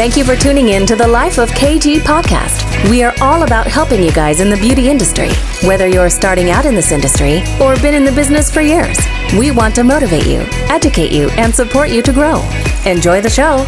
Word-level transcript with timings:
Thank 0.00 0.16
you 0.16 0.24
for 0.24 0.34
tuning 0.34 0.68
in 0.70 0.86
to 0.86 0.96
the 0.96 1.06
Life 1.06 1.38
of 1.38 1.50
KG 1.50 1.98
podcast. 1.98 2.88
We 2.88 3.02
are 3.02 3.12
all 3.20 3.42
about 3.42 3.66
helping 3.66 4.02
you 4.02 4.10
guys 4.12 4.40
in 4.40 4.48
the 4.48 4.56
beauty 4.56 4.88
industry, 4.88 5.28
whether 5.62 5.86
you're 5.88 6.08
starting 6.08 6.50
out 6.50 6.64
in 6.64 6.74
this 6.74 6.90
industry 6.90 7.42
or 7.60 7.76
been 7.82 7.94
in 7.94 8.04
the 8.04 8.12
business 8.12 8.50
for 8.50 8.62
years. 8.62 8.98
We 9.38 9.50
want 9.50 9.74
to 9.74 9.84
motivate 9.84 10.26
you, 10.26 10.46
educate 10.70 11.12
you, 11.12 11.28
and 11.30 11.54
support 11.54 11.90
you 11.90 12.02
to 12.02 12.12
grow. 12.12 12.40
Enjoy 12.86 13.20
the 13.20 13.28
show. 13.28 13.66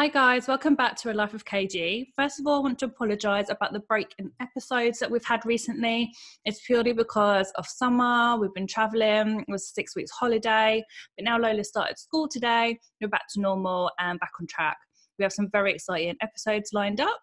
Hi, 0.00 0.08
guys, 0.08 0.48
welcome 0.48 0.76
back 0.76 0.96
to 0.96 1.12
A 1.12 1.12
Life 1.12 1.34
of 1.34 1.44
KG. 1.44 2.06
First 2.16 2.40
of 2.40 2.46
all, 2.46 2.56
I 2.56 2.60
want 2.60 2.78
to 2.78 2.86
apologise 2.86 3.50
about 3.50 3.74
the 3.74 3.80
break 3.80 4.14
in 4.18 4.32
episodes 4.40 4.98
that 4.98 5.10
we've 5.10 5.26
had 5.26 5.44
recently. 5.44 6.10
It's 6.46 6.64
purely 6.64 6.94
because 6.94 7.52
of 7.56 7.66
summer, 7.66 8.38
we've 8.40 8.54
been 8.54 8.66
travelling, 8.66 9.40
it 9.40 9.46
was 9.46 9.68
six 9.74 9.94
weeks 9.94 10.10
holiday, 10.10 10.82
but 11.18 11.24
now 11.26 11.38
Lola 11.38 11.62
started 11.64 11.98
school 11.98 12.28
today, 12.28 12.78
we're 13.02 13.08
back 13.08 13.28
to 13.34 13.42
normal 13.42 13.90
and 13.98 14.18
back 14.20 14.32
on 14.40 14.46
track. 14.46 14.78
We 15.18 15.22
have 15.22 15.34
some 15.34 15.50
very 15.52 15.74
exciting 15.74 16.16
episodes 16.22 16.70
lined 16.72 17.02
up. 17.02 17.20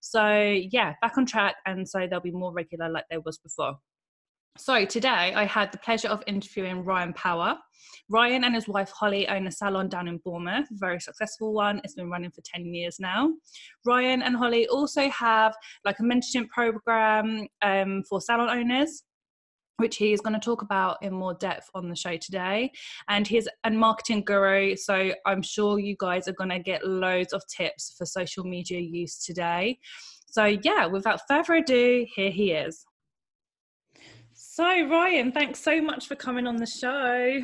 So, 0.00 0.36
yeah, 0.72 0.94
back 1.00 1.18
on 1.18 1.26
track, 1.26 1.54
and 1.64 1.88
so 1.88 2.08
they'll 2.10 2.18
be 2.18 2.32
more 2.32 2.52
regular 2.52 2.88
like 2.88 3.04
there 3.08 3.20
was 3.20 3.38
before. 3.38 3.76
So 4.58 4.84
today 4.86 5.34
I 5.34 5.44
had 5.44 5.70
the 5.70 5.78
pleasure 5.78 6.08
of 6.08 6.22
interviewing 6.26 6.84
Ryan 6.84 7.12
Power. 7.12 7.58
Ryan 8.08 8.44
and 8.44 8.54
his 8.54 8.68
wife 8.68 8.90
Hollie 8.90 9.28
own 9.28 9.46
a 9.46 9.50
salon 9.50 9.88
down 9.88 10.08
in 10.08 10.18
Bournemouth, 10.18 10.66
a 10.70 10.74
very 10.76 11.00
successful 11.00 11.52
one. 11.52 11.80
It's 11.84 11.94
been 11.94 12.08
running 12.08 12.30
for 12.30 12.40
10 12.42 12.64
years 12.64 12.98
now. 12.98 13.32
Ryan 13.84 14.22
and 14.22 14.36
Hollie 14.36 14.66
also 14.68 15.10
have 15.10 15.54
like 15.84 15.98
a 15.98 16.02
mentorship 16.02 16.48
program 16.48 17.46
um, 17.62 18.02
for 18.08 18.20
salon 18.20 18.48
owners 18.48 19.02
which 19.78 19.96
he 19.96 20.14
is 20.14 20.22
going 20.22 20.32
to 20.32 20.40
talk 20.40 20.62
about 20.62 20.96
in 21.02 21.12
more 21.12 21.34
depth 21.34 21.68
on 21.74 21.90
the 21.90 21.94
show 21.94 22.16
today. 22.16 22.72
And 23.08 23.28
he's 23.28 23.46
a 23.64 23.70
marketing 23.70 24.22
guru, 24.24 24.74
so 24.74 25.12
I'm 25.26 25.42
sure 25.42 25.78
you 25.78 25.96
guys 25.98 26.28
are 26.28 26.32
going 26.32 26.48
to 26.48 26.58
get 26.58 26.86
loads 26.86 27.34
of 27.34 27.42
tips 27.46 27.94
for 27.98 28.06
social 28.06 28.44
media 28.44 28.80
use 28.80 29.22
today. 29.22 29.78
So, 30.28 30.46
yeah, 30.46 30.86
without 30.86 31.20
further 31.28 31.56
ado, 31.56 32.06
here 32.14 32.30
he 32.30 32.52
is. 32.52 32.86
So, 34.56 34.64
Ryan, 34.64 35.32
thanks 35.32 35.60
so 35.60 35.82
much 35.82 36.08
for 36.08 36.14
coming 36.14 36.46
on 36.46 36.56
the 36.56 36.64
show. 36.64 37.42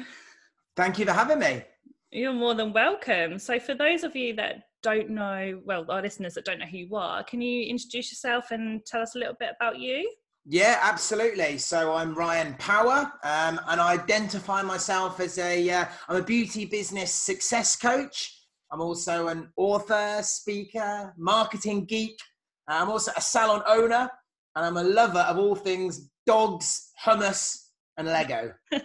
Thank 0.78 0.98
you 0.98 1.04
for 1.04 1.12
having 1.12 1.40
me. 1.40 1.62
You're 2.10 2.32
more 2.32 2.54
than 2.54 2.72
welcome. 2.72 3.38
So, 3.38 3.60
for 3.60 3.74
those 3.74 4.02
of 4.02 4.16
you 4.16 4.34
that 4.36 4.62
don't 4.82 5.10
know, 5.10 5.60
well, 5.62 5.84
our 5.90 6.00
listeners 6.00 6.32
that 6.32 6.46
don't 6.46 6.58
know 6.58 6.64
who 6.64 6.78
you 6.78 6.96
are, 6.96 7.22
can 7.22 7.42
you 7.42 7.66
introduce 7.66 8.10
yourself 8.10 8.50
and 8.50 8.80
tell 8.86 9.02
us 9.02 9.14
a 9.14 9.18
little 9.18 9.34
bit 9.38 9.50
about 9.60 9.78
you? 9.78 10.10
Yeah, 10.46 10.78
absolutely. 10.80 11.58
So 11.58 11.92
I'm 11.92 12.14
Ryan 12.14 12.54
Power, 12.54 13.12
um, 13.24 13.60
and 13.68 13.78
I 13.78 13.92
identify 13.92 14.62
myself 14.62 15.20
as 15.20 15.36
a 15.36 15.68
am 15.68 15.86
uh, 16.08 16.16
a 16.16 16.22
beauty 16.22 16.64
business 16.64 17.12
success 17.12 17.76
coach. 17.76 18.42
I'm 18.72 18.80
also 18.80 19.26
an 19.26 19.50
author, 19.58 20.20
speaker, 20.22 21.12
marketing 21.18 21.84
geek. 21.84 22.16
I'm 22.68 22.88
also 22.88 23.12
a 23.14 23.20
salon 23.20 23.62
owner, 23.68 24.08
and 24.56 24.64
I'm 24.64 24.78
a 24.78 24.82
lover 24.82 25.18
of 25.18 25.36
all 25.36 25.54
things 25.54 26.08
dogs, 26.26 26.90
hummus, 27.04 27.68
and 27.96 28.08
Lego. 28.08 28.52
Um, 28.72 28.82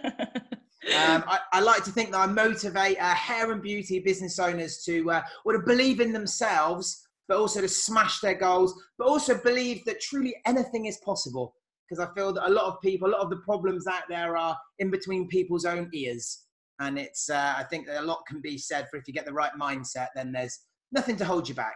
I, 0.88 1.38
I, 1.52 1.60
like 1.60 1.84
to 1.84 1.90
think 1.90 2.12
that 2.12 2.18
I 2.18 2.26
motivate 2.26 3.00
uh, 3.00 3.14
hair 3.14 3.52
and 3.52 3.62
beauty 3.62 4.00
business 4.00 4.38
owners 4.38 4.82
to, 4.84 5.10
uh, 5.10 5.22
or 5.44 5.52
to 5.54 5.60
believe 5.60 6.00
in 6.00 6.12
themselves, 6.12 7.06
but 7.28 7.38
also 7.38 7.60
to 7.60 7.68
smash 7.68 8.20
their 8.20 8.34
goals, 8.34 8.80
but 8.98 9.06
also 9.06 9.38
believe 9.38 9.84
that 9.84 10.00
truly 10.00 10.34
anything 10.46 10.86
is 10.86 10.98
possible. 11.04 11.54
Because 11.88 12.04
I 12.04 12.12
feel 12.14 12.32
that 12.34 12.46
a 12.46 12.52
lot 12.52 12.66
of 12.66 12.80
people, 12.82 13.08
a 13.08 13.12
lot 13.12 13.22
of 13.22 13.30
the 13.30 13.38
problems 13.38 13.86
out 13.86 14.02
there 14.08 14.36
are 14.36 14.56
in 14.78 14.90
between 14.90 15.28
people's 15.28 15.64
own 15.64 15.88
ears. 15.94 16.44
And 16.80 16.98
it's, 16.98 17.30
uh, 17.30 17.54
I 17.56 17.64
think 17.64 17.86
that 17.86 18.02
a 18.02 18.06
lot 18.06 18.22
can 18.28 18.40
be 18.40 18.58
said 18.58 18.88
for 18.90 18.98
if 18.98 19.08
you 19.08 19.14
get 19.14 19.24
the 19.24 19.32
right 19.32 19.52
mindset, 19.60 20.08
then 20.14 20.32
there's 20.32 20.58
nothing 20.92 21.16
to 21.16 21.24
hold 21.24 21.48
you 21.48 21.54
back. 21.54 21.74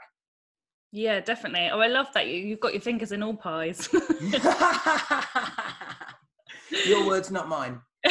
Yeah, 0.93 1.21
definitely. 1.21 1.71
Oh, 1.73 1.81
I 1.81 1.87
love 1.89 2.09
that 2.13 2.27
you 2.27 2.35
you've 2.35 2.61
got 2.61 2.75
your 2.75 2.83
fingers 2.83 3.13
in 3.13 3.23
all 3.23 3.35
pies. 3.35 3.89
your 6.87 7.07
words, 7.07 7.31
not 7.31 7.49
mine. 7.49 7.81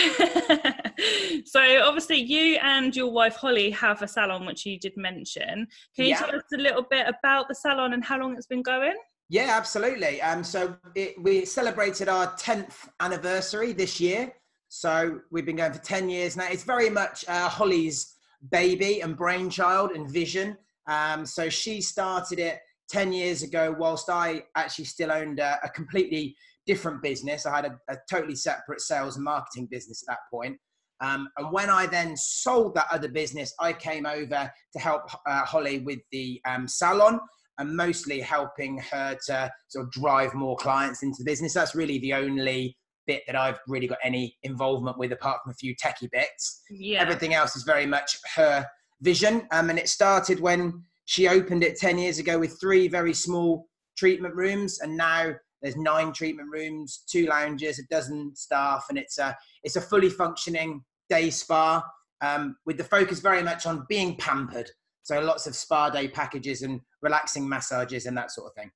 so 1.46 1.82
obviously 1.84 2.18
you 2.18 2.58
and 2.62 2.96
your 2.96 3.12
wife 3.12 3.36
Hollie 3.36 3.72
have 3.72 4.02
a 4.02 4.08
salon 4.08 4.46
which 4.46 4.66
you 4.66 4.80
did 4.80 4.94
mention. 4.98 5.68
Can 5.96 6.06
you 6.06 6.12
yeah. 6.12 6.20
tell 6.20 6.36
us 6.36 6.44
a 6.54 6.58
little 6.58 6.86
bit 6.90 7.08
about 7.08 7.48
the 7.48 7.56
salon 7.56 7.94
and 7.94 8.04
how 8.04 8.20
long 8.20 8.36
it's 8.36 8.48
been 8.48 8.64
going? 8.64 8.96
Yeah, 9.30 9.50
absolutely. 9.52 10.22
Um, 10.22 10.44
so 10.44 10.76
it, 10.96 11.22
we 11.22 11.46
celebrated 11.46 12.10
our 12.10 12.36
10th 12.36 12.88
anniversary 13.00 13.74
this 13.74 14.00
year. 14.00 14.34
So 14.70 15.20
we've 15.32 15.46
been 15.46 15.58
going 15.58 15.74
for 15.74 15.80
10 15.80 16.10
years 16.10 16.36
now. 16.36 16.48
It's 16.50 16.64
very 16.64 16.90
much 16.90 17.26
uh, 17.28 17.48
Hollie's 17.48 18.16
baby 18.50 19.02
and 19.02 19.16
brainchild 19.16 19.92
and 19.92 20.10
vision. 20.10 20.58
Um, 20.88 21.26
so 21.26 21.50
she 21.50 21.82
started 21.82 22.40
it 22.40 22.60
10 22.92 23.14
years 23.14 23.42
ago, 23.42 23.74
whilst 23.78 24.10
I 24.10 24.44
actually 24.56 24.86
still 24.86 25.12
owned 25.12 25.40
a, 25.40 25.60
a 25.64 25.70
completely 25.70 26.36
different 26.66 27.02
business, 27.02 27.46
I 27.46 27.56
had 27.56 27.66
a, 27.66 27.80
a, 27.90 27.98
totally 28.10 28.36
separate 28.36 28.82
sales 28.82 29.16
and 29.16 29.24
marketing 29.24 29.68
business 29.72 30.04
at 30.08 30.14
that 30.14 30.20
point. 30.30 30.58
Um, 31.00 31.30
and 31.38 31.52
when 31.52 31.70
I 31.70 31.88
then 31.88 32.16
sold 32.16 32.76
that 32.76 32.88
other 32.92 33.08
business, 33.08 33.54
I 33.60 33.74
came 33.74 34.06
over 34.06 34.52
to 34.74 34.80
help 34.80 35.04
uh, 35.26 35.46
Hollie 35.46 35.80
with 35.80 36.00
the 36.12 36.40
um, 36.46 36.68
salon 36.68 37.20
and 37.58 37.76
mostly 37.76 38.20
helping 38.20 38.78
her 38.92 39.18
to 39.28 39.52
sort 39.70 39.86
of 39.86 39.92
drive 39.92 40.34
more 40.34 40.58
clients 40.58 41.02
into 41.02 41.18
the 41.20 41.26
business. 41.26 41.54
That's 41.54 41.76
really 41.76 41.98
the 42.00 42.14
only 42.14 42.78
bit 43.08 43.24
that 43.26 43.36
I've 43.36 43.60
really 43.68 43.88
got 43.88 43.98
any 44.04 44.38
involvement 44.44 44.98
with, 44.98 45.12
apart 45.12 45.40
from 45.44 45.52
a 45.52 45.56
few 45.56 45.76
techie 45.76 46.10
bits. 46.12 46.62
Yeah. 46.70 47.02
Everything 47.02 47.34
else 47.34 47.56
is 47.56 47.64
very 47.64 47.86
much 47.86 48.18
her 48.36 48.66
vision. 49.02 49.48
Um, 49.52 49.70
and 49.70 49.80
it 49.80 49.90
started 49.90 50.40
when 50.40 50.84
she 51.06 51.28
opened 51.28 51.64
it 51.64 51.78
10 51.78 51.98
years 51.98 52.20
ago 52.20 52.40
with 52.40 52.60
three 52.60 52.88
very 52.88 53.14
small 53.14 53.68
treatment 53.98 54.36
rooms, 54.36 54.80
and 54.80 54.96
now 54.96 55.34
there's 55.62 55.78
nine 55.78 56.12
treatment 56.12 56.50
rooms, 56.52 57.04
two 57.10 57.26
lounges, 57.28 57.80
a 57.80 57.84
dozen 57.90 58.36
staff, 58.36 58.86
and 58.90 58.98
it's 58.98 59.20
a 59.20 59.36
it's 59.64 59.76
a 59.76 59.82
fully 59.82 60.10
functioning 60.10 60.84
day 61.10 61.30
spa 61.30 61.84
um, 62.22 62.56
with 62.66 62.78
the 62.78 62.84
focus 62.84 63.20
very 63.20 63.44
much 63.44 63.66
on 63.66 63.86
being 63.90 64.16
pampered. 64.18 64.70
So 65.04 65.20
lots 65.20 65.48
of 65.48 65.56
spa 65.56 65.90
day 65.90 66.08
packages 66.08 66.62
and 66.62 66.80
relaxing 67.02 67.48
massages 67.48 68.06
and 68.06 68.18
that 68.18 68.32
sort 68.32 68.48
of 68.48 68.56
thing. 68.56 68.72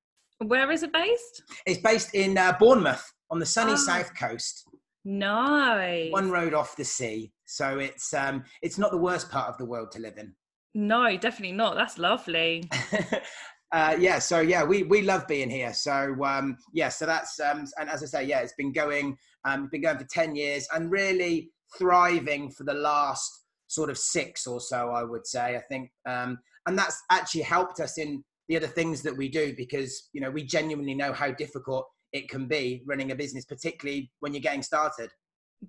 Where 0.48 0.72
is 0.72 0.84
it 0.84 0.92
based? 0.92 1.44
It's 1.66 1.80
based 1.80 2.14
in 2.14 2.38
uh, 2.38 2.58
Bournemouth 2.60 3.12
on 3.32 3.40
the 3.40 3.46
sunny 3.46 3.74
oh. 3.74 3.78
south 3.78 4.16
coast. 4.18 4.68
Nice. 5.06 6.12
One 6.12 6.32
road 6.32 6.54
off 6.54 6.76
the 6.76 6.84
sea, 6.84 7.32
so 7.46 7.78
it's 7.78 8.14
um, 8.14 8.44
it's 8.64 8.80
not 8.80 8.92
the 8.92 8.98
worst 8.98 9.30
part 9.30 9.50
of 9.50 9.58
the 9.58 9.66
world 9.66 9.92
to 9.92 10.00
live 10.00 10.18
in. 10.18 10.34
No, 10.76 11.16
definitely 11.16 11.56
not. 11.56 11.76
That's 11.76 11.98
lovely. 11.98 12.70
uh, 13.72 13.96
yeah, 13.98 14.20
so 14.20 14.42
yeah, 14.42 14.62
we 14.62 14.84
we 14.84 15.02
love 15.02 15.26
being 15.26 15.50
here. 15.50 15.74
So 15.74 16.18
um, 16.26 16.58
yeah, 16.74 16.90
so 16.90 17.06
that's 17.06 17.40
um, 17.40 17.66
and 17.80 17.90
as 17.90 18.04
I 18.04 18.08
say, 18.08 18.24
yeah, 18.26 18.42
it's 18.42 18.54
been 18.58 18.74
going, 18.74 19.18
um, 19.46 19.70
been 19.72 19.84
going 19.84 19.98
for 19.98 20.08
ten 20.12 20.36
years, 20.36 20.68
and 20.76 20.92
really 20.92 21.50
thriving 21.78 22.52
for 22.52 22.66
the 22.66 22.74
last 22.74 23.46
sort 23.68 23.90
of 23.90 23.98
six 23.98 24.46
or 24.46 24.60
so, 24.60 24.90
I 24.90 25.04
would 25.04 25.26
say. 25.26 25.56
I 25.56 25.62
think, 25.62 25.92
um, 26.06 26.38
and 26.68 26.78
that's 26.78 27.02
actually 27.10 27.44
helped 27.44 27.80
us 27.80 27.98
in 27.98 28.22
the 28.50 28.58
other 28.58 28.68
things 28.68 29.02
that 29.02 29.16
we 29.16 29.30
do 29.30 29.54
because 29.56 30.10
you 30.12 30.20
know 30.20 30.30
we 30.30 30.44
genuinely 30.44 30.94
know 30.94 31.14
how 31.14 31.32
difficult 31.32 31.88
it 32.12 32.28
can 32.28 32.50
be 32.50 32.84
running 32.86 33.12
a 33.12 33.16
business, 33.16 33.46
particularly 33.46 34.12
when 34.20 34.34
you're 34.34 34.42
getting 34.42 34.62
started. 34.62 35.10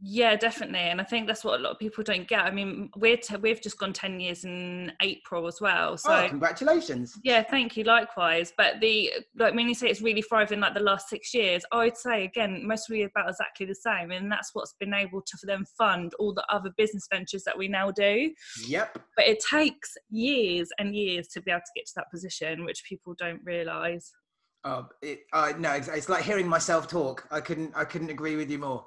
Yeah, 0.03 0.37
definitely, 0.37 0.81
and 0.81 1.01
I 1.01 1.05
think 1.05 1.27
that's 1.27 1.45
what 1.45 1.61
a 1.61 1.63
lot 1.63 1.73
of 1.73 1.79
people 1.79 2.03
don't 2.05 2.27
get. 2.27 2.41
I 2.41 2.51
mean, 2.51 2.91
we're 2.97 3.17
t- 3.17 3.37
we've 3.37 3.61
just 3.61 3.79
gone 3.79 3.93
ten 3.93 4.21
years 4.21 4.45
in 4.45 4.93
April 5.01 5.47
as 5.47 5.61
well. 5.61 5.97
So 5.97 6.13
oh, 6.13 6.29
congratulations! 6.29 7.19
Yeah, 7.23 7.43
thank 7.43 7.77
you. 7.77 7.85
Likewise, 7.85 8.53
but 8.57 8.81
the 8.81 9.13
like 9.37 9.55
when 9.55 9.69
you 9.69 9.75
say 9.75 9.89
it's 9.89 10.03
really 10.03 10.23
thriving 10.23 10.61
like 10.61 10.75
the 10.75 10.81
last 10.81 11.09
six 11.09 11.33
years, 11.35 11.65
I 11.73 11.85
would 11.85 11.97
say 11.97 12.25
again 12.25 12.67
mostly 12.67 13.05
about 13.05 13.29
exactly 13.29 13.67
the 13.67 13.75
same, 13.75 14.11
and 14.11 14.31
that's 14.31 14.51
what's 14.53 14.75
been 14.79 14.95
able 14.95 15.21
to 15.21 15.37
for 15.39 15.47
them 15.47 15.65
fund 15.79 16.13
all 16.19 16.35
the 16.35 16.45
other 16.51 16.71
business 16.77 17.07
ventures 17.13 17.45
that 17.45 17.57
we 17.57 17.69
now 17.69 17.91
do. 17.91 18.33
Yep. 18.67 18.99
But 19.17 19.27
it 19.27 19.43
takes 19.49 19.97
years 20.11 20.69
and 20.79 20.95
years 20.95 21.29
to 21.29 21.41
be 21.41 21.51
able 21.51 21.61
to 21.61 21.73
get 21.75 21.87
to 21.87 21.93
that 21.97 22.11
position, 22.11 22.65
which 22.65 22.85
people 22.89 23.15
don't 23.19 23.41
realise. 23.45 24.13
Oh, 24.65 24.89
it, 25.01 25.21
uh, 25.33 25.53
no, 25.59 25.73
it's, 25.73 25.89
it's 25.89 26.09
like 26.09 26.25
hearing 26.25 26.49
myself 26.49 26.89
talk. 26.89 27.27
I 27.31 27.41
couldn't, 27.41 27.73
I 27.77 27.85
couldn't 27.85 28.11
agree 28.11 28.35
with 28.35 28.51
you 28.51 28.59
more. 28.59 28.85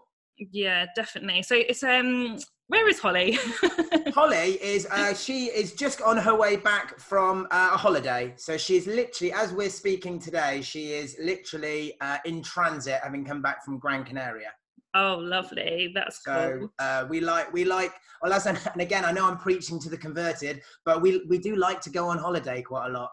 Yeah, 0.51 0.85
definitely. 0.95 1.43
So 1.43 1.55
it's 1.55 1.83
um 1.83 2.39
where 2.69 2.87
is 2.87 2.99
Hollie? 2.99 3.31
Hollie 4.13 4.59
is 4.61 4.85
uh, 4.91 5.15
she 5.15 5.45
is 5.45 5.73
just 5.73 6.01
on 6.03 6.17
her 6.17 6.35
way 6.35 6.55
back 6.55 6.99
from 6.99 7.47
uh, 7.49 7.71
a 7.73 7.77
holiday. 7.77 8.33
So 8.37 8.57
she's 8.57 8.85
literally, 8.85 9.33
as 9.33 9.51
we're 9.51 9.71
speaking 9.71 10.19
today, 10.19 10.61
she 10.61 10.91
is 10.91 11.17
literally 11.19 11.95
uh, 11.99 12.17
in 12.25 12.43
transit, 12.43 12.99
having 13.01 13.25
come 13.25 13.41
back 13.41 13.65
from 13.65 13.79
Gran 13.79 14.03
Canaria. 14.03 14.51
Oh, 14.93 15.17
lovely! 15.19 15.91
That's 15.95 16.23
so, 16.23 16.57
cool. 16.59 16.73
Uh, 16.77 17.07
we 17.09 17.21
like 17.21 17.51
we 17.51 17.65
like. 17.65 17.91
Well, 18.21 18.33
as 18.33 18.45
and 18.47 18.59
again, 18.79 19.03
I 19.03 19.11
know 19.11 19.25
I'm 19.25 19.37
preaching 19.37 19.79
to 19.79 19.89
the 19.89 19.97
converted, 19.97 20.61
but 20.85 21.01
we 21.01 21.23
we 21.27 21.39
do 21.39 21.55
like 21.55 21.81
to 21.81 21.89
go 21.89 22.07
on 22.07 22.19
holiday 22.19 22.61
quite 22.61 22.87
a 22.87 22.91
lot. 22.91 23.09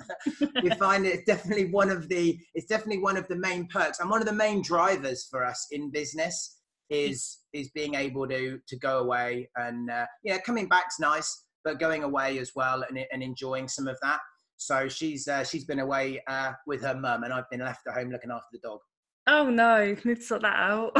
we 0.62 0.70
find 0.70 1.06
it's 1.06 1.24
definitely 1.24 1.66
one 1.66 1.90
of 1.90 2.08
the 2.08 2.36
it's 2.54 2.66
definitely 2.66 2.98
one 2.98 3.16
of 3.16 3.28
the 3.28 3.36
main 3.36 3.68
perks 3.68 4.00
and 4.00 4.10
one 4.10 4.20
of 4.20 4.26
the 4.26 4.32
main 4.32 4.60
drivers 4.60 5.28
for 5.30 5.44
us 5.44 5.68
in 5.70 5.90
business 5.90 6.57
is 6.90 7.38
is 7.52 7.70
being 7.70 7.94
able 7.94 8.26
to 8.28 8.58
to 8.66 8.76
go 8.78 8.98
away 8.98 9.48
and 9.56 9.90
uh, 9.90 10.06
yeah, 10.24 10.38
coming 10.38 10.68
back's 10.68 10.98
nice, 11.00 11.44
but 11.64 11.78
going 11.78 12.02
away 12.02 12.38
as 12.38 12.52
well 12.54 12.84
and 12.88 12.98
and 13.12 13.22
enjoying 13.22 13.68
some 13.68 13.88
of 13.88 13.98
that. 14.02 14.20
So 14.56 14.88
she's 14.88 15.28
uh, 15.28 15.44
she's 15.44 15.64
been 15.64 15.78
away 15.78 16.22
uh, 16.28 16.52
with 16.66 16.82
her 16.82 16.94
mum, 16.94 17.24
and 17.24 17.32
I've 17.32 17.48
been 17.50 17.60
left 17.60 17.86
at 17.86 17.94
home 17.94 18.10
looking 18.10 18.30
after 18.30 18.48
the 18.52 18.58
dog. 18.60 18.80
Oh 19.26 19.50
no, 19.50 19.96
need 20.04 20.16
to 20.16 20.22
sort 20.22 20.42
that 20.42 20.56
out. 20.56 20.96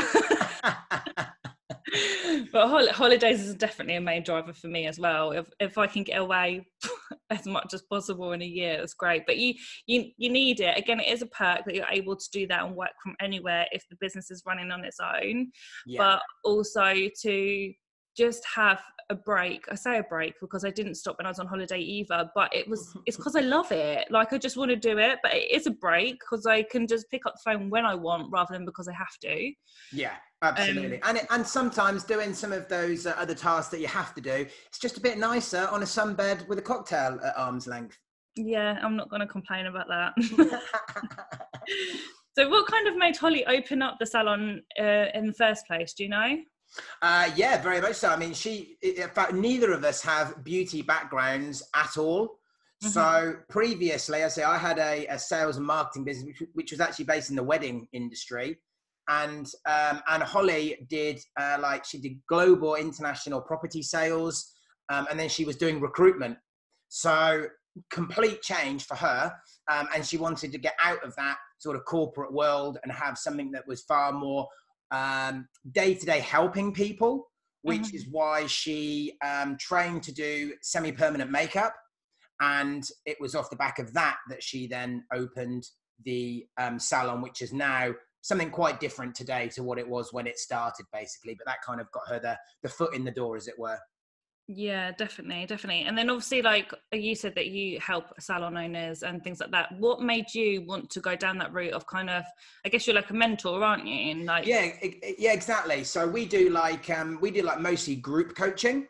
but 2.53 2.69
hol- 2.69 2.93
holidays 2.93 3.41
is 3.41 3.55
definitely 3.55 3.97
a 3.97 4.01
main 4.01 4.23
driver 4.23 4.53
for 4.53 4.69
me 4.69 4.87
as 4.87 4.99
well. 4.99 5.33
If 5.33 5.49
if 5.61 5.79
I 5.79 5.87
can 5.87 6.03
get 6.03 6.19
away 6.19 6.67
as 7.31 7.47
much 7.47 7.75
as 7.75 7.83
possible 7.83 8.33
in 8.33 8.43
a 8.43 8.47
year, 8.47 8.79
it's 8.81 8.95
great. 8.95 9.25
But 9.27 9.39
you 9.39 9.55
you 9.87 10.11
you 10.17 10.31
need 10.31 10.61
it. 10.61 10.77
Again, 10.79 11.01
it 11.01 11.09
is 11.09 11.23
a 11.23 11.27
perk 11.27 11.65
that 11.65 11.75
you're 11.75 11.87
able 11.91 12.17
to 12.17 12.31
do 12.33 12.47
that 12.49 12.65
and 12.65 12.77
work 12.77 12.93
from 13.03 13.17
anywhere 13.21 13.67
if 13.73 13.85
the 13.89 13.97
business 14.01 14.31
is 14.31 14.43
running 14.47 14.71
on 14.71 14.85
its 14.85 14.99
own. 15.01 15.51
Yeah. 15.87 15.99
But 15.99 16.23
also 16.45 16.95
to 17.23 17.73
just 18.17 18.45
have 18.55 18.81
a 19.11 19.15
break. 19.15 19.65
I 19.71 19.75
say 19.75 19.99
a 19.99 20.03
break 20.03 20.35
because 20.41 20.65
I 20.65 20.71
didn't 20.71 20.97
stop 20.97 21.19
when 21.19 21.27
I 21.27 21.31
was 21.31 21.39
on 21.39 21.47
holiday 21.47 21.79
either, 21.79 22.31
but 22.35 22.55
it 22.55 22.69
was 22.69 22.97
it's 23.07 23.17
because 23.17 23.37
I 23.37 23.41
love 23.41 23.73
it. 23.73 24.11
Like 24.11 24.33
I 24.33 24.39
just 24.39 24.57
want 24.57 24.71
to 24.71 24.77
do 24.77 24.99
it, 24.99 25.19
but 25.23 25.35
it 25.35 25.51
is 25.51 25.67
a 25.67 25.71
break 25.71 26.21
because 26.21 26.47
I 26.47 26.63
can 26.63 26.87
just 26.87 27.11
pick 27.11 27.25
up 27.27 27.35
the 27.35 27.51
phone 27.51 27.71
when 27.71 27.85
I 27.85 27.95
want 27.95 28.31
rather 28.31 28.53
than 28.53 28.65
because 28.65 28.89
I 28.89 28.93
have 28.93 29.17
to. 29.23 29.53
Yeah, 29.93 30.13
absolutely. 30.43 31.03
Um, 31.03 31.09
and 31.09 31.19
it, 31.19 31.27
and 31.31 31.47
sometimes 31.47 32.05
doing 32.05 32.35
some 32.35 32.53
of 32.53 32.69
those 32.69 33.07
uh, 33.07 33.15
other 33.17 33.35
tasks 33.35 33.71
that 33.71 33.81
you 33.81 33.89
have 33.89 34.15
to 34.15 34.21
do, 34.21 34.47
it's 34.67 34.79
just 34.79 34.99
a 34.99 35.01
bit 35.01 35.19
nicer 35.19 35.69
on 35.71 35.83
a 35.83 35.87
sunbed 35.87 36.47
with 36.49 36.59
a 36.59 36.63
cocktail 36.63 37.19
at 37.25 37.37
arm's 37.37 37.67
length. 37.67 37.99
Yeah, 38.37 38.79
I'm 38.83 38.97
not 38.97 39.11
going 39.11 39.21
to 39.21 39.27
complain 39.27 39.67
about 39.67 39.89
that. 39.89 40.13
so, 42.39 42.49
what 42.49 42.67
kind 42.71 42.87
of 42.87 42.97
made 42.97 43.17
Hollie 43.17 43.47
open 43.47 43.83
up 43.83 43.97
the 43.99 44.07
salon 44.07 44.63
uh, 44.79 45.07
in 45.15 45.27
the 45.27 45.35
first 45.35 45.67
place? 45.67 45.95
Do 45.95 46.05
you 46.05 46.11
know? 46.11 46.37
Uh, 47.03 47.31
yeah, 47.37 47.61
very 47.63 47.81
much 47.81 47.97
so. 47.97 48.09
I 48.09 48.17
mean, 48.17 48.35
she, 48.35 48.77
in 48.83 49.09
fact, 49.09 49.33
neither 49.33 49.73
of 49.73 49.85
us 49.85 50.03
have 50.03 50.45
beauty 50.45 50.83
backgrounds 50.83 51.63
at 51.75 51.97
all. 51.97 52.39
Mm-hmm. 52.83 52.89
So 52.89 53.37
previously, 53.49 54.23
I 54.23 54.29
say 54.29 54.45
I 54.45 54.57
had 54.57 54.79
a, 54.79 55.07
a 55.07 55.19
sales 55.19 55.57
and 55.57 55.67
marketing 55.67 56.05
business, 56.05 56.27
which, 56.27 56.49
which, 56.53 56.71
was 56.71 56.81
actually 56.81 57.07
based 57.07 57.31
in 57.31 57.37
the 57.37 57.43
wedding 57.43 57.89
industry. 57.93 58.59
And 59.09 59.51
um, 59.67 60.03
and 60.09 60.23
Holly 60.23 60.87
did 60.89 61.19
uh, 61.41 61.59
like 61.61 61.85
she 61.85 61.99
did 61.99 62.21
global 62.29 62.75
international 62.75 63.41
property 63.41 63.83
sales, 63.83 64.53
um, 64.91 65.07
and 65.11 65.19
then 65.19 65.29
she 65.29 65.45
was 65.45 65.57
doing 65.57 65.81
recruitment. 65.81 66.37
So 66.89 67.47
complete 67.91 68.43
change 68.43 68.85
for 68.85 68.97
her, 68.97 69.33
um, 69.71 69.89
and 69.95 70.05
she 70.05 70.19
wanted 70.19 70.53
to 70.53 70.59
get 70.59 70.75
out 70.83 71.03
of 71.03 71.17
that 71.17 71.39
sort 71.59 71.75
of 71.75 71.85
corporate 71.85 72.33
world 72.33 72.79
and 72.83 72.93
have 72.93 73.19
something 73.19 73.51
that 73.53 73.67
was 73.67 73.83
far 73.83 74.13
more 74.13 74.47
day 74.91 75.95
to 75.95 76.07
day 76.07 76.21
helping 76.21 76.73
people, 76.73 77.29
which 77.63 77.83
mm-hmm. 77.83 77.97
is 77.97 78.07
why 78.11 78.47
she 78.47 79.15
um, 79.25 79.57
trained 79.59 80.03
to 80.05 80.13
do 80.13 80.53
semi 80.63 80.93
permanent 80.93 81.31
makeup. 81.31 81.75
And 82.41 82.89
it 83.05 83.17
was 83.21 83.35
off 83.35 83.51
the 83.51 83.57
back 83.57 83.79
of 83.79 83.93
that 83.95 84.19
that 84.29 84.43
she 84.43 84.69
then 84.69 85.05
opened 85.13 85.65
the 86.05 86.47
um, 86.57 86.79
salon, 86.79 87.21
which 87.21 87.43
is 87.43 87.53
now 87.53 87.93
something 88.23 88.51
quite 88.51 88.79
different 88.79 89.15
today 89.15 89.49
to 89.49 89.63
what 89.63 89.79
it 89.79 89.89
was 89.89 90.13
when 90.13 90.27
it 90.27 90.39
started, 90.39 90.87
basically. 90.93 91.35
But 91.35 91.47
that 91.47 91.63
kind 91.67 91.81
of 91.81 91.91
got 91.93 92.09
her 92.09 92.21
the, 92.21 92.39
the 92.63 92.69
foot 92.69 92.95
in 92.95 93.05
the 93.05 93.11
door, 93.11 93.37
as 93.37 93.49
it 93.49 93.59
were. 93.59 93.79
Yeah, 94.51 94.93
definitely, 94.93 95.45
definitely. 95.45 95.83
And 95.83 95.97
then 95.97 96.09
obviously, 96.09 96.41
like 96.41 96.73
you 96.91 97.15
said, 97.15 97.35
that 97.35 97.49
you 97.49 97.79
help 97.81 98.19
salon 98.19 98.57
owners 98.57 99.03
and 99.03 99.23
things 99.23 99.41
like 99.41 99.51
that. 99.51 99.79
What 99.79 100.01
made 100.01 100.33
you 100.33 100.63
want 100.63 100.89
to 100.91 101.01
go 101.01 101.15
down 101.15 101.37
that 101.39 101.53
route 101.53 101.75
of 101.75 101.87
kind 101.87 102.09
of? 102.09 102.25
I 102.65 102.71
guess 102.71 102.87
you're 102.87 102.97
like 102.97 103.11
a 103.11 103.15
mentor, 103.15 103.63
aren't 103.63 103.87
you? 103.87 104.11
And 104.11 104.25
like, 104.25 104.47
yeah, 104.47 104.73
yeah, 105.19 105.35
exactly. 105.35 105.85
So 105.85 106.09
we 106.09 106.25
do 106.25 106.49
like 106.49 106.89
um, 106.89 107.19
we 107.21 107.31
do 107.31 107.43
like 107.43 107.61
mostly 107.61 107.97
group 107.97 108.35
coaching. 108.35 108.89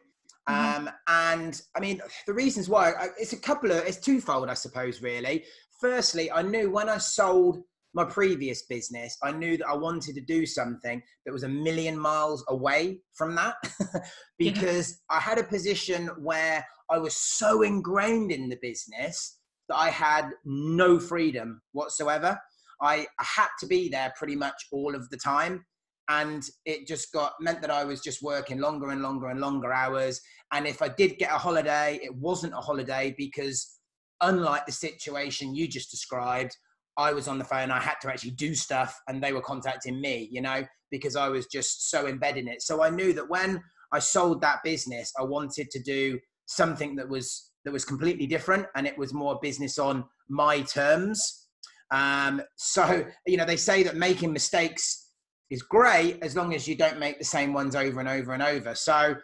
Mm-hmm. 0.48 0.86
Um, 0.86 0.90
and 1.08 1.60
I 1.76 1.80
mean, 1.80 2.00
the 2.28 2.34
reasons 2.34 2.68
why 2.68 2.92
it's 3.18 3.32
a 3.32 3.36
couple 3.36 3.72
of 3.72 3.78
it's 3.78 3.98
twofold, 3.98 4.50
I 4.50 4.54
suppose. 4.54 5.02
Really, 5.02 5.42
firstly, 5.80 6.30
I 6.30 6.42
knew 6.42 6.70
when 6.70 6.88
I 6.88 6.98
sold 6.98 7.64
my 7.98 8.04
previous 8.04 8.62
business, 8.62 9.18
I 9.24 9.32
knew 9.32 9.56
that 9.56 9.66
I 9.66 9.74
wanted 9.74 10.14
to 10.14 10.20
do 10.20 10.46
something 10.46 11.02
that 11.26 11.32
was 11.32 11.42
a 11.42 11.48
million 11.48 11.98
miles 11.98 12.44
away 12.48 13.00
from 13.14 13.34
that 13.34 13.56
because 14.38 15.00
yeah. 15.10 15.16
I 15.16 15.20
had 15.20 15.38
a 15.38 15.42
position 15.42 16.06
where 16.20 16.64
I 16.88 16.98
was 16.98 17.16
so 17.16 17.62
ingrained 17.62 18.30
in 18.30 18.48
the 18.48 18.58
business 18.62 19.40
that 19.68 19.76
I 19.76 19.90
had 19.90 20.30
no 20.44 21.00
freedom 21.00 21.60
whatsoever. 21.72 22.38
I, 22.80 23.04
I 23.18 23.24
had 23.24 23.48
to 23.58 23.66
be 23.66 23.88
there 23.88 24.12
pretty 24.16 24.36
much 24.36 24.68
all 24.70 24.94
of 24.94 25.10
the 25.10 25.16
time. 25.16 25.64
And 26.08 26.44
it 26.66 26.86
just 26.86 27.12
got 27.12 27.32
meant 27.40 27.60
that 27.62 27.70
I 27.72 27.84
was 27.84 28.00
just 28.00 28.22
working 28.22 28.60
longer 28.60 28.90
and 28.90 29.02
longer 29.02 29.26
and 29.26 29.40
longer 29.40 29.72
hours. 29.72 30.20
And 30.52 30.68
if 30.68 30.82
I 30.82 30.88
did 30.88 31.18
get 31.18 31.32
a 31.32 31.38
holiday, 31.38 31.98
it 32.00 32.14
wasn't 32.14 32.54
a 32.54 32.60
holiday 32.60 33.12
because, 33.18 33.78
unlike 34.22 34.66
the 34.66 34.72
situation 34.72 35.54
you 35.54 35.66
just 35.66 35.90
described, 35.90 36.56
I 36.98 37.12
was 37.12 37.28
on 37.28 37.38
the 37.38 37.44
phone, 37.44 37.70
I 37.70 37.78
had 37.78 37.94
to 38.02 38.08
actually 38.08 38.32
do 38.32 38.54
stuff 38.54 39.00
and 39.08 39.22
they 39.22 39.32
were 39.32 39.40
contacting 39.40 40.00
me, 40.00 40.28
you 40.32 40.42
know, 40.42 40.64
because 40.90 41.14
I 41.14 41.28
was 41.28 41.46
just 41.46 41.90
so 41.90 42.08
embedded 42.08 42.44
in 42.44 42.48
it. 42.48 42.62
So 42.62 42.82
I 42.82 42.90
knew 42.90 43.12
that 43.12 43.28
when 43.28 43.62
I 43.92 44.00
sold 44.00 44.40
that 44.42 44.58
business, 44.64 45.12
I 45.18 45.22
wanted 45.22 45.70
to 45.70 45.82
do 45.82 46.18
something 46.46 46.96
that 46.96 47.08
was 47.08 47.52
that 47.64 47.72
was 47.72 47.84
completely 47.84 48.26
different 48.26 48.66
and 48.76 48.86
it 48.86 48.96
was 48.96 49.12
more 49.12 49.38
business 49.40 49.78
on 49.78 50.04
my 50.28 50.62
terms. 50.62 51.48
Um, 51.90 52.42
so, 52.56 53.04
you 53.26 53.36
know, 53.36 53.44
they 53.44 53.56
say 53.56 53.82
that 53.82 53.96
making 53.96 54.32
mistakes 54.32 55.10
is 55.50 55.62
great 55.62 56.18
as 56.22 56.36
long 56.36 56.54
as 56.54 56.66
you 56.66 56.76
don't 56.76 56.98
make 56.98 57.18
the 57.18 57.24
same 57.24 57.52
ones 57.52 57.74
over 57.74 58.00
and 58.00 58.08
over 58.08 58.32
and 58.32 58.42
over. 58.42 58.74
So 58.74 59.14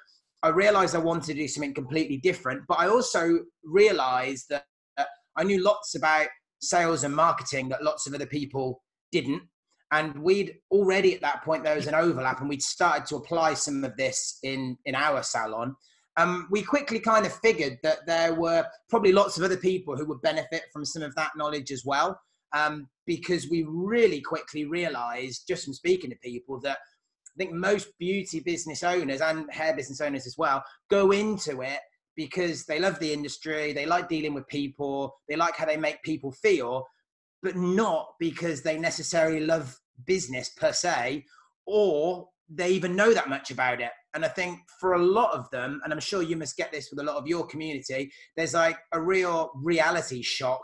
I 0.42 0.48
realized 0.48 0.94
I 0.94 0.98
wanted 0.98 1.26
to 1.26 1.34
do 1.34 1.48
something 1.48 1.74
completely 1.74 2.18
different, 2.18 2.62
but 2.68 2.78
I 2.78 2.88
also 2.88 3.40
realized 3.64 4.46
that 4.50 4.64
I 5.36 5.42
knew 5.42 5.62
lots 5.62 5.94
about 5.94 6.28
sales 6.64 7.04
and 7.04 7.14
marketing 7.14 7.68
that 7.68 7.82
lots 7.84 8.06
of 8.06 8.14
other 8.14 8.26
people 8.26 8.82
didn't. 9.12 9.42
And 9.92 10.18
we'd 10.18 10.56
already 10.70 11.14
at 11.14 11.20
that 11.20 11.44
point 11.44 11.62
there 11.62 11.76
was 11.76 11.86
an 11.86 11.94
overlap, 11.94 12.40
and 12.40 12.48
we'd 12.48 12.62
started 12.62 13.06
to 13.06 13.16
apply 13.16 13.54
some 13.54 13.84
of 13.84 13.96
this 13.96 14.38
in 14.42 14.76
in 14.86 14.94
our 14.94 15.22
salon. 15.22 15.76
Um, 16.16 16.48
we 16.50 16.62
quickly 16.62 17.00
kind 17.00 17.26
of 17.26 17.32
figured 17.40 17.78
that 17.82 18.06
there 18.06 18.34
were 18.34 18.64
probably 18.88 19.12
lots 19.12 19.36
of 19.36 19.44
other 19.44 19.56
people 19.56 19.96
who 19.96 20.06
would 20.06 20.22
benefit 20.22 20.62
from 20.72 20.84
some 20.84 21.02
of 21.02 21.14
that 21.16 21.32
knowledge 21.36 21.72
as 21.72 21.84
well, 21.84 22.20
um, 22.54 22.88
because 23.06 23.48
we 23.50 23.64
really 23.68 24.20
quickly 24.20 24.64
realised, 24.64 25.46
just 25.46 25.64
from 25.64 25.74
speaking 25.74 26.10
to 26.10 26.16
people, 26.16 26.60
that 26.60 26.78
I 26.78 27.36
think 27.36 27.52
most 27.52 27.88
beauty 27.98 28.40
business 28.40 28.84
owners 28.84 29.20
and 29.20 29.52
hair 29.52 29.74
business 29.74 30.00
owners 30.00 30.26
as 30.26 30.36
well 30.38 30.62
go 30.88 31.10
into 31.10 31.62
it 31.62 31.80
because 32.16 32.64
they 32.64 32.78
love 32.78 32.98
the 32.98 33.12
industry, 33.12 33.72
they 33.72 33.86
like 33.86 34.08
dealing 34.08 34.34
with 34.34 34.46
people, 34.48 35.14
they 35.28 35.36
like 35.36 35.56
how 35.56 35.66
they 35.66 35.76
make 35.76 36.02
people 36.02 36.32
feel, 36.32 36.86
but 37.42 37.56
not 37.56 38.08
because 38.18 38.62
they 38.62 38.78
necessarily 38.78 39.40
love 39.40 39.78
business 40.06 40.50
per 40.50 40.72
se, 40.72 41.24
or 41.66 42.28
they 42.48 42.70
even 42.70 42.96
know 42.96 43.14
that 43.14 43.28
much 43.28 43.50
about 43.50 43.80
it. 43.80 43.90
And 44.14 44.24
I 44.24 44.28
think 44.28 44.60
for 44.80 44.94
a 44.94 45.02
lot 45.02 45.32
of 45.32 45.50
them, 45.50 45.80
and 45.82 45.92
I'm 45.92 46.00
sure 46.00 46.22
you 46.22 46.36
must 46.36 46.56
get 46.56 46.72
this 46.72 46.88
with 46.90 47.00
a 47.00 47.04
lot 47.04 47.16
of 47.16 47.26
your 47.26 47.46
community, 47.46 48.12
there's 48.36 48.54
like 48.54 48.78
a 48.92 49.00
real 49.00 49.50
reality 49.56 50.22
shock. 50.22 50.62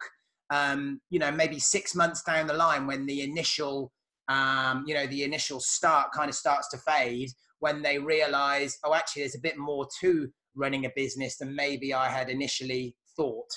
Um, 0.50 1.00
you 1.10 1.20
know, 1.20 1.30
maybe 1.30 1.58
six 1.58 1.94
months 1.94 2.22
down 2.22 2.48
the 2.48 2.54
line 2.54 2.86
when 2.86 3.06
the 3.06 3.22
initial, 3.22 3.92
um, 4.28 4.84
you 4.86 4.94
know, 4.94 5.06
the 5.06 5.22
initial 5.22 5.60
start 5.60 6.12
kind 6.12 6.28
of 6.28 6.34
starts 6.34 6.68
to 6.70 6.78
fade, 6.78 7.30
when 7.60 7.82
they 7.82 7.98
realize, 7.98 8.78
oh, 8.84 8.94
actually, 8.94 9.22
there's 9.22 9.36
a 9.36 9.40
bit 9.40 9.58
more 9.58 9.86
to 10.00 10.28
running 10.54 10.86
a 10.86 10.90
business 10.96 11.38
than 11.38 11.54
maybe 11.54 11.94
I 11.94 12.08
had 12.08 12.28
initially 12.28 12.96
thought. 13.16 13.50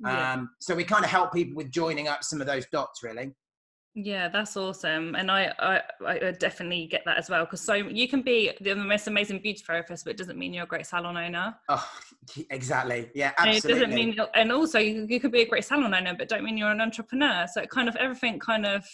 Yeah. 0.00 0.32
Um, 0.32 0.50
so 0.60 0.74
we 0.74 0.84
kind 0.84 1.04
of 1.04 1.10
help 1.10 1.32
people 1.32 1.56
with 1.56 1.70
joining 1.70 2.08
up 2.08 2.24
some 2.24 2.40
of 2.40 2.46
those 2.46 2.66
dots, 2.72 3.02
really. 3.02 3.32
Yeah, 3.96 4.28
that's 4.28 4.56
awesome, 4.56 5.16
and 5.16 5.32
I 5.32 5.52
I, 5.58 5.80
I 6.06 6.30
definitely 6.30 6.86
get 6.86 7.02
that 7.06 7.18
as 7.18 7.28
well 7.28 7.44
because 7.44 7.60
so 7.60 7.74
you 7.74 8.06
can 8.06 8.22
be 8.22 8.52
the 8.60 8.76
most 8.76 9.08
amazing 9.08 9.40
beauty 9.40 9.64
therapist, 9.66 10.04
but 10.04 10.12
it 10.12 10.16
doesn't 10.16 10.38
mean 10.38 10.54
you're 10.54 10.62
a 10.62 10.68
great 10.68 10.86
salon 10.86 11.16
owner. 11.16 11.56
Oh, 11.68 11.90
exactly. 12.50 13.10
Yeah, 13.16 13.32
absolutely. 13.36 13.58
And 13.58 13.64
it 13.64 13.68
doesn't 13.68 13.94
mean, 13.94 14.16
and 14.34 14.52
also 14.52 14.78
you, 14.78 15.06
you 15.08 15.18
could 15.18 15.32
be 15.32 15.40
a 15.40 15.46
great 15.46 15.64
salon 15.64 15.92
owner, 15.92 16.14
but 16.16 16.28
don't 16.28 16.44
mean 16.44 16.56
you're 16.56 16.70
an 16.70 16.80
entrepreneur. 16.80 17.48
So 17.52 17.62
it 17.62 17.70
kind 17.70 17.88
of 17.88 17.96
everything 17.96 18.38
kind 18.38 18.64
of 18.64 18.86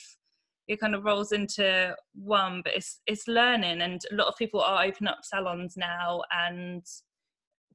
it 0.66 0.80
kind 0.80 0.94
of 0.94 1.04
rolls 1.04 1.32
into 1.32 1.94
one, 2.14 2.62
but 2.64 2.74
it's 2.74 3.00
it's 3.06 3.28
learning, 3.28 3.82
and 3.82 4.00
a 4.10 4.14
lot 4.14 4.28
of 4.28 4.36
people 4.36 4.62
are 4.62 4.82
opening 4.82 5.08
up 5.08 5.18
salons 5.24 5.74
now, 5.76 6.22
and 6.32 6.82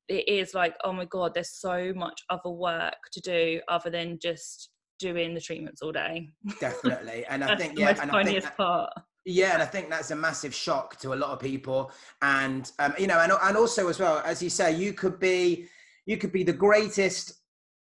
it 0.08 0.28
is 0.28 0.54
like 0.54 0.76
oh 0.84 0.94
my 0.94 1.06
god 1.06 1.34
there's 1.34 1.52
so 1.52 1.94
much 1.96 2.22
other 2.30 2.50
work 2.50 2.98
to 3.12 3.22
do 3.22 3.60
other 3.68 3.90
than 3.90 4.18
just 4.22 4.70
doing 5.00 5.34
the 5.34 5.42
treatments 5.42 5.82
all 5.82 5.92
day 5.92 6.28
definitely 6.60 7.26
and 7.30 7.44
i 7.44 7.56
think 7.56 7.78
yeah 7.78 7.96
and 8.02 8.12
funniest 8.12 8.56
part 8.56 8.92
Yeah, 9.24 9.54
and 9.54 9.62
I 9.62 9.66
think 9.66 9.90
that's 9.90 10.10
a 10.10 10.16
massive 10.16 10.54
shock 10.54 10.98
to 11.02 11.14
a 11.14 11.16
lot 11.16 11.30
of 11.30 11.40
people. 11.40 11.92
And 12.24 12.72
um, 12.80 12.96
you 12.98 13.06
know, 13.06 13.20
and 13.20 13.32
and 13.44 13.56
also 13.56 13.88
as 13.88 14.00
well, 14.00 14.22
as 14.26 14.42
you 14.42 14.50
say, 14.50 14.76
you 14.76 14.94
could 14.94 15.20
be 15.20 15.68
you 16.06 16.18
could 16.18 16.32
be 16.32 16.44
the 16.44 16.54
greatest 16.54 17.34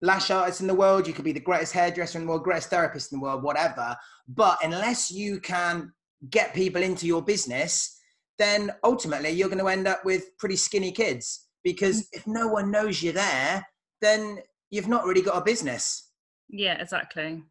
lash 0.01 0.31
artist 0.31 0.61
in 0.61 0.67
the 0.67 0.73
world, 0.73 1.07
you 1.07 1.13
could 1.13 1.25
be 1.25 1.31
the 1.33 1.39
greatest 1.39 1.73
hairdresser 1.73 2.17
in 2.17 2.25
the 2.25 2.29
world, 2.29 2.43
greatest 2.43 2.69
therapist 2.69 3.11
in 3.11 3.19
the 3.19 3.23
world, 3.23 3.43
whatever. 3.43 3.95
But 4.27 4.57
unless 4.63 5.11
you 5.11 5.39
can 5.39 5.91
get 6.29 6.53
people 6.53 6.81
into 6.81 7.05
your 7.05 7.21
business, 7.21 7.99
then 8.37 8.71
ultimately 8.83 9.29
you're 9.29 9.49
going 9.49 9.59
to 9.59 9.67
end 9.67 9.87
up 9.87 10.05
with 10.05 10.37
pretty 10.37 10.55
skinny 10.55 10.91
kids 10.91 11.46
because 11.63 12.03
mm. 12.03 12.07
if 12.13 12.27
no 12.27 12.47
one 12.47 12.71
knows 12.71 13.01
you're 13.01 13.13
there, 13.13 13.65
then 14.01 14.39
you've 14.69 14.87
not 14.87 15.05
really 15.05 15.21
got 15.21 15.37
a 15.37 15.43
business. 15.43 16.11
Yeah, 16.49 16.81
exactly. 16.81 17.43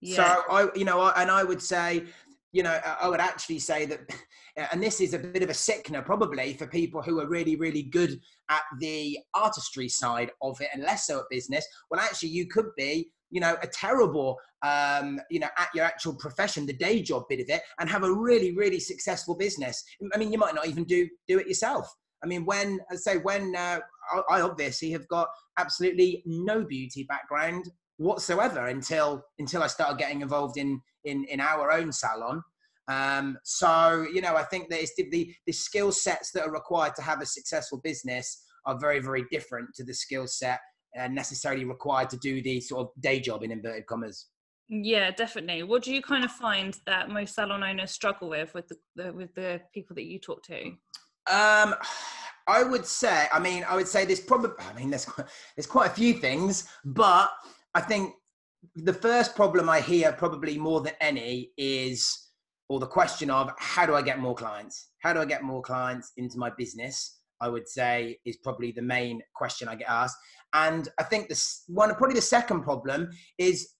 Yeah. 0.00 0.16
So 0.16 0.42
I, 0.50 0.68
you 0.74 0.84
know, 0.84 1.00
I, 1.00 1.22
and 1.22 1.30
I 1.30 1.44
would 1.44 1.62
say, 1.62 2.04
you 2.52 2.62
know, 2.62 2.78
I 3.00 3.08
would 3.08 3.20
actually 3.20 3.58
say 3.58 3.86
that, 3.86 4.00
and 4.72 4.82
this 4.82 5.00
is 5.00 5.14
a 5.14 5.18
bit 5.18 5.42
of 5.42 5.50
a 5.50 5.54
sickener 5.54 6.02
probably 6.02 6.54
for 6.54 6.66
people 6.66 7.02
who 7.02 7.20
are 7.20 7.28
really, 7.28 7.56
really 7.56 7.82
good 7.82 8.18
at 8.50 8.62
the 8.80 9.18
artistry 9.34 9.88
side 9.88 10.30
of 10.42 10.60
it 10.60 10.68
and 10.72 10.82
less 10.82 11.06
so 11.06 11.18
at 11.18 11.24
business. 11.30 11.66
Well, 11.90 12.00
actually, 12.00 12.30
you 12.30 12.46
could 12.46 12.66
be, 12.76 13.10
you 13.30 13.40
know, 13.40 13.56
a 13.62 13.66
terrible, 13.66 14.38
um, 14.62 15.20
you 15.30 15.40
know, 15.40 15.48
at 15.58 15.68
your 15.74 15.84
actual 15.84 16.14
profession, 16.14 16.64
the 16.64 16.72
day 16.72 17.02
job 17.02 17.24
bit 17.28 17.40
of 17.40 17.48
it, 17.48 17.62
and 17.78 17.90
have 17.90 18.04
a 18.04 18.12
really, 18.12 18.56
really 18.56 18.80
successful 18.80 19.36
business. 19.36 19.82
I 20.14 20.16
mean, 20.16 20.32
you 20.32 20.38
might 20.38 20.54
not 20.54 20.66
even 20.66 20.84
do 20.84 21.08
do 21.28 21.38
it 21.38 21.48
yourself. 21.48 21.92
I 22.26 22.28
mean, 22.28 22.44
when 22.44 22.80
I 22.90 22.96
say 22.96 23.18
when 23.18 23.54
uh, 23.54 23.78
I 24.28 24.40
obviously 24.40 24.90
have 24.90 25.06
got 25.06 25.28
absolutely 25.58 26.24
no 26.26 26.64
beauty 26.64 27.04
background 27.04 27.70
whatsoever 27.98 28.66
until 28.66 29.22
until 29.38 29.62
I 29.62 29.68
started 29.68 29.98
getting 29.98 30.22
involved 30.22 30.58
in 30.58 30.80
in 31.04 31.24
in 31.26 31.40
our 31.40 31.70
own 31.70 31.92
salon. 31.92 32.42
Um, 32.88 33.38
so 33.44 34.04
you 34.12 34.20
know, 34.20 34.34
I 34.34 34.42
think 34.42 34.70
that 34.70 34.80
it's 34.80 34.92
the 34.96 35.32
the 35.46 35.52
skill 35.52 35.92
sets 35.92 36.32
that 36.32 36.42
are 36.42 36.52
required 36.52 36.96
to 36.96 37.02
have 37.02 37.20
a 37.20 37.26
successful 37.26 37.80
business 37.84 38.42
are 38.66 38.76
very 38.76 38.98
very 38.98 39.24
different 39.30 39.68
to 39.76 39.84
the 39.84 39.94
skill 39.94 40.26
set 40.26 40.58
uh, 40.98 41.06
necessarily 41.06 41.64
required 41.64 42.10
to 42.10 42.16
do 42.16 42.42
the 42.42 42.60
sort 42.60 42.80
of 42.80 43.00
day 43.00 43.20
job 43.20 43.44
in 43.44 43.52
inverted 43.52 43.86
commas. 43.86 44.26
Yeah, 44.68 45.12
definitely. 45.12 45.62
What 45.62 45.84
do 45.84 45.94
you 45.94 46.02
kind 46.02 46.24
of 46.24 46.32
find 46.32 46.76
that 46.86 47.08
most 47.08 47.36
salon 47.36 47.62
owners 47.62 47.92
struggle 47.92 48.28
with 48.28 48.52
with 48.52 48.66
the, 48.66 48.76
the 48.96 49.12
with 49.12 49.32
the 49.36 49.60
people 49.72 49.94
that 49.94 50.06
you 50.06 50.18
talk 50.18 50.42
to? 50.46 50.72
Um, 51.28 51.74
I 52.48 52.62
would 52.62 52.86
say, 52.86 53.26
I 53.32 53.40
mean, 53.40 53.64
I 53.68 53.74
would 53.74 53.88
say 53.88 54.04
there's 54.04 54.20
probably, 54.20 54.50
I 54.58 54.72
mean, 54.78 54.90
there's 54.90 55.06
there's 55.56 55.66
quite 55.66 55.90
a 55.90 55.94
few 55.94 56.14
things, 56.14 56.68
but 56.84 57.30
I 57.74 57.80
think 57.80 58.14
the 58.74 58.92
first 58.92 59.34
problem 59.34 59.68
I 59.68 59.80
hear 59.80 60.12
probably 60.12 60.56
more 60.56 60.80
than 60.80 60.94
any 61.00 61.50
is, 61.56 62.30
or 62.68 62.78
the 62.78 62.86
question 62.86 63.30
of 63.30 63.50
how 63.58 63.86
do 63.86 63.94
I 63.94 64.02
get 64.02 64.18
more 64.20 64.34
clients? 64.34 64.90
How 65.00 65.12
do 65.12 65.20
I 65.20 65.24
get 65.24 65.42
more 65.42 65.62
clients 65.62 66.12
into 66.16 66.38
my 66.38 66.50
business? 66.56 67.20
I 67.40 67.48
would 67.48 67.68
say 67.68 68.18
is 68.24 68.38
probably 68.38 68.72
the 68.72 68.82
main 68.82 69.20
question 69.34 69.68
I 69.68 69.74
get 69.74 69.90
asked. 69.90 70.16
And 70.54 70.88
I 70.98 71.02
think 71.02 71.28
this 71.28 71.64
one, 71.66 71.94
probably 71.94 72.14
the 72.14 72.22
second 72.22 72.62
problem 72.62 73.10
is 73.38 73.74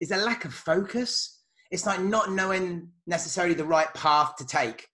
is 0.00 0.10
a 0.10 0.16
lack 0.16 0.44
of 0.44 0.54
focus. 0.54 1.42
It's 1.70 1.86
like 1.86 2.00
not 2.00 2.30
knowing 2.30 2.88
necessarily 3.06 3.54
the 3.54 3.64
right 3.64 3.92
path 3.94 4.36
to 4.36 4.46
take, 4.46 4.86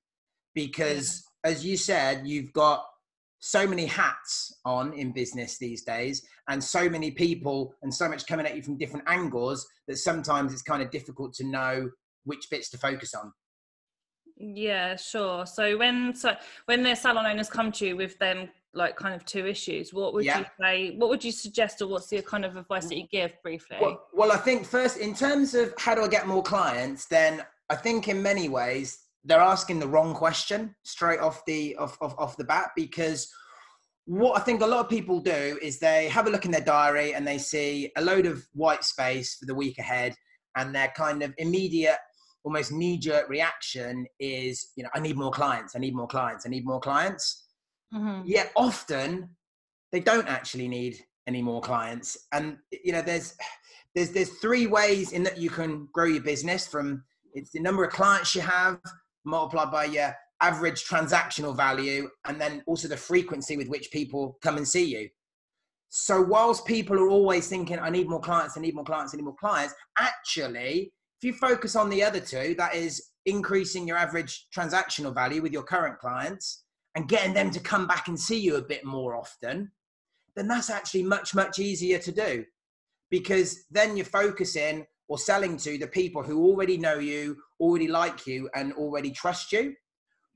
because 0.55 1.23
as 1.45 1.65
you 1.65 1.77
said, 1.77 2.27
you've 2.27 2.53
got 2.53 2.85
so 3.41 3.67
many 3.67 3.87
hats 3.87 4.61
on 4.65 4.93
in 4.93 5.13
business 5.13 5.59
these 5.59 5.83
days 5.83 6.23
and 6.49 6.63
so 6.63 6.89
many 6.89 7.11
people 7.11 7.75
and 7.83 7.93
so 7.93 8.09
much 8.09 8.27
coming 8.27 8.47
at 8.47 8.55
you 8.55 8.63
from 8.63 8.79
different 8.79 9.05
angles 9.09 9.67
that 9.89 9.97
sometimes 9.97 10.53
it's 10.53 10.63
kind 10.63 10.81
of 10.81 10.91
difficult 10.91 11.35
to 11.35 11.45
know 11.45 11.91
which 12.25 12.47
bits 12.51 12.71
to 12.71 12.79
focus 12.79 13.15
on. 13.15 13.33
Yeah 14.37 14.97
sure. 14.97 15.45
So 15.45 15.77
when 15.77 16.15
so 16.15 16.35
when 16.67 16.83
the 16.83 16.95
salon 16.95 17.27
owners 17.27 17.51
come 17.51 17.73
to 17.73 17.87
you 17.87 17.97
with 17.97 18.19
them 18.19 18.49
like 18.75 18.97
kind 18.97 19.15
of 19.15 19.25
two 19.27 19.47
issues 19.47 19.93
what 19.93 20.15
would 20.15 20.25
yeah. 20.25 20.39
you 20.39 20.45
say 20.61 20.95
what 20.97 21.11
would 21.11 21.23
you 21.23 21.33
suggest 21.33 21.83
or 21.83 21.89
what's 21.89 22.09
the 22.09 22.23
kind 22.23 22.45
of 22.45 22.57
advice 22.57 22.87
that 22.87 22.97
you 22.97 23.07
give 23.11 23.33
briefly? 23.43 23.77
Well, 23.81 24.07
well 24.15 24.33
i 24.33 24.39
think 24.39 24.65
first 24.65 24.97
in 24.97 25.15
terms 25.15 25.55
of 25.55 25.75
how 25.79 25.95
do 25.95 26.03
i 26.03 26.09
get 26.09 26.27
more 26.27 26.43
clients 26.43 27.05
then 27.07 27.43
i 27.69 27.77
think 27.77 28.09
in 28.09 28.23
many 28.23 28.49
ways 28.49 29.02
they're 29.25 29.41
asking 29.41 29.79
the 29.79 29.87
wrong 29.87 30.15
question 30.15 30.75
straight 30.83 31.21
off 31.21 31.45
the 31.47 31.77
off, 31.77 31.97
off, 32.01 32.15
off 32.19 32.37
the 32.37 32.45
bat 32.45 32.71
because 32.77 33.33
what 34.05 34.41
I 34.41 34.43
think 34.43 34.63
a 34.63 34.67
lot 34.67 34.81
of 34.81 34.89
people 34.89 35.21
do 35.21 35.59
is 35.63 35.79
they 35.79 36.09
have 36.09 36.27
a 36.27 36.31
look 36.31 36.45
in 36.45 36.51
their 36.51 36.61
diary 36.61 37.15
and 37.15 37.27
they 37.27 37.39
see 37.39 37.93
a 37.97 38.03
load 38.03 38.27
of 38.27 38.45
white 38.53 38.85
space 38.85 39.37
for 39.37 39.47
the 39.47 39.55
week 39.55 39.79
ahead, 39.79 40.15
and 40.57 40.75
their 40.75 40.93
kind 40.97 41.23
of 41.23 41.33
immediate, 41.39 41.99
almost 42.45 42.73
knee 42.73 42.99
jerk 42.99 43.29
reaction 43.29 44.05
is, 44.19 44.73
you 44.77 44.83
know, 44.83 44.91
I 44.95 45.01
need 45.01 45.17
more 45.17 45.31
clients, 45.31 45.77
I 45.77 45.79
need 45.79 45.95
more 45.95 46.09
clients, 46.09 46.45
I 46.47 46.51
need 46.51 46.67
more 46.67 46.81
clients. 46.81 47.47
Mm-hmm. 47.95 48.23
Yet 48.27 48.51
often 48.57 49.31
they 49.93 50.01
don't 50.01 50.29
actually 50.29 50.69
need 50.69 50.99
any 51.29 51.41
more 51.41 51.61
clients, 51.61 52.19
and 52.33 52.59
you 52.85 52.93
know, 52.93 53.03
there's 53.03 53.37
there's 53.95 54.11
there's 54.11 54.31
three 54.41 54.67
ways 54.67 55.13
in 55.13 55.23
that 55.23 55.39
you 55.39 55.49
can 55.49 55.89
grow 55.93 56.07
your 56.07 56.23
business 56.23 56.67
from 56.67 57.05
it's 57.35 57.53
the 57.53 57.61
number 57.61 57.85
of 57.85 57.93
clients 57.93 58.35
you 58.35 58.41
have 58.41 58.81
multiplied 59.25 59.71
by 59.71 59.85
your 59.85 60.15
average 60.41 60.85
transactional 60.85 61.57
value 61.57 62.09
and 62.27 62.41
then 62.41 62.63
also 62.67 62.89
the 62.89 62.97
frequency 62.97 63.57
with 63.57 63.69
which 63.69 63.91
people 63.91 64.39
come 64.43 64.57
and 64.57 64.67
see 64.67 64.85
you. 64.85 65.09
So, 65.89 66.23
whilst 66.23 66.67
people 66.67 66.99
are 66.99 67.09
always 67.09 67.49
thinking, 67.49 67.79
I 67.79 67.91
need 67.91 68.09
more 68.09 68.21
clients, 68.21 68.57
I 68.57 68.61
need 68.61 68.75
more 68.75 68.85
clients, 68.85 69.13
I 69.13 69.19
need 69.19 69.25
more 69.25 69.37
clients, 69.37 69.75
actually, 69.99 70.93
if 71.21 71.27
you 71.27 71.35
focus 71.35 71.77
on 71.77 71.91
the 71.91 72.03
other 72.03 72.19
two, 72.19 72.55
that 72.59 72.75
is 72.75 73.11
increasing 73.27 73.87
your 73.87 73.97
average 73.97 74.49
transactional 74.57 75.15
value 75.15 75.43
with 75.43 75.53
your 75.53 75.63
current 75.63 75.99
clients 75.99 76.65
and 76.95 77.09
getting 77.09 77.35
them 77.35 77.51
to 77.51 77.61
come 77.61 77.87
back 77.87 78.09
and 78.09 78.19
see 78.19 78.41
you 78.41 78.57
a 78.57 78.63
bit 78.63 78.85
more 78.85 79.15
often, 79.15 79.71
then 80.35 80.49
that's 80.49 80.71
actually 80.71 81.03
much, 81.03 81.35
much 81.35 81.59
easier 81.59 81.99
to 81.99 82.11
do 82.11 82.45
because 83.11 83.65
then 83.71 83.97
you're 83.97 84.07
focusing 84.07 84.87
or 85.09 85.19
selling 85.19 85.59
to 85.59 85.77
the 85.77 85.87
people 85.87 86.23
who 86.23 86.47
already 86.47 86.79
know 86.79 86.99
you, 86.99 87.37
already 87.63 87.89
like 87.89 88.27
you, 88.27 88.51
and 88.55 88.73
already 88.75 89.11
trust 89.11 89.53
you. 89.53 89.75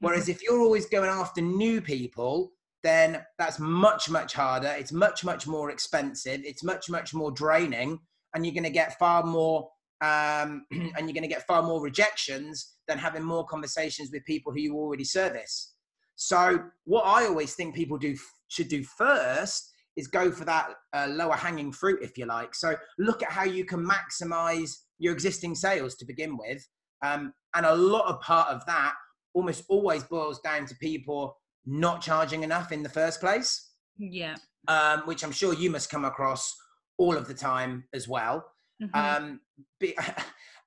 Whereas 0.00 0.23
mm-hmm. 0.23 0.30
if 0.30 0.42
you're 0.42 0.61
always 0.61 0.87
going 0.87 1.11
after 1.11 1.40
new 1.40 1.80
people, 1.80 2.52
then 2.83 3.23
that's 3.38 3.59
much, 3.59 4.09
much 4.09 4.33
harder. 4.33 4.75
It's 4.78 4.92
much, 4.92 5.25
much 5.25 5.47
more 5.47 5.71
expensive. 5.71 6.40
It's 6.45 6.62
much, 6.62 6.88
much 6.88 7.12
more 7.12 7.33
draining. 7.33 7.99
And 8.35 8.47
you're 8.47 8.54
going 8.54 8.64
to 8.64 8.71
get 8.71 8.99
far 8.99 9.25
more, 9.25 9.68
um, 10.00 10.66
and 10.71 11.00
you're 11.00 11.14
going 11.14 11.23
to 11.23 11.28
get 11.28 11.47
far 11.47 11.62
more 11.62 11.83
rejections 11.83 12.76
than 12.87 12.99
having 12.99 13.23
more 13.23 13.45
conversations 13.47 14.11
with 14.12 14.25
people 14.25 14.52
who 14.52 14.61
you 14.61 14.76
already 14.76 15.04
service. 15.04 15.75
So, 16.14 16.61
what 16.85 17.02
I 17.02 17.26
always 17.26 17.54
think 17.54 17.75
people 17.75 17.99
do 17.99 18.16
should 18.49 18.68
do 18.68 18.83
first 18.85 19.71
is 19.97 20.06
go 20.06 20.30
for 20.30 20.45
that 20.45 20.68
uh, 20.92 21.09
lower 21.11 21.35
hanging 21.35 21.73
fruit, 21.73 22.00
if 22.02 22.16
you 22.18 22.26
like. 22.26 22.54
So 22.54 22.76
look 22.99 23.23
at 23.23 23.33
how 23.33 23.45
you 23.45 23.64
can 23.64 23.87
maximize 23.87 24.71
your 24.99 25.12
existing 25.12 25.54
sales 25.54 25.95
to 25.97 26.04
begin 26.04 26.37
with. 26.37 26.66
Um, 27.03 27.33
and 27.55 27.67
a 27.67 27.75
lot 27.75 28.07
of 28.07 28.21
part 28.21 28.49
of 28.49 28.65
that 28.67 28.95
almost 29.35 29.65
always 29.69 30.05
boils 30.05 30.41
down 30.41 30.67
to 30.67 30.75
people 30.76 31.37
not 31.65 32.00
charging 32.00 32.43
enough 32.43 32.73
in 32.73 32.83
the 32.83 32.88
first 32.88 33.21
place. 33.21 33.71
Yeah. 33.99 34.37
Um, 34.69 35.03
which 35.05 35.25
I'm 35.25 35.33
sure 35.33 35.55
you 35.55 35.71
must 35.71 35.91
come 35.91 36.05
across 36.05 36.55
all 36.99 37.17
of 37.17 37.29
the 37.29 37.35
time 37.35 37.85
as 37.93 38.09
well. 38.09 38.45
Mm-hmm. 38.83 39.25
Um, 39.25 39.41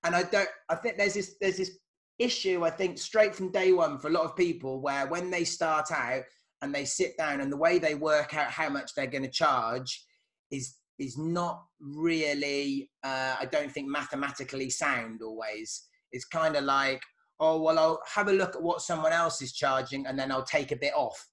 and 0.04 0.16
I 0.16 0.24
don't, 0.24 0.50
I 0.70 0.76
think 0.76 0.98
there's 0.98 1.14
this, 1.14 1.36
there's 1.42 1.58
this 1.58 1.78
issue, 2.18 2.64
I 2.64 2.70
think 2.70 2.98
straight 2.98 3.36
from 3.36 3.52
day 3.52 3.72
one 3.72 3.98
for 3.98 4.08
a 4.08 4.12
lot 4.12 4.26
of 4.26 4.36
people 4.36 4.82
where 4.82 5.08
when 5.08 5.30
they 5.30 5.44
start 5.44 5.92
out, 5.92 6.24
and 6.62 6.74
they 6.74 6.86
sit 6.86 7.18
down 7.18 7.42
and 7.42 7.52
the 7.52 7.58
way 7.58 7.80
they 7.80 7.96
work 7.96 8.34
out 8.34 8.52
how 8.52 8.70
much 8.70 8.94
they're 8.94 9.08
going 9.08 9.24
to 9.24 9.30
charge 9.30 10.06
is 10.52 10.76
is 10.98 11.18
not 11.18 11.64
really 11.80 12.90
uh, 13.04 13.36
i 13.40 13.46
don't 13.50 13.72
think 13.72 13.88
mathematically 13.88 14.70
sound 14.70 15.22
always 15.22 15.88
it's 16.12 16.26
kind 16.26 16.56
of 16.56 16.64
like 16.64 17.02
oh 17.40 17.62
well 17.62 17.80
i'll 17.80 18.02
have 18.14 18.28
a 18.28 18.34
look 18.34 18.56
at 18.56 18.62
what 18.62 18.82
someone 18.82 19.14
else 19.14 19.42
is 19.42 19.54
charging 19.54 20.06
and 20.06 20.18
then 20.18 20.32
i'll 20.32 20.44
take 20.44 20.72
a 20.72 20.76
bit 20.76 20.94
off. 20.96 21.28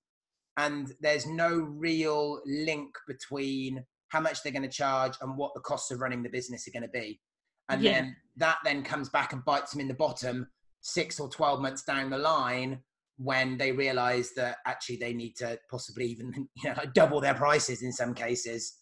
And 0.56 0.92
there's 1.00 1.26
no 1.26 1.50
real 1.50 2.40
link 2.46 2.90
between 3.06 3.84
how 4.08 4.20
much 4.20 4.42
they're 4.42 4.52
going 4.52 4.62
to 4.62 4.68
charge 4.68 5.14
and 5.20 5.36
what 5.36 5.52
the 5.54 5.60
costs 5.60 5.90
of 5.90 6.00
running 6.00 6.22
the 6.22 6.30
business 6.30 6.66
are 6.66 6.70
going 6.70 6.82
to 6.82 6.88
be. 6.88 7.20
And 7.68 7.82
yeah. 7.82 7.92
then 7.92 8.16
that 8.36 8.58
then 8.64 8.82
comes 8.82 9.08
back 9.08 9.32
and 9.32 9.44
bites 9.44 9.72
them 9.72 9.80
in 9.80 9.88
the 9.88 9.94
bottom 9.94 10.46
six 10.80 11.18
or 11.18 11.28
12 11.28 11.60
months 11.60 11.82
down 11.82 12.10
the 12.10 12.18
line 12.18 12.80
when 13.18 13.58
they 13.58 13.72
realize 13.72 14.30
that 14.36 14.58
actually 14.66 14.96
they 14.96 15.12
need 15.12 15.34
to 15.36 15.58
possibly 15.70 16.06
even 16.06 16.32
you 16.62 16.70
know 16.70 16.82
double 16.94 17.20
their 17.20 17.34
prices 17.34 17.82
in 17.82 17.92
some 17.92 18.14
cases 18.14 18.74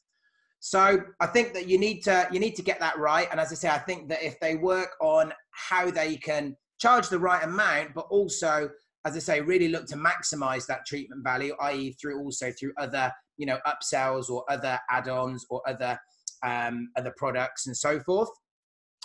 so 0.64 0.98
i 1.20 1.26
think 1.26 1.52
that 1.52 1.68
you 1.68 1.78
need 1.78 2.00
to 2.00 2.26
you 2.32 2.40
need 2.40 2.56
to 2.56 2.62
get 2.62 2.80
that 2.80 2.98
right. 2.98 3.28
And 3.30 3.38
as 3.38 3.52
i 3.52 3.54
say 3.54 3.68
i 3.68 3.76
think 3.76 4.08
that 4.08 4.22
if 4.22 4.40
they 4.40 4.56
work 4.56 4.92
on 4.98 5.30
how 5.50 5.90
they 5.90 6.16
can 6.16 6.56
charge 6.78 7.10
the 7.10 7.18
right 7.18 7.44
amount 7.44 7.92
but 7.94 8.06
also 8.08 8.70
as 9.04 9.14
i 9.14 9.18
say 9.18 9.42
really 9.42 9.68
look 9.68 9.84
to 9.88 9.96
maximize 9.96 10.64
that 10.66 10.86
treatment 10.86 11.22
value 11.22 11.54
i.e 11.60 11.92
through 12.00 12.18
also 12.18 12.50
through 12.58 12.72
other 12.78 13.12
you 13.36 13.44
know 13.44 13.58
upsells 13.66 14.30
or 14.30 14.42
other 14.48 14.78
add-ons 14.90 15.44
or 15.50 15.60
other 15.68 15.98
um, 16.42 16.88
other 16.96 17.12
products 17.18 17.66
and 17.66 17.76
so 17.76 18.00
forth 18.00 18.30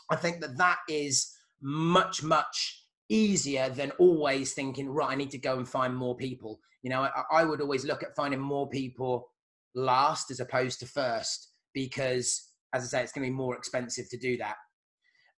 i 0.10 0.16
think 0.16 0.40
that 0.40 0.58
that 0.58 0.78
is 0.88 1.30
much 1.62 2.24
much 2.24 2.86
easier 3.10 3.70
than 3.70 3.90
always 3.98 4.54
thinking, 4.54 4.88
right, 4.88 5.10
I 5.10 5.16
need 5.16 5.32
to 5.32 5.40
go 5.40 5.58
and 5.58 5.68
find 5.68 5.96
more 5.96 6.16
people. 6.16 6.60
You 6.84 6.92
know, 6.92 7.02
I, 7.02 7.24
I 7.32 7.44
would 7.44 7.60
always 7.60 7.84
look 7.84 8.04
at 8.04 8.16
finding 8.16 8.40
more 8.40 8.70
people 8.70 9.32
last 9.76 10.30
as 10.32 10.40
opposed 10.40 10.80
to 10.80 10.86
first 10.86 11.49
because, 11.74 12.52
as 12.74 12.84
I 12.84 12.88
say, 12.88 13.04
it's 13.04 13.12
going 13.12 13.26
to 13.26 13.32
be 13.32 13.36
more 13.36 13.56
expensive 13.56 14.10
to 14.10 14.18
do 14.18 14.38
that. 14.38 14.56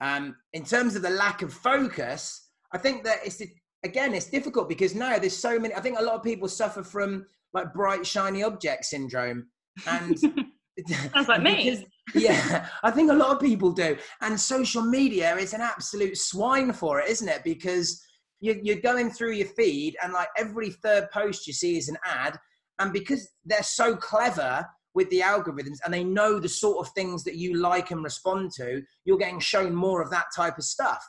Um, 0.01 0.37
in 0.53 0.65
terms 0.65 0.97
of 0.97 1.03
the 1.03 1.11
lack 1.11 1.43
of 1.43 1.53
focus, 1.53 2.49
I 2.73 2.79
think 2.79 3.05
that 3.05 3.19
it's 3.25 3.43
again 3.85 4.15
it's 4.15 4.31
difficult 4.31 4.69
because 4.69 4.95
now 4.95 5.19
there's 5.19 5.37
so 5.37 5.59
many. 5.59 5.75
I 5.75 5.81
think 5.81 5.99
a 5.99 6.03
lot 6.03 6.15
of 6.15 6.23
people 6.23 6.49
suffer 6.49 6.83
from 6.83 7.27
like 7.53 7.75
bright 7.75 8.07
shiny 8.07 8.43
object 8.43 8.87
syndrome, 8.87 9.49
and 9.87 10.19
sounds 10.89 11.29
like 11.29 11.43
me. 11.43 11.85
yeah, 12.15 12.69
I 12.83 12.91
think 12.91 13.11
a 13.11 13.15
lot 13.15 13.31
of 13.31 13.41
people 13.41 13.73
do, 13.73 13.97
and 14.23 14.41
social 14.41 14.83
media 14.83 15.37
is 15.37 15.53
an 15.53 15.61
absolute 15.61 16.17
swine 16.17 16.73
for 16.73 17.01
it, 17.01 17.11
isn't 17.11 17.29
it? 17.29 17.45
Because 17.45 18.03
you're 18.41 18.81
going 18.81 19.11
through 19.11 19.33
your 19.33 19.49
feed, 19.49 19.97
and 20.03 20.15
like 20.15 20.29
every 20.39 20.71
third 20.71 21.11
post 21.13 21.47
you 21.47 21.53
see 21.53 21.77
is 21.77 21.91
an 21.91 21.99
ad, 22.07 22.39
and 22.79 22.93
because 22.93 23.29
they're 23.45 23.63
so 23.63 23.95
clever 23.97 24.67
with 25.01 25.09
the 25.09 25.21
algorithms 25.21 25.79
and 25.83 25.95
they 25.95 26.05
know 26.05 26.39
the 26.39 26.47
sort 26.47 26.87
of 26.87 26.93
things 26.93 27.25
that 27.25 27.37
you 27.37 27.57
like 27.57 27.91
and 27.91 28.05
respond 28.05 28.51
to, 28.53 28.83
you're 29.07 29.17
getting 29.17 29.41
shown 29.41 29.75
more 29.75 30.03
of 30.03 30.11
that 30.11 30.27
type 30.37 30.59
of 30.59 30.65
stuff. 30.65 31.03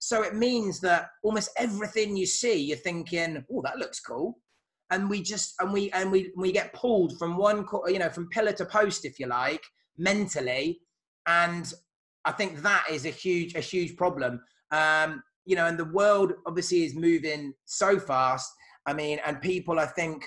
So 0.00 0.24
it 0.24 0.34
means 0.34 0.80
that 0.80 1.10
almost 1.22 1.50
everything 1.56 2.16
you 2.16 2.26
see, 2.26 2.60
you're 2.60 2.76
thinking, 2.76 3.44
"Oh, 3.48 3.62
that 3.62 3.78
looks 3.78 4.00
cool," 4.00 4.40
and 4.90 5.08
we 5.08 5.22
just 5.22 5.54
and 5.60 5.72
we 5.72 5.92
and 5.92 6.10
we 6.10 6.32
we 6.36 6.50
get 6.50 6.72
pulled 6.72 7.16
from 7.20 7.36
one, 7.36 7.64
you 7.86 8.00
know, 8.00 8.10
from 8.10 8.28
pillar 8.30 8.52
to 8.54 8.64
post, 8.64 9.04
if 9.04 9.20
you 9.20 9.28
like, 9.28 9.62
mentally, 9.96 10.80
and 11.28 11.72
I 12.24 12.32
think 12.32 12.62
that 12.62 12.86
is 12.90 13.06
a 13.06 13.10
huge 13.10 13.54
a 13.54 13.60
huge 13.60 13.96
problem. 13.96 14.40
Um, 14.72 15.22
you 15.44 15.54
know, 15.54 15.66
and 15.66 15.78
the 15.78 15.92
world 16.00 16.32
obviously 16.46 16.82
is 16.82 16.96
moving 16.96 17.54
so 17.64 18.00
fast. 18.00 18.50
I 18.86 18.92
mean, 18.92 19.20
and 19.24 19.40
people, 19.40 19.78
I 19.78 19.86
think, 19.86 20.26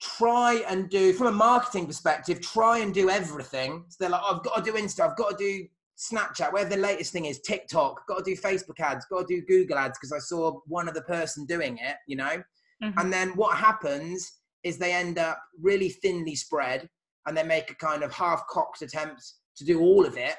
try 0.00 0.62
and 0.68 0.88
do 0.88 1.12
from 1.12 1.26
a 1.26 1.32
marketing 1.32 1.86
perspective 1.86 2.40
try 2.40 2.78
and 2.78 2.94
do 2.94 3.10
everything. 3.10 3.84
So 3.88 3.96
they're 4.00 4.10
like 4.10 4.22
oh, 4.24 4.36
i've 4.36 4.42
got 4.42 4.64
to 4.64 4.70
do 4.70 4.76
insta 4.76 5.08
i've 5.08 5.16
got 5.16 5.38
to 5.38 5.44
do 5.44 5.66
snapchat 5.98 6.52
where 6.52 6.64
the 6.64 6.76
latest 6.76 7.12
thing 7.12 7.26
is 7.26 7.40
tiktok 7.40 8.06
got 8.06 8.24
to 8.24 8.34
do 8.34 8.40
facebook 8.40 8.80
ads 8.80 9.04
got 9.10 9.28
to 9.28 9.36
do 9.36 9.42
google 9.46 9.76
ads 9.76 9.98
because 9.98 10.12
i 10.12 10.18
saw 10.18 10.58
one 10.66 10.88
other 10.88 11.02
person 11.02 11.44
doing 11.44 11.76
it 11.76 11.96
you 12.06 12.16
know? 12.16 12.42
Mm-hmm. 12.82 12.98
and 12.98 13.12
then 13.12 13.30
what 13.30 13.58
happens 13.58 14.40
is 14.62 14.78
they 14.78 14.94
end 14.94 15.18
up 15.18 15.38
really 15.60 15.90
thinly 15.90 16.34
spread 16.34 16.88
and 17.26 17.36
they 17.36 17.42
make 17.42 17.70
a 17.70 17.74
kind 17.74 18.02
of 18.02 18.12
half-cocked 18.12 18.80
attempt 18.82 19.22
to 19.56 19.64
do 19.64 19.80
all 19.80 20.06
of 20.06 20.16
it 20.16 20.36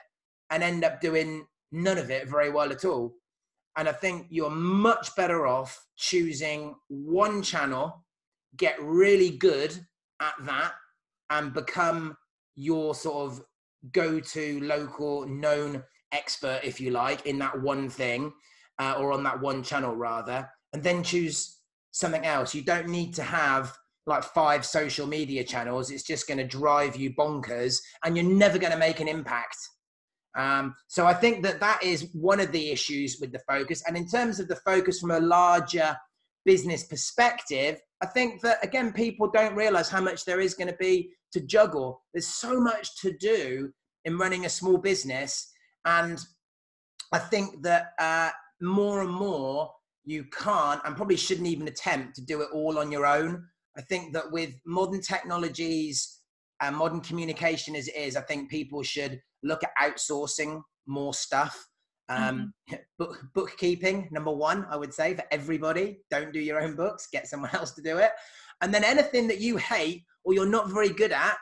and 0.49 0.63
end 0.63 0.83
up 0.83 0.99
doing 0.99 1.45
none 1.71 1.97
of 1.97 2.09
it 2.09 2.27
very 2.27 2.49
well 2.49 2.71
at 2.71 2.83
all. 2.83 3.13
And 3.77 3.87
i 3.87 3.91
think 3.91 4.27
you're 4.29 4.49
much 4.49 5.15
better 5.15 5.47
off 5.47 5.85
choosing 5.95 6.75
one 6.87 7.41
channel 7.41 8.03
get 8.57 8.81
really 8.81 9.31
good 9.37 9.73
at 10.19 10.33
that 10.41 10.73
and 11.29 11.53
become 11.53 12.15
your 12.55 12.93
sort 12.93 13.31
of 13.31 13.41
go-to 13.91 14.59
local 14.61 15.27
known 15.27 15.83
expert 16.11 16.59
if 16.63 16.79
you 16.79 16.91
like 16.91 17.25
in 17.25 17.39
that 17.39 17.59
one 17.61 17.89
thing 17.89 18.31
uh, 18.79 18.95
or 18.99 19.11
on 19.11 19.23
that 19.23 19.39
one 19.39 19.63
channel 19.63 19.95
rather 19.95 20.47
and 20.73 20.83
then 20.83 21.03
choose 21.03 21.57
something 21.91 22.25
else. 22.25 22.55
You 22.55 22.61
don't 22.61 22.87
need 22.87 23.13
to 23.15 23.23
have 23.23 23.75
like 24.05 24.23
five 24.23 24.65
social 24.65 25.05
media 25.05 25.43
channels. 25.43 25.91
It's 25.91 26.03
just 26.03 26.27
going 26.27 26.37
to 26.37 26.47
drive 26.47 26.95
you 26.95 27.13
bonkers 27.13 27.77
and 28.03 28.15
you're 28.15 28.25
never 28.25 28.57
going 28.57 28.73
to 28.73 28.79
make 28.79 28.99
an 28.99 29.07
impact. 29.07 29.57
Um, 30.37 30.75
so 30.87 31.05
i 31.05 31.13
think 31.13 31.43
that 31.43 31.59
that 31.59 31.83
is 31.83 32.07
one 32.13 32.39
of 32.39 32.53
the 32.53 32.69
issues 32.69 33.17
with 33.19 33.33
the 33.33 33.41
focus. 33.47 33.83
And 33.85 33.97
in 33.97 34.07
terms 34.07 34.39
of 34.39 34.47
the 34.47 34.55
focus 34.57 34.99
from 34.99 35.11
a 35.11 35.19
larger 35.19 35.95
business 36.45 36.83
perspective 36.83 37.79
I 38.01 38.07
think 38.07 38.41
that 38.41 38.63
again, 38.63 38.93
people 38.93 39.29
don't 39.29 39.55
realize 39.55 39.89
how 39.89 40.01
much 40.01 40.25
there 40.25 40.39
is 40.39 40.53
going 40.55 40.69
to 40.69 40.77
be 40.77 41.11
to 41.33 41.39
juggle. 41.39 42.01
There's 42.13 42.27
so 42.27 42.59
much 42.59 42.99
to 43.01 43.15
do 43.17 43.71
in 44.05 44.17
running 44.17 44.45
a 44.45 44.49
small 44.49 44.77
business, 44.77 45.51
and 45.85 46.19
I 47.11 47.19
think 47.19 47.61
that 47.63 47.91
uh, 47.99 48.31
more 48.61 49.01
and 49.01 49.11
more 49.11 49.71
you 50.03 50.25
can't 50.31 50.81
and 50.83 50.95
probably 50.95 51.15
shouldn't 51.15 51.47
even 51.47 51.67
attempt 51.67 52.15
to 52.15 52.25
do 52.25 52.41
it 52.41 52.49
all 52.53 52.79
on 52.79 52.91
your 52.91 53.05
own. 53.05 53.45
I 53.77 53.81
think 53.81 54.13
that 54.13 54.31
with 54.31 54.53
modern 54.65 55.01
technologies 55.01 56.19
and 56.61 56.75
modern 56.75 57.01
communication 57.01 57.75
as 57.75 57.87
it 57.87 57.95
is, 57.95 58.15
I 58.15 58.21
think 58.21 58.49
people 58.49 58.83
should 58.83 59.21
look 59.43 59.61
at 59.63 59.71
outsourcing 59.81 60.61
more 60.87 61.13
stuff. 61.13 61.67
Um, 62.11 62.53
mm-hmm. 62.69 62.75
book, 62.97 63.23
bookkeeping, 63.33 64.09
number 64.11 64.31
one, 64.31 64.65
I 64.69 64.75
would 64.75 64.93
say 64.93 65.15
for 65.15 65.23
everybody. 65.31 65.99
Don't 66.09 66.33
do 66.33 66.39
your 66.39 66.61
own 66.61 66.75
books, 66.75 67.07
get 67.11 67.27
someone 67.27 67.51
else 67.55 67.71
to 67.71 67.81
do 67.81 67.97
it. 67.97 68.11
And 68.61 68.73
then 68.73 68.83
anything 68.83 69.27
that 69.27 69.39
you 69.39 69.57
hate 69.57 70.03
or 70.23 70.33
you're 70.33 70.45
not 70.45 70.69
very 70.69 70.89
good 70.89 71.11
at, 71.11 71.37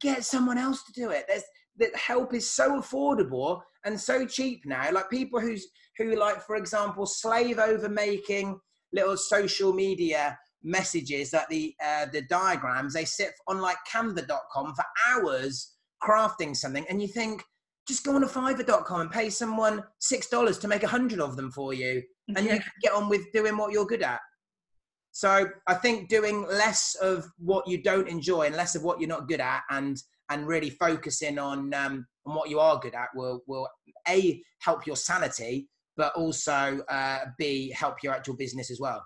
get 0.00 0.24
someone 0.24 0.58
else 0.58 0.82
to 0.84 0.92
do 0.92 1.10
it. 1.10 1.24
There's 1.28 1.44
that 1.78 1.94
help 1.94 2.34
is 2.34 2.50
so 2.50 2.80
affordable 2.80 3.60
and 3.84 4.00
so 4.00 4.26
cheap 4.26 4.62
now. 4.64 4.90
Like 4.90 5.10
people 5.10 5.40
who's 5.40 5.66
who 5.98 6.16
like, 6.16 6.42
for 6.42 6.56
example, 6.56 7.06
slave 7.06 7.58
over 7.58 7.88
making 7.88 8.58
little 8.92 9.16
social 9.16 9.72
media 9.72 10.38
messages 10.62 11.32
like 11.32 11.48
the 11.48 11.74
uh, 11.84 12.06
the 12.12 12.22
diagrams. 12.22 12.94
They 12.94 13.04
sit 13.04 13.32
on 13.46 13.60
like 13.60 13.76
Canva.com 13.92 14.74
for 14.74 14.84
hours 15.08 15.74
crafting 16.02 16.56
something, 16.56 16.86
and 16.88 17.00
you 17.00 17.08
think 17.08 17.42
just 17.86 18.04
go 18.04 18.14
on 18.14 18.24
a 18.24 18.26
fiverr.com 18.26 19.00
and 19.00 19.10
pay 19.10 19.30
someone 19.30 19.82
six 19.98 20.28
dollars 20.28 20.58
to 20.58 20.68
make 20.68 20.82
a 20.82 20.88
hundred 20.88 21.20
of 21.20 21.36
them 21.36 21.50
for 21.50 21.72
you 21.72 22.02
and 22.36 22.46
yeah. 22.46 22.54
you 22.54 22.60
can 22.60 22.72
get 22.82 22.92
on 22.92 23.08
with 23.08 23.30
doing 23.32 23.56
what 23.56 23.72
you're 23.72 23.86
good 23.86 24.02
at 24.02 24.20
so 25.12 25.46
i 25.66 25.74
think 25.74 26.08
doing 26.08 26.46
less 26.46 26.96
of 27.00 27.26
what 27.38 27.66
you 27.66 27.82
don't 27.82 28.08
enjoy 28.08 28.42
and 28.42 28.56
less 28.56 28.74
of 28.74 28.82
what 28.82 29.00
you're 29.00 29.08
not 29.08 29.28
good 29.28 29.40
at 29.40 29.62
and 29.70 29.96
and 30.30 30.46
really 30.46 30.70
focusing 30.70 31.38
on 31.38 31.72
um, 31.74 32.04
on 32.26 32.34
what 32.34 32.50
you 32.50 32.58
are 32.58 32.78
good 32.80 32.94
at 32.94 33.08
will 33.14 33.40
will 33.46 33.68
a 34.08 34.42
help 34.60 34.86
your 34.86 34.96
sanity 34.96 35.68
but 35.96 36.12
also 36.14 36.80
uh, 36.88 37.20
b 37.38 37.72
help 37.74 38.02
your 38.02 38.12
actual 38.12 38.36
business 38.36 38.70
as 38.70 38.80
well 38.80 39.02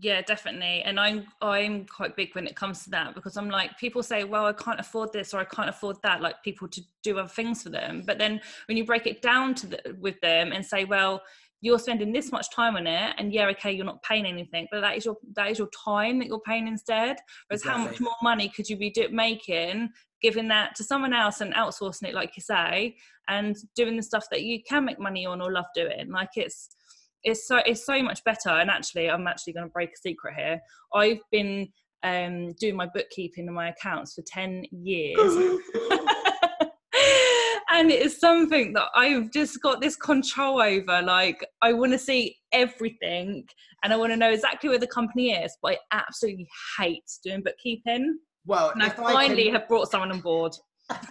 yeah 0.00 0.20
definitely 0.20 0.82
and 0.82 1.00
i'm 1.00 1.24
i'm 1.40 1.86
quite 1.86 2.14
big 2.14 2.34
when 2.34 2.46
it 2.46 2.54
comes 2.54 2.84
to 2.84 2.90
that 2.90 3.14
because 3.14 3.36
i'm 3.36 3.48
like 3.48 3.76
people 3.78 4.02
say 4.02 4.24
well 4.24 4.44
i 4.44 4.52
can't 4.52 4.78
afford 4.78 5.10
this 5.12 5.32
or 5.32 5.40
i 5.40 5.44
can't 5.44 5.70
afford 5.70 5.96
that 6.02 6.20
like 6.20 6.42
people 6.44 6.68
to 6.68 6.82
do 7.02 7.18
other 7.18 7.28
things 7.28 7.62
for 7.62 7.70
them 7.70 8.02
but 8.06 8.18
then 8.18 8.38
when 8.68 8.76
you 8.76 8.84
break 8.84 9.06
it 9.06 9.22
down 9.22 9.54
to 9.54 9.66
the, 9.66 9.96
with 9.98 10.20
them 10.20 10.52
and 10.52 10.64
say 10.64 10.84
well 10.84 11.22
you're 11.62 11.78
spending 11.78 12.12
this 12.12 12.30
much 12.30 12.50
time 12.50 12.76
on 12.76 12.86
it 12.86 13.14
and 13.16 13.32
yeah 13.32 13.46
okay 13.46 13.72
you're 13.72 13.86
not 13.86 14.02
paying 14.02 14.26
anything 14.26 14.66
but 14.70 14.80
that 14.82 14.96
is 14.96 15.04
your 15.04 15.16
that 15.34 15.50
is 15.50 15.58
your 15.58 15.68
time 15.68 16.18
that 16.18 16.28
you're 16.28 16.40
paying 16.40 16.68
instead 16.68 17.16
whereas 17.48 17.62
exactly. 17.62 17.82
how 17.82 17.90
much 17.90 18.00
more 18.00 18.16
money 18.22 18.48
could 18.48 18.68
you 18.68 18.76
be 18.76 18.90
do, 18.90 19.08
making 19.10 19.88
giving 20.20 20.48
that 20.48 20.74
to 20.74 20.84
someone 20.84 21.14
else 21.14 21.40
and 21.40 21.54
outsourcing 21.54 22.08
it 22.08 22.14
like 22.14 22.36
you 22.36 22.42
say 22.42 22.94
and 23.28 23.56
doing 23.74 23.96
the 23.96 24.02
stuff 24.02 24.26
that 24.30 24.42
you 24.42 24.62
can 24.62 24.84
make 24.84 24.98
money 24.98 25.24
on 25.24 25.40
or 25.40 25.52
love 25.52 25.66
doing 25.74 26.10
like 26.10 26.30
it's 26.36 26.76
it's 27.24 27.46
so 27.46 27.58
it's 27.66 27.84
so 27.84 28.02
much 28.02 28.22
better. 28.24 28.50
And 28.50 28.70
actually 28.70 29.10
i'm 29.10 29.26
actually 29.26 29.52
going 29.52 29.66
to 29.66 29.72
break 29.72 29.90
a 29.90 29.96
secret 29.96 30.34
here. 30.36 30.60
I've 30.94 31.20
been 31.30 31.68
um, 32.02 32.54
doing 32.58 32.76
my 32.76 32.86
bookkeeping 32.86 33.46
and 33.46 33.54
my 33.54 33.68
accounts 33.68 34.14
for 34.14 34.22
10 34.26 34.64
years. 34.70 35.18
And 37.72 37.90
it's 37.90 38.18
something 38.18 38.72
that 38.74 38.88
i've 38.94 39.30
just 39.30 39.62
got 39.62 39.80
this 39.80 39.96
control 39.96 40.60
over. 40.60 41.00
Like 41.02 41.46
i 41.62 41.72
want 41.72 41.92
to 41.92 41.98
see 41.98 42.36
everything 42.52 43.46
and 43.82 43.92
i 43.92 43.96
want 43.96 44.12
to 44.12 44.16
know 44.16 44.30
exactly 44.30 44.68
where 44.68 44.78
the 44.78 44.88
company 44.88 45.30
is 45.30 45.56
but 45.62 45.72
i 45.72 45.78
absolutely 45.92 46.48
hate 46.78 47.04
doing 47.24 47.42
bookkeeping. 47.42 48.18
Well 48.44 48.70
and 48.70 48.82
i 48.82 48.88
finally 48.88 49.42
I 49.42 49.44
can... 49.44 49.52
have 49.54 49.68
brought 49.68 49.90
someone 49.90 50.10
on 50.10 50.20
board 50.20 50.52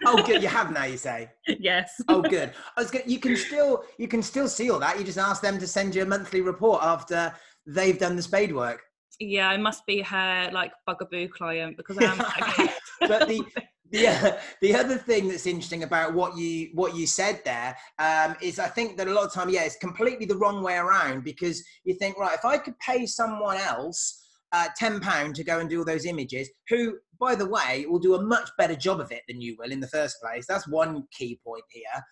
oh, 0.05 0.23
good. 0.23 0.41
You 0.41 0.49
have 0.49 0.71
now. 0.71 0.85
You 0.85 0.97
say. 0.97 1.29
Yes. 1.59 2.01
oh, 2.07 2.21
good. 2.21 2.53
I 2.77 2.81
was. 2.81 2.91
Good. 2.91 3.03
You 3.05 3.19
can 3.19 3.35
still. 3.35 3.83
You 3.97 4.07
can 4.07 4.21
still 4.21 4.47
see 4.47 4.69
all 4.69 4.79
that. 4.79 4.97
You 4.97 5.03
just 5.03 5.17
ask 5.17 5.41
them 5.41 5.59
to 5.59 5.67
send 5.67 5.95
you 5.95 6.03
a 6.03 6.05
monthly 6.05 6.41
report 6.41 6.83
after 6.83 7.33
they've 7.65 7.97
done 7.97 8.15
the 8.15 8.21
spade 8.21 8.53
work. 8.53 8.81
Yeah, 9.19 9.49
I 9.49 9.57
must 9.57 9.85
be 9.85 10.01
her 10.01 10.49
like 10.53 10.71
bugaboo 10.87 11.29
client 11.29 11.77
because 11.77 11.97
I'm. 11.99 12.17
but 13.01 13.27
the 13.27 13.43
the 13.91 14.07
uh, 14.07 14.37
the 14.61 14.75
other 14.75 14.97
thing 14.97 15.27
that's 15.27 15.47
interesting 15.47 15.83
about 15.83 16.13
what 16.13 16.37
you 16.37 16.69
what 16.73 16.95
you 16.95 17.07
said 17.07 17.41
there 17.43 17.75
um, 17.97 18.35
is 18.41 18.59
I 18.59 18.67
think 18.67 18.97
that 18.97 19.07
a 19.07 19.11
lot 19.11 19.25
of 19.25 19.33
time, 19.33 19.49
yeah, 19.49 19.63
it's 19.63 19.77
completely 19.77 20.25
the 20.25 20.37
wrong 20.37 20.63
way 20.63 20.75
around 20.75 21.23
because 21.23 21.63
you 21.83 21.95
think, 21.95 22.17
right, 22.17 22.37
if 22.37 22.45
I 22.45 22.57
could 22.57 22.77
pay 22.79 23.05
someone 23.05 23.57
else 23.57 24.23
uh, 24.51 24.67
ten 24.77 24.99
pound 24.99 25.35
to 25.35 25.43
go 25.43 25.59
and 25.59 25.69
do 25.69 25.79
all 25.79 25.85
those 25.85 26.05
images, 26.05 26.49
who 26.69 26.97
by 27.19 27.35
the 27.35 27.47
way, 27.47 27.85
will 27.87 27.99
do 27.99 28.15
a 28.15 28.21
much 28.21 28.49
better 28.57 28.75
job 28.75 28.99
of 28.99 29.11
it 29.11 29.23
than 29.27 29.41
you 29.41 29.55
will 29.59 29.71
in 29.71 29.79
the 29.79 29.87
first 29.87 30.17
place. 30.21 30.45
That's 30.47 30.67
one 30.67 31.03
key 31.11 31.39
point 31.45 31.63
here. 31.69 32.03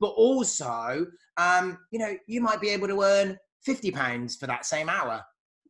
But 0.00 0.08
also, 0.08 1.06
um, 1.36 1.78
you 1.90 1.98
know, 1.98 2.16
you 2.26 2.40
might 2.40 2.60
be 2.60 2.68
able 2.70 2.88
to 2.88 3.02
earn 3.02 3.38
fifty 3.64 3.90
pounds 3.90 4.36
for 4.36 4.46
that 4.46 4.66
same 4.66 4.88
hour. 4.88 5.22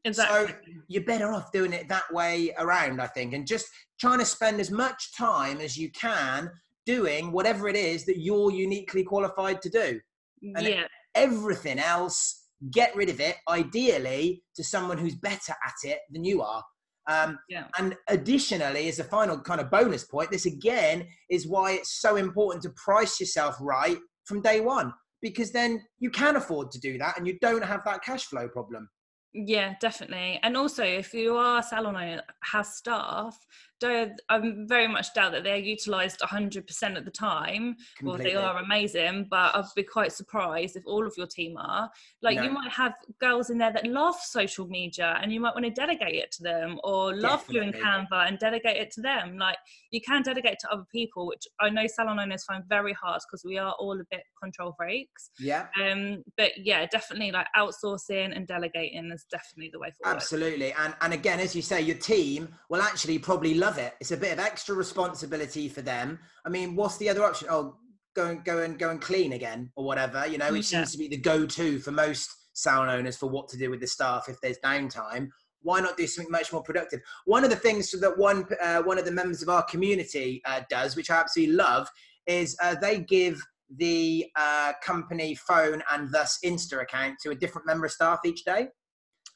Exactly. 0.05 0.49
So 0.49 0.55
you're 0.89 1.05
better 1.05 1.33
off 1.33 1.53
doing 1.53 1.73
it 1.73 1.89
that 1.89 2.13
way 2.13 2.53
around, 2.59 3.01
I 3.01 3.07
think, 3.09 3.35
and 3.35 3.47
just 3.47 3.67
trying 4.01 4.19
to 4.21 4.25
spend 4.25 4.61
as 4.61 4.71
much 4.71 5.17
time 5.17 5.61
as 5.61 5.77
you 5.77 5.91
can 5.91 6.51
doing 6.85 7.33
whatever 7.33 7.69
it 7.69 7.75
is 7.77 8.05
that 8.07 8.21
you're 8.21 8.53
uniquely 8.53 9.03
qualified 9.03 9.61
to 9.63 9.69
do. 9.69 10.01
And 10.43 10.67
yeah. 10.67 10.85
Everything 11.15 11.79
else 11.79 12.45
get 12.71 12.95
rid 12.95 13.09
of 13.09 13.21
it, 13.21 13.37
ideally, 13.49 14.43
to 14.55 14.63
someone 14.63 14.99
who's 14.99 15.15
better 15.15 15.55
at 15.65 15.75
it 15.83 15.99
than 16.11 16.25
you 16.25 16.43
are. 16.43 16.63
Um, 17.09 17.39
Yeah. 17.49 17.69
and 17.79 17.97
additionally, 18.09 18.89
as 18.89 18.99
a 18.99 19.05
final 19.05 19.41
kind 19.41 19.61
of 19.61 19.71
bonus 19.71 20.05
point, 20.05 20.31
this 20.31 20.47
again 20.47 21.07
is 21.31 21.47
why 21.47 21.73
it's 21.73 22.01
so 22.01 22.17
important 22.17 22.63
to 22.65 22.71
price 22.71 23.21
yourself 23.21 23.57
right 23.61 23.99
from 24.25 24.43
day 24.43 24.61
one, 24.61 24.93
because 25.23 25.53
then 25.53 25.85
you 25.99 26.11
can 26.11 26.37
afford 26.37 26.71
to 26.73 26.81
do 26.81 26.99
that 26.99 27.17
and 27.17 27.27
you 27.27 27.39
don't 27.41 27.65
have 27.65 27.83
that 27.85 28.03
cash 28.03 28.25
flow 28.25 28.49
problem. 28.49 28.89
Yeah, 29.33 29.75
definitely. 29.81 30.41
And 30.43 30.57
also, 30.57 30.83
if 30.83 31.13
you 31.13 31.37
are 31.37 31.59
a 31.59 31.63
salon 31.63 31.95
owner 31.95 32.23
has 32.43 32.75
staff, 32.75 33.39
do 33.81 34.11
I'm 34.29 34.67
very 34.69 34.89
much 34.89 35.13
doubt 35.15 35.33
that 35.33 35.45
they're 35.45 35.57
utilised 35.57 36.21
100% 36.21 36.97
of 36.97 37.05
the 37.05 37.11
time. 37.11 37.77
Well, 38.03 38.17
they 38.17 38.35
are 38.35 38.59
amazing, 38.59 39.27
but 39.31 39.55
I'd 39.55 39.65
be 39.75 39.83
quite 39.83 40.13
surprised 40.13 40.77
if 40.77 40.83
all 40.87 41.07
of 41.07 41.15
your 41.17 41.27
team 41.27 41.57
are. 41.57 41.91
Like, 42.23 42.41
you 42.41 42.51
might 42.51 42.71
have 42.73 42.95
girls 43.21 43.51
in 43.51 43.59
there 43.59 43.73
that 43.73 43.87
love 43.87 44.17
social 44.21 44.67
media, 44.67 45.19
and 45.23 45.33
you 45.33 45.41
might 45.41 45.55
want 45.55 45.65
to 45.67 45.71
delegate 45.71 46.15
it 46.15 46.33
to 46.33 46.43
them, 46.43 46.79
or 46.83 47.15
love 47.15 47.47
doing. 47.49 47.73
Canva 47.77 48.29
and 48.29 48.39
delegate 48.39 48.77
it 48.77 48.91
to 48.93 49.01
them. 49.01 49.37
Like, 49.39 49.57
you 49.91 50.01
can 50.01 50.23
delegate 50.23 50.59
to 50.61 50.71
other 50.71 50.87
people, 50.91 51.27
which 51.27 51.45
I 51.61 51.69
know 51.71 51.87
salon 51.87 52.19
owners 52.19 52.45
find 52.45 52.65
very 52.69 52.93
hard 52.93 53.21
because 53.27 53.45
we 53.45 53.59
are 53.59 53.75
all 53.79 54.01
a 54.01 54.05
bit 54.11 54.23
control 54.43 54.75
freaks. 54.77 55.31
Yeah. 55.39 55.67
Um, 55.81 56.23
but 56.37 56.53
yeah, 56.57 56.87
definitely 56.87 57.33
like 57.33 57.47
outsourcing 57.57 58.37
and 58.37 58.47
delegating 58.47 59.11
is 59.13 59.25
definitely 59.31 59.71
the 59.73 59.79
way 59.79 59.93
forward. 60.01 60.17
Absolutely. 60.17 60.73
And 60.73 60.95
and 61.01 61.13
again, 61.13 61.41
as 61.41 61.55
you 61.55 61.63
say, 61.63 61.81
your 61.81 61.97
team 61.97 62.49
will 62.69 62.83
actually 62.83 63.19
probably 63.19 63.55
love 63.67 63.79
it. 63.79 63.95
It's 64.01 64.13
a 64.13 64.17
bit 64.17 64.33
of 64.33 64.39
extra 64.39 64.75
responsibility 64.75 65.69
for 65.69 65.83
them. 65.83 66.19
I 66.45 66.49
mean, 66.49 66.77
what's 66.77 66.97
the 66.99 67.09
other 67.09 67.25
option? 67.25 67.49
Oh, 67.51 67.77
go 68.15 68.27
and 68.29 68.45
go 68.45 68.63
and 68.63 68.79
go 68.79 68.91
and 68.91 69.01
clean 69.01 69.33
again 69.33 69.71
or 69.77 69.85
whatever, 69.85 70.27
you 70.27 70.39
know, 70.39 70.47
it 70.47 70.57
Yeah. 70.57 70.63
seems 70.63 70.93
to 70.93 70.99
be 70.99 71.09
the 71.09 71.19
go-to 71.19 71.79
for 71.81 71.91
most 71.91 72.31
salon 72.55 72.89
owners 72.89 73.17
for 73.17 73.29
what 73.29 73.49
to 73.51 73.59
do 73.59 73.71
with 73.71 73.81
the 73.81 73.87
staff 73.87 74.29
if 74.29 74.41
there's 74.41 74.59
downtime. 74.65 75.29
Why 75.61 75.81
not 75.81 75.97
do 75.97 76.07
something 76.07 76.31
much 76.31 76.53
more 76.53 76.63
productive? 76.63 77.01
One 77.25 77.45
of 77.45 77.51
the 77.51 77.57
things 77.57 77.91
that 77.91 78.17
one 78.17 78.47
uh, 78.63 78.83
one 78.83 78.99
of 78.99 79.05
the 79.05 79.11
members 79.11 79.43
of 79.43 79.49
our 79.49 79.65
community 79.65 80.41
uh, 80.45 80.61
does, 80.71 80.97
which 80.97 81.11
I 81.11 81.17
absolutely 81.17 81.57
love, 81.57 81.89
is 82.27 82.57
uh, 82.63 82.77
they 82.81 83.01
give 83.01 83.43
the 83.69 84.27
uh, 84.37 84.73
company 84.83 85.35
phone 85.35 85.83
and 85.91 86.13
thus 86.13 86.39
Insta 86.45 86.81
account 86.81 87.19
to 87.23 87.31
a 87.31 87.35
different 87.35 87.67
member 87.67 87.85
of 87.87 87.93
staff 87.93 88.21
each 88.25 88.45
day. 88.45 88.69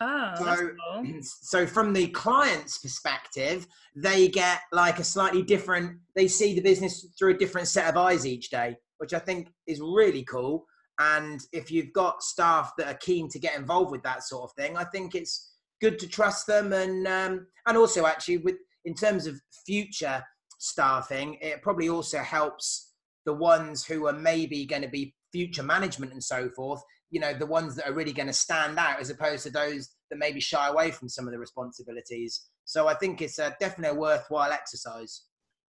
Oh, 0.01 0.35
So- 0.37 0.71
cool. 0.95 1.21
so 1.23 1.67
from 1.67 1.93
the 1.93 2.09
client's 2.09 2.79
perspective 2.79 3.67
they 3.95 4.29
get 4.29 4.61
like 4.73 4.99
a 4.99 5.05
slightly 5.05 5.43
different 5.43 5.99
they 6.17 6.27
see 6.29 6.55
the 6.55 6.63
business 6.63 7.07
through 7.19 7.31
a 7.31 7.39
different 7.39 7.69
set 7.69 7.89
of 7.89 7.97
eyes 7.97 8.27
each 8.27 8.51
day 8.51 8.77
which 8.99 9.13
i 9.13 9.19
think 9.19 9.49
is 9.67 9.81
really 9.81 10.23
cool 10.25 10.65
and 11.01 11.41
if 11.53 11.71
you've 11.71 11.93
got 11.93 12.23
staff 12.23 12.73
that 12.79 12.87
are 12.87 12.99
keen 12.99 13.29
to 13.29 13.39
get 13.39 13.59
involved 13.59 13.91
with 13.91 14.03
that 14.03 14.23
sort 14.23 14.45
of 14.45 14.53
thing 14.57 14.77
i 14.77 14.85
think 14.85 15.15
it's 15.15 15.53
good 15.81 15.99
to 15.99 16.09
trust 16.09 16.47
them 16.47 16.73
and 16.73 17.07
um, 17.07 17.47
and 17.67 17.77
also 17.77 18.07
actually 18.07 18.39
with 18.39 18.57
in 18.85 18.95
terms 18.95 19.27
of 19.27 19.41
future 19.67 20.23
staffing 20.59 21.37
it 21.41 21.63
probably 21.63 21.89
also 21.89 22.19
helps 22.19 22.95
the 23.27 23.33
ones 23.33 23.85
who 23.85 24.07
are 24.07 24.13
maybe 24.13 24.65
going 24.65 24.83
to 24.83 24.89
be 24.89 25.15
future 25.33 25.63
management 25.63 26.13
and 26.13 26.23
so 26.23 26.49
forth 26.51 26.83
you 27.11 27.21
know 27.21 27.35
the 27.35 27.47
ones 27.47 27.77
that 27.77 27.89
are 27.89 27.93
really 27.93 28.13
going 28.13 28.27
to 28.27 28.33
stand 28.33 28.79
out 28.79 29.01
as 29.01 29.11
opposed 29.11 29.45
to 29.45 29.51
those 29.51 29.91
that 30.11 30.19
maybe 30.19 30.41
shy 30.41 30.69
away 30.69 30.91
from 30.91 31.09
some 31.09 31.27
of 31.27 31.33
the 31.33 31.39
responsibilities 31.39 32.47
so 32.65 32.89
i 32.89 32.95
think 32.95 33.21
it's 33.21 33.39
a 33.39 33.55
definitely 33.61 33.97
a 33.97 34.01
worthwhile 34.01 34.53
exercise 34.53 35.25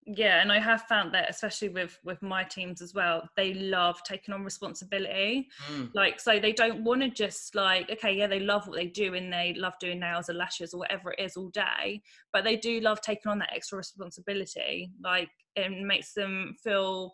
Yeah, 0.09 0.41
and 0.41 0.53
I 0.53 0.59
have 0.59 0.83
found 0.83 1.13
that 1.13 1.29
especially 1.29 1.67
with 1.67 1.99
with 2.05 2.21
my 2.21 2.43
teams 2.45 2.81
as 2.81 2.93
well, 2.93 3.27
they 3.35 3.53
love 3.53 4.01
taking 4.03 4.33
on 4.33 4.45
responsibility. 4.45 5.49
Mm. 5.69 5.89
Like 5.93 6.21
so 6.21 6.39
they 6.39 6.53
don't 6.53 6.85
want 6.85 7.01
to 7.01 7.09
just 7.09 7.55
like, 7.55 7.91
okay, 7.91 8.13
yeah, 8.15 8.27
they 8.27 8.39
love 8.39 8.67
what 8.67 8.77
they 8.77 8.87
do 8.87 9.15
and 9.15 9.33
they 9.33 9.53
love 9.57 9.73
doing 9.81 9.99
nails 9.99 10.29
or 10.29 10.33
lashes 10.33 10.73
or 10.73 10.79
whatever 10.79 11.11
it 11.11 11.19
is 11.19 11.35
all 11.35 11.49
day, 11.49 12.01
but 12.31 12.45
they 12.45 12.55
do 12.55 12.79
love 12.79 13.01
taking 13.01 13.29
on 13.29 13.39
that 13.39 13.51
extra 13.53 13.77
responsibility. 13.77 14.91
Like 15.03 15.29
it 15.57 15.71
makes 15.71 16.13
them 16.13 16.55
feel 16.63 17.11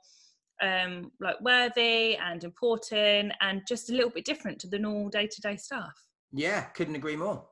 um 0.64 1.12
like 1.20 1.40
worthy 1.42 2.16
and 2.16 2.44
important 2.44 3.32
and 3.42 3.62
just 3.68 3.90
a 3.90 3.94
little 3.94 4.10
bit 4.10 4.26
different 4.26 4.60
to 4.60 4.68
the 4.68 4.80
normal 4.80 5.10
day-to-day 5.10 5.58
stuff. 5.58 5.94
yeah 6.32 6.62
couldn't 6.76 6.96
agree 6.96 7.16
more 7.16 7.46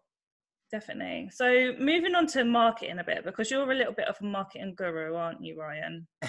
Definitely. 0.71 1.29
So 1.33 1.73
moving 1.77 2.15
on 2.15 2.27
to 2.27 2.45
marketing 2.45 2.99
a 2.99 3.03
bit 3.03 3.25
because 3.25 3.51
you're 3.51 3.69
a 3.69 3.75
little 3.75 3.91
bit 3.91 4.07
of 4.07 4.15
a 4.21 4.23
marketing 4.23 4.73
guru, 4.77 5.15
aren't 5.15 5.43
you, 5.43 5.59
Ryan? 5.59 6.07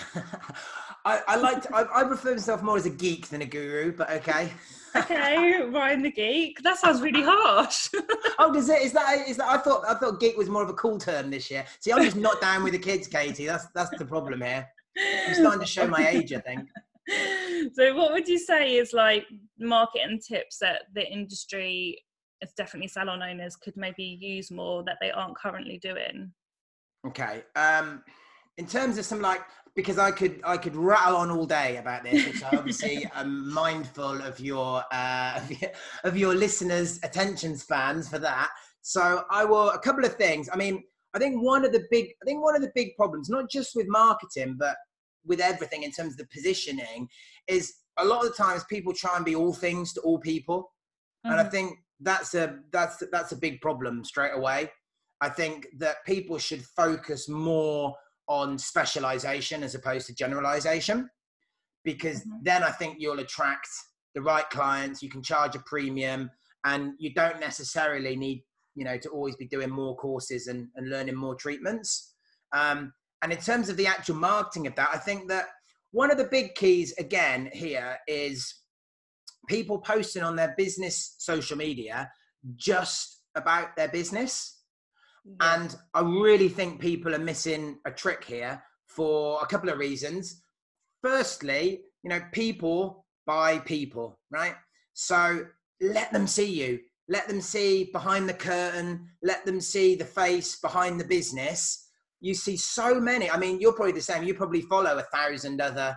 I, 1.04 1.20
I 1.28 1.36
like 1.36 1.62
to, 1.62 1.72
I, 1.72 1.82
I 1.82 2.00
refer 2.02 2.32
myself 2.32 2.60
more 2.60 2.76
as 2.76 2.84
a 2.84 2.90
geek 2.90 3.28
than 3.28 3.42
a 3.42 3.46
guru 3.46 3.92
but 3.92 4.10
okay 4.10 4.50
Okay, 4.96 5.62
Ryan 5.62 6.02
the 6.02 6.10
geek. 6.10 6.62
That 6.62 6.76
sounds 6.76 7.00
really 7.00 7.22
harsh. 7.22 7.88
oh 8.38 8.52
does 8.52 8.68
it 8.68 8.82
is 8.82 8.92
that 8.92 9.26
is 9.26 9.36
that 9.36 9.48
i 9.48 9.56
thought 9.56 9.84
i 9.88 9.94
thought 9.94 10.20
geek 10.20 10.36
was 10.36 10.48
more 10.48 10.62
of 10.62 10.68
a 10.68 10.74
cool 10.74 10.98
term 10.98 11.30
this 11.30 11.50
year 11.50 11.64
see 11.80 11.92
i'm 11.92 12.02
just 12.02 12.16
not 12.16 12.40
down 12.40 12.62
with 12.62 12.72
the 12.72 12.78
kids 12.78 13.06
katie 13.06 13.46
that's 13.46 13.66
that's 13.74 13.90
the 13.98 14.04
problem 14.04 14.40
here 14.40 14.66
i'm 15.28 15.34
starting 15.34 15.60
to 15.60 15.66
show 15.66 15.86
my 15.86 16.08
age 16.08 16.32
i 16.32 16.38
think 16.40 16.68
so 17.74 17.94
what 17.94 18.12
would 18.12 18.28
you 18.28 18.38
say 18.38 18.76
is 18.76 18.92
like 18.92 19.24
marketing 19.58 20.20
tips 20.26 20.58
that 20.58 20.82
the 20.94 21.10
industry 21.10 21.98
it's 22.40 22.52
definitely 22.54 22.88
salon 22.88 23.22
owners 23.22 23.56
could 23.56 23.76
maybe 23.76 24.18
use 24.20 24.50
more 24.50 24.82
that 24.84 24.98
they 25.00 25.10
aren't 25.10 25.36
currently 25.36 25.78
doing 25.78 26.32
Okay. 27.06 27.42
Um, 27.56 28.02
in 28.58 28.66
terms 28.66 28.98
of 28.98 29.04
some 29.04 29.20
like, 29.20 29.40
because 29.74 29.98
I 29.98 30.10
could 30.10 30.40
I 30.44 30.58
could 30.58 30.76
rattle 30.76 31.16
on 31.16 31.30
all 31.30 31.46
day 31.46 31.78
about 31.78 32.04
this, 32.04 32.26
which 32.26 32.42
I 32.42 32.56
obviously 32.56 33.08
am 33.14 33.52
mindful 33.52 34.20
of 34.20 34.38
your 34.38 34.82
uh, 34.92 35.34
of 35.36 35.50
your, 35.50 35.70
of 36.04 36.16
your 36.16 36.34
listeners' 36.34 37.00
attention 37.02 37.56
spans 37.56 38.08
for 38.08 38.18
that. 38.18 38.50
So 38.82 39.24
I 39.30 39.44
will 39.44 39.70
a 39.70 39.78
couple 39.78 40.04
of 40.04 40.14
things. 40.16 40.50
I 40.52 40.56
mean, 40.56 40.84
I 41.14 41.18
think 41.18 41.42
one 41.42 41.64
of 41.64 41.72
the 41.72 41.84
big 41.90 42.06
I 42.22 42.24
think 42.24 42.42
one 42.42 42.56
of 42.56 42.62
the 42.62 42.72
big 42.74 42.94
problems, 42.96 43.28
not 43.28 43.50
just 43.50 43.74
with 43.74 43.86
marketing, 43.88 44.56
but 44.58 44.76
with 45.24 45.40
everything 45.40 45.82
in 45.82 45.92
terms 45.92 46.14
of 46.14 46.18
the 46.18 46.26
positioning, 46.32 47.08
is 47.46 47.74
a 47.98 48.04
lot 48.04 48.24
of 48.24 48.30
the 48.30 48.42
times 48.42 48.64
people 48.64 48.92
try 48.92 49.16
and 49.16 49.24
be 49.24 49.34
all 49.34 49.52
things 49.52 49.92
to 49.94 50.00
all 50.00 50.18
people 50.18 50.72
and 51.24 51.40
I 51.40 51.44
Mhm. 51.44 51.50
think 51.50 51.78
that's 52.00 52.34
a 52.34 52.58
that's 52.72 53.02
that's 53.12 53.32
a 53.32 53.36
big 53.36 53.60
problem 53.60 54.04
straight 54.04 54.32
away. 54.34 54.70
I 55.20 55.28
think 55.28 55.68
that 55.78 56.04
people 56.04 56.38
should 56.38 56.64
focus 56.64 57.28
more 57.28 57.94
on 58.26 58.58
specialization 58.58 59.62
as 59.62 59.74
opposed 59.74 60.06
to 60.08 60.14
generalization, 60.14 61.08
because 61.84 62.24
Mhm. 62.24 62.40
then 62.42 62.62
I 62.64 62.72
think 62.72 62.96
you'll 62.98 63.20
attract 63.20 63.68
the 64.14 64.22
right 64.22 64.48
clients. 64.50 65.02
You 65.02 65.10
can 65.10 65.22
charge 65.22 65.54
a 65.54 65.60
premium, 65.60 66.30
and 66.64 66.94
you 66.98 67.14
don't 67.14 67.40
necessarily 67.40 68.16
need 68.16 68.44
you 68.74 68.84
know 68.84 68.98
to 68.98 69.08
always 69.10 69.36
be 69.36 69.46
doing 69.46 69.70
more 69.70 69.96
courses 69.96 70.46
and, 70.46 70.68
and 70.76 70.90
learning 70.90 71.16
more 71.16 71.34
treatments. 71.34 72.14
Um, 72.52 72.92
and 73.22 73.32
in 73.32 73.38
terms 73.38 73.68
of 73.68 73.76
the 73.76 73.86
actual 73.86 74.16
marketing 74.16 74.66
of 74.66 74.74
that, 74.74 74.90
I 74.92 74.98
think 74.98 75.28
that 75.28 75.46
one 75.92 76.10
of 76.10 76.18
the 76.18 76.24
big 76.24 76.54
keys 76.54 76.92
again 76.98 77.50
here 77.52 77.98
is 78.08 78.62
people 79.48 79.78
posting 79.78 80.22
on 80.22 80.36
their 80.36 80.54
business 80.56 81.14
social 81.18 81.56
media 81.56 82.10
just 82.56 83.20
about 83.34 83.76
their 83.76 83.88
business. 83.88 84.60
Yeah. 85.24 85.54
And 85.54 85.76
I 85.94 86.00
really 86.00 86.48
think 86.48 86.80
people 86.80 87.14
are 87.14 87.18
missing 87.18 87.78
a 87.86 87.90
trick 87.90 88.24
here 88.24 88.62
for 88.88 89.40
a 89.42 89.46
couple 89.46 89.70
of 89.70 89.78
reasons. 89.78 90.42
Firstly, 91.02 91.82
you 92.02 92.10
know, 92.10 92.20
people 92.32 93.06
buy 93.26 93.58
people, 93.58 94.18
right? 94.30 94.54
So 94.94 95.46
let 95.80 96.12
them 96.12 96.26
see 96.26 96.50
you. 96.50 96.80
Let 97.12 97.28
them 97.28 97.42
see 97.42 97.90
behind 97.92 98.26
the 98.26 98.32
curtain. 98.32 99.06
Let 99.22 99.44
them 99.44 99.60
see 99.60 99.94
the 99.94 100.06
face 100.06 100.58
behind 100.58 100.98
the 100.98 101.04
business. 101.04 101.90
You 102.22 102.32
see 102.32 102.56
so 102.56 102.98
many. 102.98 103.30
I 103.30 103.36
mean, 103.36 103.60
you're 103.60 103.74
probably 103.74 103.92
the 103.92 104.00
same. 104.00 104.22
You 104.22 104.32
probably 104.32 104.62
follow 104.62 104.96
a 104.96 105.02
thousand 105.16 105.60
other 105.60 105.94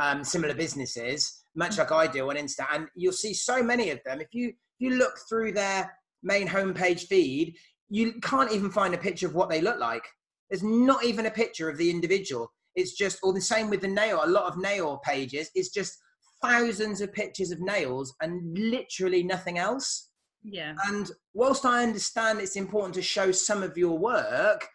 um, 0.00 0.24
similar 0.24 0.54
businesses, 0.54 1.44
much 1.54 1.78
like 1.78 1.92
I 1.92 2.08
do 2.08 2.28
on 2.28 2.34
Insta, 2.34 2.66
and 2.72 2.88
you'll 2.96 3.12
see 3.12 3.32
so 3.32 3.62
many 3.62 3.90
of 3.90 4.00
them. 4.04 4.20
If 4.20 4.30
you 4.32 4.48
if 4.48 4.80
you 4.80 4.90
look 4.96 5.14
through 5.28 5.52
their 5.52 5.96
main 6.24 6.48
homepage 6.48 7.06
feed, 7.06 7.54
you 7.88 8.14
can't 8.20 8.50
even 8.50 8.70
find 8.72 8.92
a 8.92 8.98
picture 8.98 9.28
of 9.28 9.36
what 9.36 9.48
they 9.48 9.60
look 9.60 9.78
like. 9.78 10.02
There's 10.50 10.64
not 10.64 11.04
even 11.04 11.26
a 11.26 11.30
picture 11.30 11.70
of 11.70 11.78
the 11.78 11.90
individual. 11.90 12.52
It's 12.74 12.92
just, 12.92 13.20
or 13.22 13.32
the 13.32 13.40
same 13.40 13.70
with 13.70 13.82
the 13.82 13.88
nail. 14.02 14.20
A 14.24 14.26
lot 14.26 14.50
of 14.50 14.58
nail 14.58 15.00
pages, 15.04 15.48
it's 15.54 15.70
just 15.70 15.96
thousands 16.42 17.00
of 17.00 17.12
pictures 17.12 17.52
of 17.52 17.60
nails 17.60 18.12
and 18.20 18.58
literally 18.58 19.22
nothing 19.22 19.58
else. 19.58 20.10
Yeah 20.46 20.74
And 20.86 21.10
whilst 21.34 21.66
I 21.66 21.82
understand 21.82 22.40
it's 22.40 22.56
important 22.56 22.94
to 22.94 23.02
show 23.02 23.32
some 23.32 23.62
of 23.62 23.76
your 23.76 23.98
work, 23.98 24.68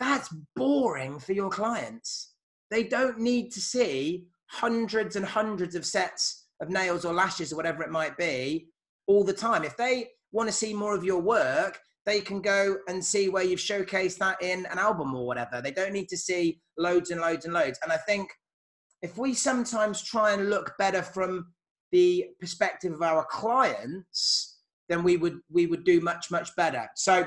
that's 0.00 0.34
boring 0.54 1.18
for 1.18 1.32
your 1.32 1.48
clients. 1.48 2.34
They 2.70 2.82
don't 2.82 3.20
need 3.20 3.52
to 3.52 3.60
see 3.60 4.26
hundreds 4.48 5.16
and 5.16 5.24
hundreds 5.24 5.74
of 5.74 5.86
sets 5.86 6.48
of 6.60 6.70
nails 6.70 7.04
or 7.04 7.14
lashes 7.14 7.52
or 7.52 7.56
whatever 7.56 7.82
it 7.82 7.90
might 7.90 8.16
be 8.16 8.68
all 9.06 9.24
the 9.24 9.32
time. 9.32 9.64
If 9.64 9.76
they 9.76 10.08
want 10.32 10.48
to 10.48 10.54
see 10.54 10.74
more 10.74 10.94
of 10.94 11.04
your 11.04 11.20
work, 11.20 11.80
they 12.04 12.20
can 12.20 12.40
go 12.40 12.76
and 12.88 13.04
see 13.04 13.28
where 13.28 13.42
you've 13.44 13.60
showcased 13.60 14.18
that 14.18 14.40
in 14.42 14.66
an 14.66 14.78
album 14.78 15.14
or 15.14 15.26
whatever. 15.26 15.60
They 15.60 15.72
don't 15.72 15.92
need 15.92 16.08
to 16.08 16.16
see 16.16 16.60
loads 16.78 17.10
and 17.10 17.20
loads 17.20 17.44
and 17.44 17.54
loads. 17.54 17.78
And 17.82 17.92
I 17.92 17.96
think 17.96 18.28
if 19.02 19.18
we 19.18 19.34
sometimes 19.34 20.02
try 20.02 20.32
and 20.32 20.50
look 20.50 20.74
better 20.78 21.02
from 21.02 21.52
the 21.92 22.26
perspective 22.40 22.92
of 22.92 23.02
our 23.02 23.24
clients, 23.30 24.45
then 24.88 25.02
we 25.02 25.16
would 25.16 25.38
we 25.50 25.66
would 25.66 25.84
do 25.84 26.00
much 26.00 26.30
much 26.30 26.54
better. 26.56 26.88
So 26.96 27.26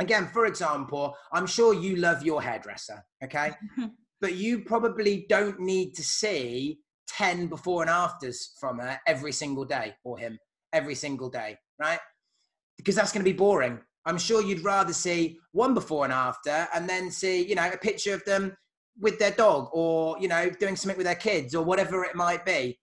again, 0.00 0.28
for 0.28 0.46
example, 0.46 1.16
I'm 1.32 1.46
sure 1.46 1.74
you 1.74 1.96
love 1.96 2.22
your 2.22 2.42
hairdresser, 2.42 3.04
okay? 3.22 3.52
but 4.20 4.34
you 4.34 4.60
probably 4.60 5.26
don't 5.28 5.60
need 5.60 5.94
to 5.94 6.02
see 6.02 6.78
10 7.08 7.48
before 7.48 7.82
and 7.82 7.90
afters 7.90 8.52
from 8.58 8.78
her 8.78 8.98
every 9.06 9.32
single 9.32 9.64
day 9.64 9.94
or 10.04 10.18
him 10.18 10.38
every 10.72 10.94
single 10.94 11.28
day, 11.28 11.56
right? 11.78 11.98
Because 12.76 12.94
that's 12.94 13.12
going 13.12 13.24
to 13.24 13.30
be 13.30 13.36
boring. 13.36 13.80
I'm 14.04 14.18
sure 14.18 14.42
you'd 14.42 14.64
rather 14.64 14.92
see 14.92 15.38
one 15.52 15.74
before 15.74 16.04
and 16.04 16.12
after 16.12 16.66
and 16.74 16.88
then 16.88 17.10
see, 17.10 17.46
you 17.46 17.54
know, 17.54 17.70
a 17.70 17.76
picture 17.76 18.14
of 18.14 18.24
them 18.24 18.56
with 18.98 19.18
their 19.18 19.30
dog 19.30 19.68
or, 19.72 20.16
you 20.18 20.28
know, 20.28 20.50
doing 20.50 20.76
something 20.76 20.96
with 20.96 21.06
their 21.06 21.14
kids 21.14 21.54
or 21.54 21.64
whatever 21.64 22.04
it 22.04 22.16
might 22.16 22.44
be. 22.44 22.78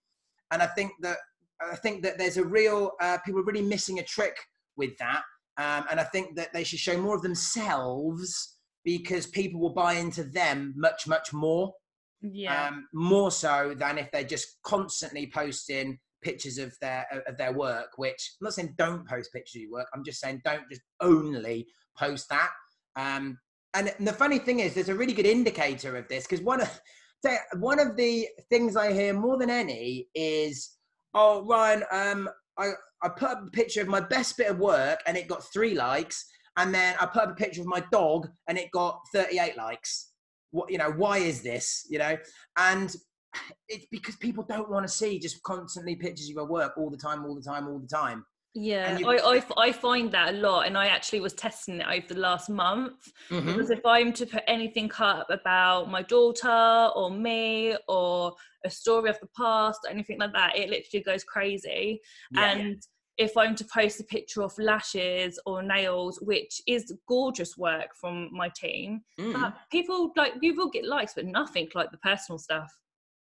And 0.52 0.62
I 0.62 0.68
think 0.68 0.92
that 1.02 1.18
I 1.62 1.76
think 1.76 2.04
that 2.04 2.18
there's 2.18 2.38
a 2.38 2.44
real 2.44 2.92
uh, 3.02 3.18
people 3.26 3.42
are 3.42 3.46
really 3.46 3.62
missing 3.62 4.00
a 4.00 4.04
trick 4.04 4.36
with 4.78 4.98
that. 5.00 5.24
Um, 5.58 5.86
and 5.92 6.00
I 6.00 6.06
think 6.06 6.36
that 6.38 6.54
they 6.54 6.64
should 6.64 6.80
show 6.80 6.98
more 6.98 7.16
of 7.16 7.22
themselves 7.22 8.56
because 8.86 9.28
people 9.28 9.60
will 9.60 9.74
buy 9.74 9.94
into 9.94 10.24
them 10.24 10.74
much, 10.78 11.06
much 11.06 11.34
more. 11.34 11.74
Yeah. 12.22 12.68
Um, 12.68 12.88
more 12.94 13.32
so 13.32 13.74
than 13.78 13.98
if 13.98 14.12
they're 14.12 14.24
just 14.24 14.58
constantly 14.64 15.32
posting 15.34 16.00
pictures 16.22 16.58
of 16.58 16.76
their 16.82 17.06
of 17.28 17.38
their 17.38 17.54
work. 17.54 17.92
Which 17.98 18.36
I'm 18.42 18.46
not 18.46 18.54
saying 18.54 18.76
don't 18.78 19.08
post 19.08 19.32
pictures 19.34 19.56
of 19.56 19.62
your 19.64 19.72
work. 19.72 19.88
I'm 19.94 20.04
just 20.04 20.20
saying 20.20 20.42
don't 20.44 20.70
just 20.70 20.82
only 21.02 21.68
post 21.98 22.28
that. 22.30 22.52
Um, 22.96 23.38
and 23.74 23.94
the 24.00 24.14
funny 24.14 24.40
thing 24.40 24.60
is, 24.60 24.74
there's 24.74 24.90
a 24.90 24.96
really 24.96 25.14
good 25.14 25.26
indicator 25.26 25.96
of 25.96 26.08
this 26.08 26.26
because 26.26 26.44
one 26.44 26.62
of 26.62 26.82
one 27.60 27.80
of 27.80 27.96
the 27.96 28.28
things 28.50 28.76
I 28.76 28.94
hear 28.94 29.14
more 29.14 29.38
than 29.38 29.50
any 29.50 30.08
is, 30.16 30.78
"Oh, 31.14 31.46
Ryan, 31.46 31.84
um, 31.92 32.30
I 32.58 32.72
I 33.02 33.10
put 33.10 33.30
up 33.30 33.44
a 33.48 33.52
picture 33.52 33.82
of 33.82 33.88
my 33.88 34.02
best 34.02 34.38
bit 34.38 34.50
of 34.52 34.60
work 34.60 35.00
and 35.08 35.18
it 35.18 35.28
got 35.28 35.44
three 35.52 35.74
likes, 35.74 36.26
and 36.58 36.74
then 36.74 36.96
I 37.00 37.06
put 37.06 37.24
up 37.24 37.32
a 37.32 37.36
picture 37.36 37.62
of 37.62 37.68
my 37.68 37.84
dog 37.92 38.28
and 38.48 38.58
it 38.58 38.72
got 38.72 39.02
38 39.14 39.58
likes." 39.58 40.10
what 40.52 40.72
you 40.72 40.78
know 40.78 40.92
why 40.92 41.18
is 41.18 41.42
this 41.42 41.86
you 41.90 42.00
know 42.00 42.18
and 42.58 42.96
it's 43.68 43.86
because 43.92 44.16
people 44.16 44.44
don't 44.48 44.70
want 44.70 44.86
to 44.86 44.92
see 44.92 45.20
just 45.20 45.42
constantly 45.44 45.96
pictures 45.96 46.30
of 46.30 46.36
your 46.36 46.48
work 46.48 46.74
all 46.78 46.90
the 46.90 46.98
time 46.98 47.26
all 47.26 47.36
the 47.36 47.42
time 47.42 47.68
all 47.68 47.80
the 47.80 47.88
time 47.88 48.26
yeah 48.56 48.98
you, 48.98 49.08
I, 49.08 49.16
I, 49.18 49.44
I, 49.58 49.72
find 49.72 50.12
that 50.12 50.34
a 50.34 50.38
lot 50.38 50.66
and 50.66 50.78
i 50.78 50.88
actually 50.88 51.20
was 51.20 51.34
testing 51.34 51.82
it 51.82 51.88
over 51.88 52.14
the 52.14 52.20
last 52.20 52.50
month 52.50 53.12
mm-hmm. 53.30 53.46
because 53.46 53.70
if 53.70 53.86
i'm 53.86 54.12
to 54.14 54.26
put 54.26 54.44
anything 54.48 54.92
up 55.00 55.30
about 55.30 55.90
my 55.90 56.02
daughter 56.02 56.90
or 56.96 57.12
me 57.12 57.76
or 57.88 58.34
a 58.66 58.70
story 58.70 59.10
of 59.10 59.20
the 59.20 59.30
past 59.38 59.82
or 59.86 59.92
anything 59.92 60.18
like 60.18 60.34
that 60.34 60.58
it 60.58 60.70
literally 60.70 61.04
goes 61.04 61.24
crazy 61.24 62.02
yeah. 62.32 62.52
and 62.52 62.82
if 63.20 63.36
I'm 63.36 63.54
to 63.54 63.66
post 63.66 64.00
a 64.00 64.06
picture 64.06 64.42
of 64.42 64.58
lashes 64.58 65.40
or 65.46 65.62
nails, 65.62 66.20
which 66.22 66.62
is 66.66 66.94
gorgeous 67.06 67.58
work 67.58 67.90
from 67.94 68.30
my 68.32 68.50
team, 68.56 69.02
mm. 69.20 69.54
people 69.70 70.14
like 70.16 70.34
you 70.42 70.56
will 70.56 70.70
get 70.70 70.86
likes, 70.86 71.14
but 71.14 71.26
nothing 71.26 71.68
like 71.76 71.92
the 71.92 71.98
personal 71.98 72.40
stuff. 72.40 72.72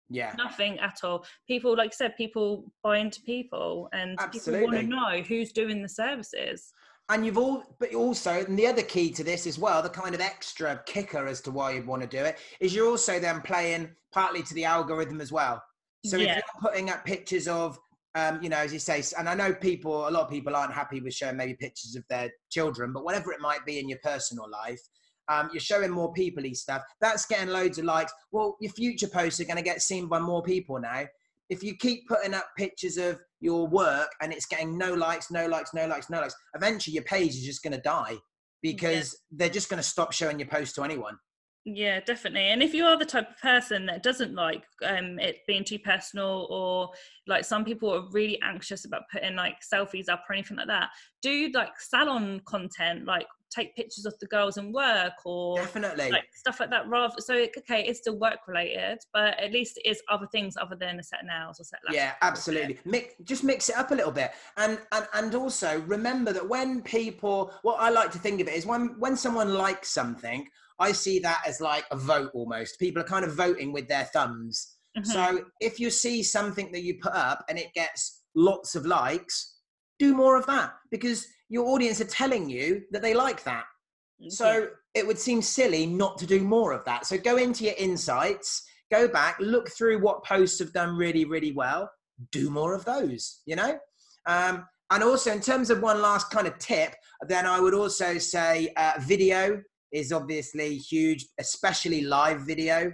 Yeah, 0.09 0.33
nothing 0.37 0.79
at 0.79 0.99
all. 1.03 1.25
People, 1.47 1.75
like 1.77 1.91
I 1.91 1.95
said, 1.95 2.17
people 2.17 2.71
buy 2.83 2.97
into 2.97 3.21
people, 3.21 3.89
and 3.93 4.19
Absolutely. 4.19 4.61
people 4.61 4.73
want 4.73 4.89
to 4.89 4.95
know 4.95 5.21
who's 5.23 5.51
doing 5.51 5.81
the 5.81 5.89
services. 5.89 6.73
And 7.09 7.25
you've 7.25 7.37
all, 7.37 7.63
but 7.79 7.93
also, 7.95 8.31
and 8.31 8.57
the 8.57 8.67
other 8.67 8.83
key 8.83 9.11
to 9.11 9.23
this 9.23 9.47
as 9.47 9.57
well, 9.57 9.81
the 9.81 9.89
kind 9.89 10.13
of 10.13 10.21
extra 10.21 10.81
kicker 10.85 11.25
as 11.27 11.41
to 11.41 11.51
why 11.51 11.71
you'd 11.71 11.87
want 11.87 12.03
to 12.03 12.07
do 12.07 12.23
it 12.23 12.37
is 12.59 12.75
you're 12.75 12.87
also 12.87 13.19
then 13.19 13.41
playing 13.41 13.89
partly 14.13 14.43
to 14.43 14.53
the 14.53 14.65
algorithm 14.65 15.19
as 15.19 15.31
well. 15.31 15.61
So 16.05 16.17
yeah. 16.17 16.37
if 16.37 16.37
you're 16.37 16.71
putting 16.71 16.91
up 16.91 17.05
pictures 17.05 17.47
of 17.47 17.79
um, 18.15 18.41
you 18.41 18.49
know, 18.49 18.57
as 18.57 18.73
you 18.73 18.79
say, 18.79 19.03
and 19.17 19.29
I 19.29 19.35
know 19.35 19.53
people, 19.53 20.07
a 20.07 20.09
lot 20.09 20.23
of 20.23 20.29
people 20.29 20.55
aren't 20.55 20.73
happy 20.73 20.99
with 20.99 21.13
showing 21.13 21.37
maybe 21.37 21.53
pictures 21.53 21.95
of 21.95 22.03
their 22.09 22.29
children, 22.49 22.91
but 22.91 23.03
whatever 23.03 23.31
it 23.31 23.39
might 23.39 23.65
be 23.65 23.79
in 23.79 23.87
your 23.87 23.99
personal 24.03 24.49
life, 24.49 24.81
um, 25.29 25.49
you're 25.53 25.59
showing 25.59 25.91
more 25.91 26.11
people 26.11 26.43
stuff. 26.53 26.81
That's 27.01 27.25
getting 27.25 27.49
loads 27.49 27.77
of 27.77 27.85
likes. 27.85 28.11
Well, 28.31 28.57
your 28.59 28.71
future 28.71 29.07
posts 29.07 29.39
are 29.39 29.45
going 29.45 29.57
to 29.57 29.63
get 29.63 29.81
seen 29.81 30.07
by 30.07 30.19
more 30.19 30.41
people 30.43 30.79
now. 30.79 31.05
If 31.49 31.63
you 31.63 31.75
keep 31.75 32.07
putting 32.07 32.33
up 32.33 32.47
pictures 32.57 32.97
of 32.97 33.19
your 33.39 33.67
work 33.67 34.09
and 34.21 34.33
it's 34.33 34.45
getting 34.45 34.77
no 34.77 34.93
likes, 34.93 35.31
no 35.31 35.47
likes, 35.47 35.73
no 35.73 35.87
likes, 35.87 36.09
no 36.09 36.19
likes, 36.19 36.35
eventually 36.55 36.93
your 36.93 37.03
page 37.03 37.31
is 37.31 37.45
just 37.45 37.63
going 37.63 37.73
to 37.73 37.81
die 37.81 38.17
because 38.61 39.15
yeah. 39.31 39.37
they're 39.37 39.53
just 39.53 39.69
going 39.69 39.81
to 39.81 39.87
stop 39.87 40.11
showing 40.11 40.39
your 40.39 40.47
post 40.47 40.75
to 40.75 40.83
anyone. 40.83 41.17
Yeah, 41.65 41.99
definitely. 41.99 42.47
And 42.47 42.63
if 42.63 42.73
you 42.73 42.85
are 42.85 42.97
the 42.97 43.05
type 43.05 43.29
of 43.29 43.37
person 43.37 43.85
that 43.87 44.01
doesn't 44.01 44.33
like 44.33 44.63
um, 44.83 45.19
it 45.19 45.39
being 45.45 45.63
too 45.63 45.79
personal, 45.79 46.47
or 46.49 46.89
like 47.27 47.45
some 47.45 47.65
people 47.65 47.93
are 47.93 48.09
really 48.11 48.39
anxious 48.41 48.85
about 48.85 49.03
putting 49.11 49.35
like 49.35 49.57
selfies 49.61 50.09
up 50.09 50.23
or 50.27 50.33
anything 50.33 50.57
like 50.57 50.67
that, 50.67 50.89
do 51.21 51.51
like 51.53 51.79
salon 51.79 52.41
content, 52.45 53.05
like 53.05 53.27
take 53.49 53.75
pictures 53.75 54.05
of 54.05 54.13
the 54.19 54.27
girls 54.27 54.57
and 54.57 54.73
work 54.73 55.13
or 55.25 55.57
definitely 55.57 56.11
like 56.11 56.25
stuff 56.33 56.59
like 56.59 56.69
that. 56.69 56.87
Rather, 56.87 57.15
so 57.19 57.35
okay, 57.35 57.83
it's 57.85 57.99
still 57.99 58.17
work 58.17 58.39
related, 58.47 58.99
but 59.13 59.39
at 59.39 59.51
least 59.51 59.79
it 59.83 59.89
is 59.89 60.01
other 60.09 60.27
things 60.31 60.55
other 60.57 60.75
than 60.75 60.99
a 60.99 61.03
set 61.03 61.19
nails 61.25 61.59
or 61.59 61.63
set. 61.63 61.79
Yeah, 61.91 62.13
absolutely. 62.21 62.79
Mix, 62.85 63.13
just 63.23 63.43
mix 63.43 63.69
it 63.69 63.77
up 63.77 63.91
a 63.91 63.95
little 63.95 64.11
bit, 64.11 64.31
and 64.57 64.79
and 64.91 65.07
and 65.13 65.35
also 65.35 65.81
remember 65.81 66.33
that 66.33 66.47
when 66.47 66.81
people, 66.81 67.53
what 67.61 67.79
I 67.79 67.89
like 67.89 68.11
to 68.11 68.19
think 68.19 68.41
of 68.41 68.47
it 68.47 68.53
is 68.53 68.65
when 68.65 68.95
when 68.99 69.15
someone 69.15 69.53
likes 69.53 69.89
something 69.89 70.47
I 70.79 70.93
see 70.93 71.19
that 71.19 71.43
as 71.45 71.59
like 71.59 71.85
a 71.91 71.97
vote 71.97 72.31
almost. 72.33 72.79
People 72.79 73.01
are 73.01 73.05
kind 73.05 73.25
of 73.25 73.35
voting 73.35 73.73
with 73.73 73.87
their 73.87 74.05
thumbs. 74.05 74.75
Mm-hmm. 74.97 75.11
So 75.11 75.45
if 75.59 75.79
you 75.79 75.89
see 75.89 76.23
something 76.23 76.71
that 76.71 76.83
you 76.83 76.99
put 77.01 77.13
up 77.13 77.43
and 77.49 77.59
it 77.59 77.73
gets 77.73 78.23
lots 78.35 78.75
of 78.75 78.85
likes, 78.85 79.57
do 79.99 80.15
more 80.15 80.37
of 80.37 80.45
that 80.47 80.73
because 80.89 81.27
your 81.49 81.67
audience 81.67 81.99
are 81.99 82.05
telling 82.05 82.49
you 82.49 82.83
that 82.91 83.01
they 83.01 83.13
like 83.13 83.43
that. 83.43 83.65
So 84.29 84.67
it 84.93 85.07
would 85.07 85.17
seem 85.17 85.41
silly 85.41 85.85
not 85.85 86.17
to 86.19 86.25
do 86.25 86.41
more 86.41 86.73
of 86.73 86.83
that. 86.85 87.05
So 87.05 87.17
go 87.17 87.37
into 87.37 87.63
your 87.63 87.73
insights, 87.77 88.63
go 88.91 89.07
back, 89.07 89.37
look 89.39 89.69
through 89.69 89.99
what 89.99 90.23
posts 90.25 90.59
have 90.59 90.73
done 90.73 90.95
really, 90.95 91.25
really 91.25 91.53
well, 91.53 91.89
do 92.31 92.49
more 92.49 92.73
of 92.73 92.83
those, 92.85 93.41
you 93.45 93.55
know? 93.55 93.79
Um, 94.25 94.65
and 94.91 95.03
also, 95.03 95.31
in 95.31 95.39
terms 95.39 95.69
of 95.69 95.81
one 95.81 96.01
last 96.01 96.31
kind 96.31 96.47
of 96.47 96.57
tip, 96.57 96.95
then 97.27 97.45
I 97.45 97.59
would 97.59 97.73
also 97.73 98.17
say 98.17 98.73
uh, 98.75 98.93
video 98.99 99.61
is 99.91 100.11
obviously 100.11 100.77
huge, 100.77 101.27
especially 101.39 102.01
live 102.01 102.41
video. 102.41 102.91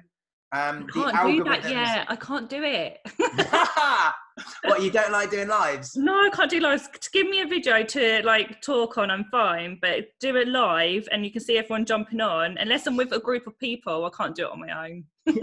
Um, 0.52 0.88
I 0.96 1.12
can't 1.12 1.38
do 1.38 1.44
that 1.46 1.70
yet. 1.70 2.06
I 2.10 2.16
can't 2.16 2.50
do 2.50 2.62
it. 2.64 3.00
what 4.64 4.82
you 4.82 4.92
don't 4.92 5.12
like 5.12 5.32
doing 5.32 5.48
lives? 5.48 5.96
No, 5.96 6.14
I 6.14 6.30
can't 6.32 6.50
do 6.50 6.60
lives. 6.60 6.88
Give 7.12 7.28
me 7.28 7.42
a 7.42 7.48
video 7.48 7.84
to 7.84 8.22
like 8.24 8.62
talk 8.62 8.98
on. 8.98 9.10
I'm 9.10 9.26
fine, 9.26 9.78
but 9.82 10.06
do 10.20 10.36
it 10.36 10.48
live 10.48 11.08
and 11.12 11.26
you 11.26 11.32
can 11.32 11.42
see 11.42 11.58
everyone 11.58 11.86
jumping 11.86 12.22
on. 12.22 12.58
Unless 12.58 12.88
I'm 12.88 12.98
with 12.98 13.12
a 13.14 13.20
group 13.20 13.48
of 13.48 13.58
people, 13.60 14.06
I 14.06 14.10
can't 14.16 14.36
do 14.36 14.46
it 14.46 14.52
on 14.52 14.60
my 14.60 14.88
own. 14.88 15.06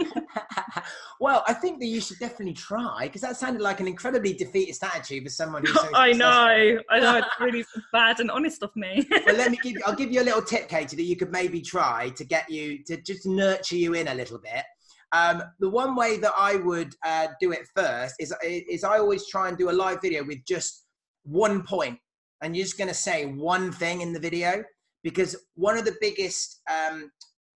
well, 1.21 1.43
I 1.49 1.55
think 1.55 1.81
that 1.81 1.87
you 1.87 2.01
should 2.01 2.19
definitely 2.19 2.55
try 2.55 3.01
because 3.03 3.23
that 3.23 3.37
sounded 3.37 3.63
like 3.63 3.81
an 3.81 3.89
incredibly 3.89 4.33
defeatist 4.33 4.85
attitude 4.85 5.25
for 5.25 5.31
someone 5.31 5.65
who's. 5.65 5.75
So 5.75 5.89
I 5.95 6.13
know, 6.13 6.79
I 6.91 7.01
know, 7.01 7.17
it's 7.19 7.27
really 7.41 7.65
bad 7.93 8.21
and 8.21 8.31
honest 8.31 8.63
of 8.63 8.75
me. 8.77 9.07
well, 9.11 9.37
let 9.37 9.51
me 9.51 9.59
give. 9.63 9.73
You, 9.73 9.81
I'll 9.87 9.97
give 9.97 10.13
you 10.13 10.21
a 10.21 10.25
little 10.25 10.43
tip, 10.43 10.69
Katie, 10.69 10.97
that 10.97 11.03
you 11.03 11.17
could 11.17 11.33
maybe 11.33 11.61
try 11.61 12.11
to 12.11 12.25
get 12.25 12.49
you 12.51 12.85
to 12.85 12.97
just 12.99 13.27
nurture 13.27 13.77
you 13.77 13.95
in 13.95 14.09
a 14.09 14.15
little 14.15 14.39
bit. 14.39 14.65
Um, 15.13 15.43
the 15.61 15.69
one 15.69 15.95
way 15.95 16.17
that 16.19 16.33
I 16.39 16.57
would 16.57 16.95
uh, 17.05 17.29
do 17.41 17.53
it 17.53 17.67
first 17.77 18.15
is, 18.19 18.35
is 18.43 18.83
I 18.83 18.99
always 18.99 19.27
try 19.27 19.49
and 19.49 19.59
do 19.59 19.71
a 19.71 19.73
live 19.73 20.01
video 20.01 20.25
with 20.25 20.45
just 20.47 20.87
one 21.25 21.63
point, 21.63 21.99
and 22.43 22.57
you're 22.57 22.65
just 22.65 22.79
going 22.79 22.89
to 22.89 22.95
say 22.95 23.27
one 23.27 23.73
thing 23.73 24.01
in 24.01 24.13
the 24.13 24.21
video 24.21 24.65
because 25.03 25.37
one 25.55 25.77
of 25.77 25.85
the 25.85 25.97
biggest 26.01 26.61
um, 26.71 27.11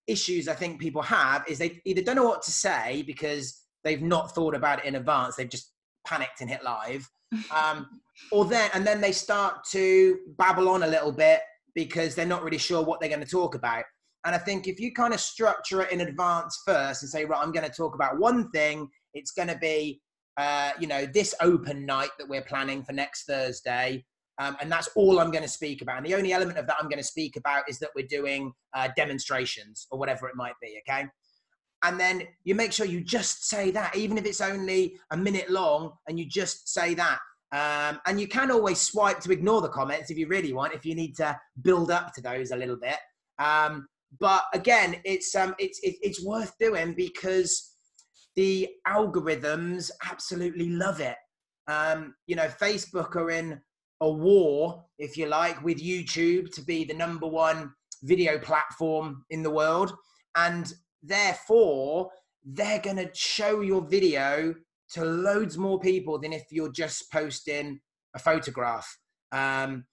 issues 0.06 0.48
I 0.48 0.54
think 0.54 0.80
people 0.80 1.02
have 1.02 1.44
is 1.48 1.58
they 1.58 1.80
either 1.84 2.02
don't 2.02 2.16
know 2.16 2.24
what 2.24 2.42
to 2.42 2.50
say 2.50 3.02
because 3.06 3.62
they've 3.84 4.02
not 4.02 4.34
thought 4.34 4.54
about 4.54 4.80
it 4.80 4.84
in 4.84 4.96
advance, 4.96 5.36
they've 5.36 5.48
just 5.48 5.72
panicked 6.06 6.40
and 6.40 6.50
hit 6.50 6.62
live, 6.62 7.08
um, 7.54 7.86
or 8.30 8.44
then 8.44 8.70
and 8.74 8.86
then 8.86 9.00
they 9.00 9.12
start 9.12 9.64
to 9.70 10.18
babble 10.38 10.68
on 10.68 10.82
a 10.82 10.86
little 10.86 11.12
bit 11.12 11.40
because 11.74 12.14
they're 12.14 12.26
not 12.26 12.42
really 12.42 12.58
sure 12.58 12.84
what 12.84 13.00
they're 13.00 13.08
going 13.08 13.20
to 13.20 13.26
talk 13.26 13.54
about. 13.54 13.84
And 14.26 14.34
I 14.34 14.38
think 14.38 14.66
if 14.66 14.80
you 14.80 14.92
kind 14.92 15.14
of 15.14 15.20
structure 15.20 15.82
it 15.82 15.92
in 15.92 16.00
advance 16.00 16.60
first 16.66 17.02
and 17.04 17.08
say, 17.08 17.24
right, 17.24 17.40
I'm 17.40 17.52
going 17.52 17.64
to 17.64 17.72
talk 17.74 17.94
about 17.94 18.18
one 18.18 18.50
thing, 18.50 18.88
it's 19.14 19.30
going 19.30 19.46
to 19.46 19.56
be, 19.56 20.00
uh, 20.36 20.72
you 20.80 20.88
know, 20.88 21.06
this 21.06 21.32
open 21.40 21.86
night 21.86 22.10
that 22.18 22.28
we're 22.28 22.42
planning 22.42 22.82
for 22.82 22.92
next 22.92 23.26
Thursday. 23.26 24.04
Um, 24.38 24.56
and 24.60 24.70
that's 24.70 24.88
all 24.96 25.20
I'm 25.20 25.30
going 25.30 25.44
to 25.44 25.48
speak 25.48 25.80
about. 25.80 25.98
And 25.98 26.06
the 26.06 26.16
only 26.16 26.32
element 26.32 26.58
of 26.58 26.66
that 26.66 26.76
I'm 26.80 26.88
going 26.88 26.98
to 26.98 27.04
speak 27.04 27.36
about 27.36 27.70
is 27.70 27.78
that 27.78 27.90
we're 27.94 28.08
doing 28.08 28.52
uh, 28.74 28.88
demonstrations 28.96 29.86
or 29.92 29.98
whatever 29.98 30.28
it 30.28 30.34
might 30.34 30.54
be. 30.60 30.76
Okay. 30.86 31.06
And 31.84 32.00
then 32.00 32.24
you 32.42 32.56
make 32.56 32.72
sure 32.72 32.84
you 32.84 33.02
just 33.02 33.48
say 33.48 33.70
that, 33.70 33.94
even 33.94 34.18
if 34.18 34.26
it's 34.26 34.40
only 34.40 34.98
a 35.12 35.16
minute 35.16 35.50
long, 35.50 35.92
and 36.08 36.18
you 36.18 36.26
just 36.26 36.68
say 36.68 36.94
that. 36.94 37.20
Um, 37.52 38.00
and 38.06 38.20
you 38.20 38.26
can 38.26 38.50
always 38.50 38.80
swipe 38.80 39.20
to 39.20 39.30
ignore 39.30 39.60
the 39.60 39.68
comments 39.68 40.10
if 40.10 40.18
you 40.18 40.26
really 40.26 40.52
want, 40.52 40.74
if 40.74 40.84
you 40.84 40.96
need 40.96 41.16
to 41.18 41.38
build 41.62 41.92
up 41.92 42.12
to 42.14 42.20
those 42.20 42.50
a 42.50 42.56
little 42.56 42.76
bit. 42.76 42.98
Um, 43.38 43.86
but 44.20 44.44
again, 44.52 44.96
it's 45.04 45.34
um, 45.34 45.54
it's 45.58 45.80
it, 45.82 45.96
it's 46.02 46.24
worth 46.24 46.52
doing 46.58 46.94
because 46.94 47.74
the 48.36 48.68
algorithms 48.86 49.90
absolutely 50.10 50.68
love 50.68 51.00
it. 51.00 51.16
Um, 51.68 52.14
you 52.26 52.36
know, 52.36 52.48
Facebook 52.48 53.16
are 53.16 53.30
in 53.30 53.60
a 54.00 54.10
war, 54.10 54.84
if 54.98 55.16
you 55.16 55.26
like, 55.26 55.62
with 55.64 55.82
YouTube 55.82 56.54
to 56.54 56.62
be 56.62 56.84
the 56.84 56.94
number 56.94 57.26
one 57.26 57.72
video 58.02 58.38
platform 58.38 59.24
in 59.30 59.42
the 59.42 59.50
world. 59.50 59.94
And 60.36 60.72
therefore, 61.02 62.10
they're 62.44 62.80
going 62.80 62.98
to 62.98 63.10
show 63.14 63.62
your 63.62 63.80
video 63.86 64.54
to 64.92 65.04
loads 65.04 65.58
more 65.58 65.80
people 65.80 66.18
than 66.18 66.32
if 66.32 66.44
you're 66.50 66.72
just 66.72 67.10
posting 67.10 67.80
a 68.14 68.18
photograph. 68.18 68.86
Um, 69.32 69.86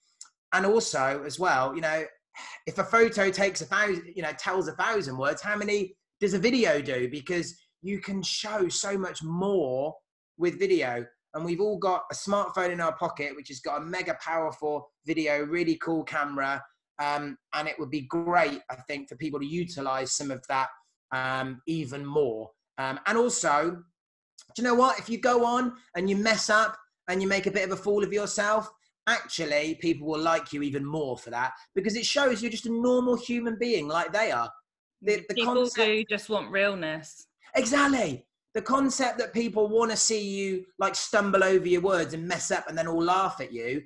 and 0.54 0.66
also, 0.66 1.24
as 1.26 1.40
well, 1.40 1.74
you 1.74 1.82
know, 1.82 2.04
if 2.66 2.78
a 2.78 2.84
photo 2.84 3.30
takes 3.30 3.62
a 3.62 3.66
thousand, 3.66 4.14
you 4.16 4.22
know, 4.22 4.32
tells 4.38 4.68
a 4.68 4.74
thousand 4.74 5.18
words, 5.18 5.42
how 5.42 5.58
many 5.58 5.96
does 6.20 6.34
a 6.34 6.40
video 6.40 6.82
do? 6.82 7.10
Because 7.10 7.56
you 7.82 8.00
can 8.00 8.22
show 8.24 8.68
so 8.70 8.98
much 8.98 9.24
more 9.24 9.94
with 10.38 10.60
video. 10.60 11.06
And 11.34 11.44
we've 11.44 11.62
all 11.62 11.78
got 11.78 12.04
a 12.12 12.16
smartphone 12.16 12.72
in 12.72 12.80
our 12.80 12.96
pocket, 12.96 13.36
which 13.36 13.48
has 13.48 13.60
got 13.60 13.82
a 13.82 13.86
mega 13.86 14.16
powerful 14.22 14.92
video, 15.06 15.44
really 15.44 15.76
cool 15.78 16.04
camera. 16.04 16.64
Um, 17.02 17.38
and 17.54 17.68
it 17.68 17.76
would 17.80 17.90
be 17.90 18.02
great, 18.02 18.62
I 18.70 18.76
think, 18.88 19.10
for 19.10 19.16
people 19.16 19.40
to 19.40 19.46
utilize 19.46 20.14
some 20.14 20.32
of 20.32 20.44
that 20.48 20.70
um, 21.12 21.62
even 21.68 22.06
more. 22.06 22.52
Um, 22.78 23.00
and 23.08 23.18
also, 23.18 23.72
do 24.56 24.62
you 24.62 24.64
know 24.64 24.76
what? 24.76 25.00
If 25.00 25.10
you 25.10 25.18
go 25.20 25.44
on 25.46 25.74
and 25.96 26.10
you 26.10 26.16
mess 26.16 26.50
up 26.50 26.78
and 27.08 27.22
you 27.22 27.28
make 27.28 27.48
a 27.48 27.52
bit 27.52 27.66
of 27.66 27.72
a 27.72 27.82
fool 27.82 28.04
of 28.04 28.14
yourself, 28.14 28.70
actually, 29.08 29.76
people 29.82 30.08
will 30.08 30.22
like 30.22 30.54
you 30.54 30.62
even 30.62 30.86
more 30.86 31.18
for 31.18 31.30
that 31.30 31.54
because 31.76 31.96
it 31.96 32.06
shows 32.06 32.42
you're 32.42 32.52
just 32.52 32.66
a 32.66 32.72
normal 32.72 33.16
human 33.16 33.58
being 33.60 33.88
like 33.88 34.14
they 34.14 34.32
are. 34.32 34.50
The, 35.02 35.18
mm, 35.18 35.28
the 35.28 35.34
people 35.36 35.56
concept, 35.56 35.88
do 35.88 36.04
just 36.10 36.30
want 36.30 36.52
realness. 36.52 37.28
Exactly. 37.56 38.26
The 38.54 38.62
concept 38.62 39.18
that 39.18 39.34
people 39.34 39.68
want 39.68 39.92
to 39.92 39.98
see 39.98 40.24
you 40.24 40.66
like 40.80 40.96
stumble 40.96 41.44
over 41.44 41.68
your 41.68 41.82
words 41.82 42.14
and 42.14 42.28
mess 42.28 42.52
up 42.52 42.68
and 42.70 42.78
then 42.78 42.88
all 42.88 43.04
laugh 43.04 43.42
at 43.42 43.52
you 43.52 43.82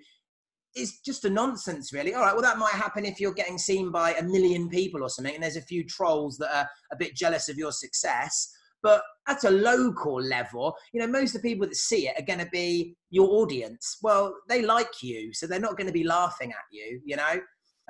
is 0.75 0.99
just 0.99 1.25
a 1.25 1.29
nonsense, 1.29 1.91
really. 1.91 2.13
All 2.13 2.21
right, 2.21 2.33
well, 2.33 2.43
that 2.43 2.57
might 2.57 2.73
happen 2.73 3.05
if 3.05 3.19
you're 3.19 3.33
getting 3.33 3.57
seen 3.57 3.91
by 3.91 4.13
a 4.13 4.23
million 4.23 4.69
people 4.69 5.01
or 5.01 5.09
something, 5.09 5.33
and 5.33 5.43
there's 5.43 5.55
a 5.55 5.61
few 5.61 5.83
trolls 5.83 6.37
that 6.37 6.55
are 6.55 6.69
a 6.91 6.95
bit 6.97 7.15
jealous 7.15 7.49
of 7.49 7.57
your 7.57 7.71
success. 7.71 8.53
But 8.87 9.03
at 9.27 9.43
a 9.43 9.49
local 9.49 10.21
level, 10.21 10.73
you 10.93 11.01
know, 11.01 11.07
most 11.07 11.35
of 11.35 11.41
the 11.41 11.49
people 11.49 11.67
that 11.67 11.75
see 11.75 12.07
it 12.07 12.17
are 12.17 12.25
going 12.25 12.39
to 12.39 12.49
be 12.53 12.95
your 13.09 13.27
audience. 13.41 13.97
Well, 14.01 14.33
they 14.47 14.61
like 14.61 15.03
you, 15.03 15.33
so 15.33 15.45
they're 15.45 15.59
not 15.59 15.75
going 15.75 15.87
to 15.87 15.93
be 15.93 16.05
laughing 16.05 16.51
at 16.51 16.63
you, 16.71 17.01
you 17.03 17.17
know? 17.17 17.33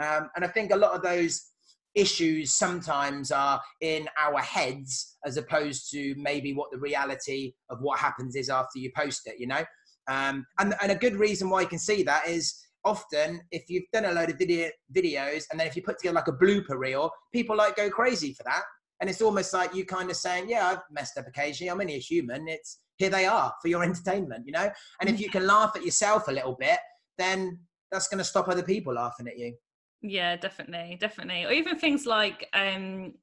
Um, 0.01 0.31
and 0.35 0.43
I 0.43 0.47
think 0.47 0.71
a 0.71 0.75
lot 0.75 0.95
of 0.95 1.03
those 1.03 1.51
issues 1.93 2.55
sometimes 2.55 3.31
are 3.31 3.61
in 3.81 4.09
our 4.19 4.39
heads 4.39 5.17
as 5.23 5.37
opposed 5.37 5.91
to 5.91 6.15
maybe 6.17 6.55
what 6.55 6.71
the 6.71 6.79
reality 6.79 7.53
of 7.69 7.77
what 7.79 7.99
happens 7.99 8.35
is 8.35 8.49
after 8.49 8.79
you 8.79 8.89
post 8.95 9.21
it, 9.27 9.35
you 9.37 9.45
know? 9.45 9.63
Um, 10.07 10.47
and, 10.57 10.73
and 10.81 10.91
a 10.91 10.95
good 10.95 11.15
reason 11.15 11.51
why 11.51 11.61
you 11.61 11.67
can 11.67 11.77
see 11.77 12.01
that 12.01 12.27
is 12.27 12.55
often 12.83 13.41
if 13.51 13.69
you've 13.69 13.85
done 13.93 14.05
a 14.05 14.13
load 14.13 14.31
of 14.31 14.39
video, 14.39 14.71
videos 14.95 15.43
and 15.51 15.59
then 15.59 15.67
if 15.67 15.75
you 15.75 15.83
put 15.83 15.99
together 15.99 16.15
like 16.15 16.27
a 16.27 16.31
blooper 16.31 16.75
reel, 16.75 17.11
people 17.31 17.55
like 17.55 17.75
go 17.75 17.87
crazy 17.91 18.33
for 18.33 18.41
that. 18.45 18.63
And 18.99 19.09
it's 19.09 19.21
almost 19.21 19.53
like 19.53 19.75
you 19.75 19.85
kind 19.85 20.09
of 20.09 20.17
saying, 20.17 20.49
yeah, 20.49 20.67
I've 20.67 20.81
messed 20.91 21.17
up 21.17 21.27
occasionally. 21.27 21.69
I'm 21.69 21.81
only 21.81 21.95
a 21.95 21.99
human. 21.99 22.47
It's 22.47 22.79
here 22.97 23.09
they 23.09 23.25
are 23.25 23.53
for 23.61 23.67
your 23.67 23.83
entertainment, 23.89 24.45
you 24.45 24.51
know? 24.51 24.69
And 25.01 25.09
if 25.09 25.19
you 25.21 25.29
can 25.29 25.45
laugh 25.45 25.73
at 25.75 25.85
yourself 25.85 26.27
a 26.27 26.31
little 26.31 26.55
bit, 26.59 26.79
then 27.17 27.59
that's 27.91 28.07
going 28.07 28.19
to 28.19 28.23
stop 28.23 28.47
other 28.47 28.63
people 28.63 28.93
laughing 28.93 29.27
at 29.27 29.37
you. 29.37 29.55
Yeah, 30.01 30.35
definitely, 30.35 30.97
definitely. 30.99 31.45
Or 31.45 31.51
even 31.51 31.77
things 31.77 32.05
like 32.05 32.47
um 32.53 33.13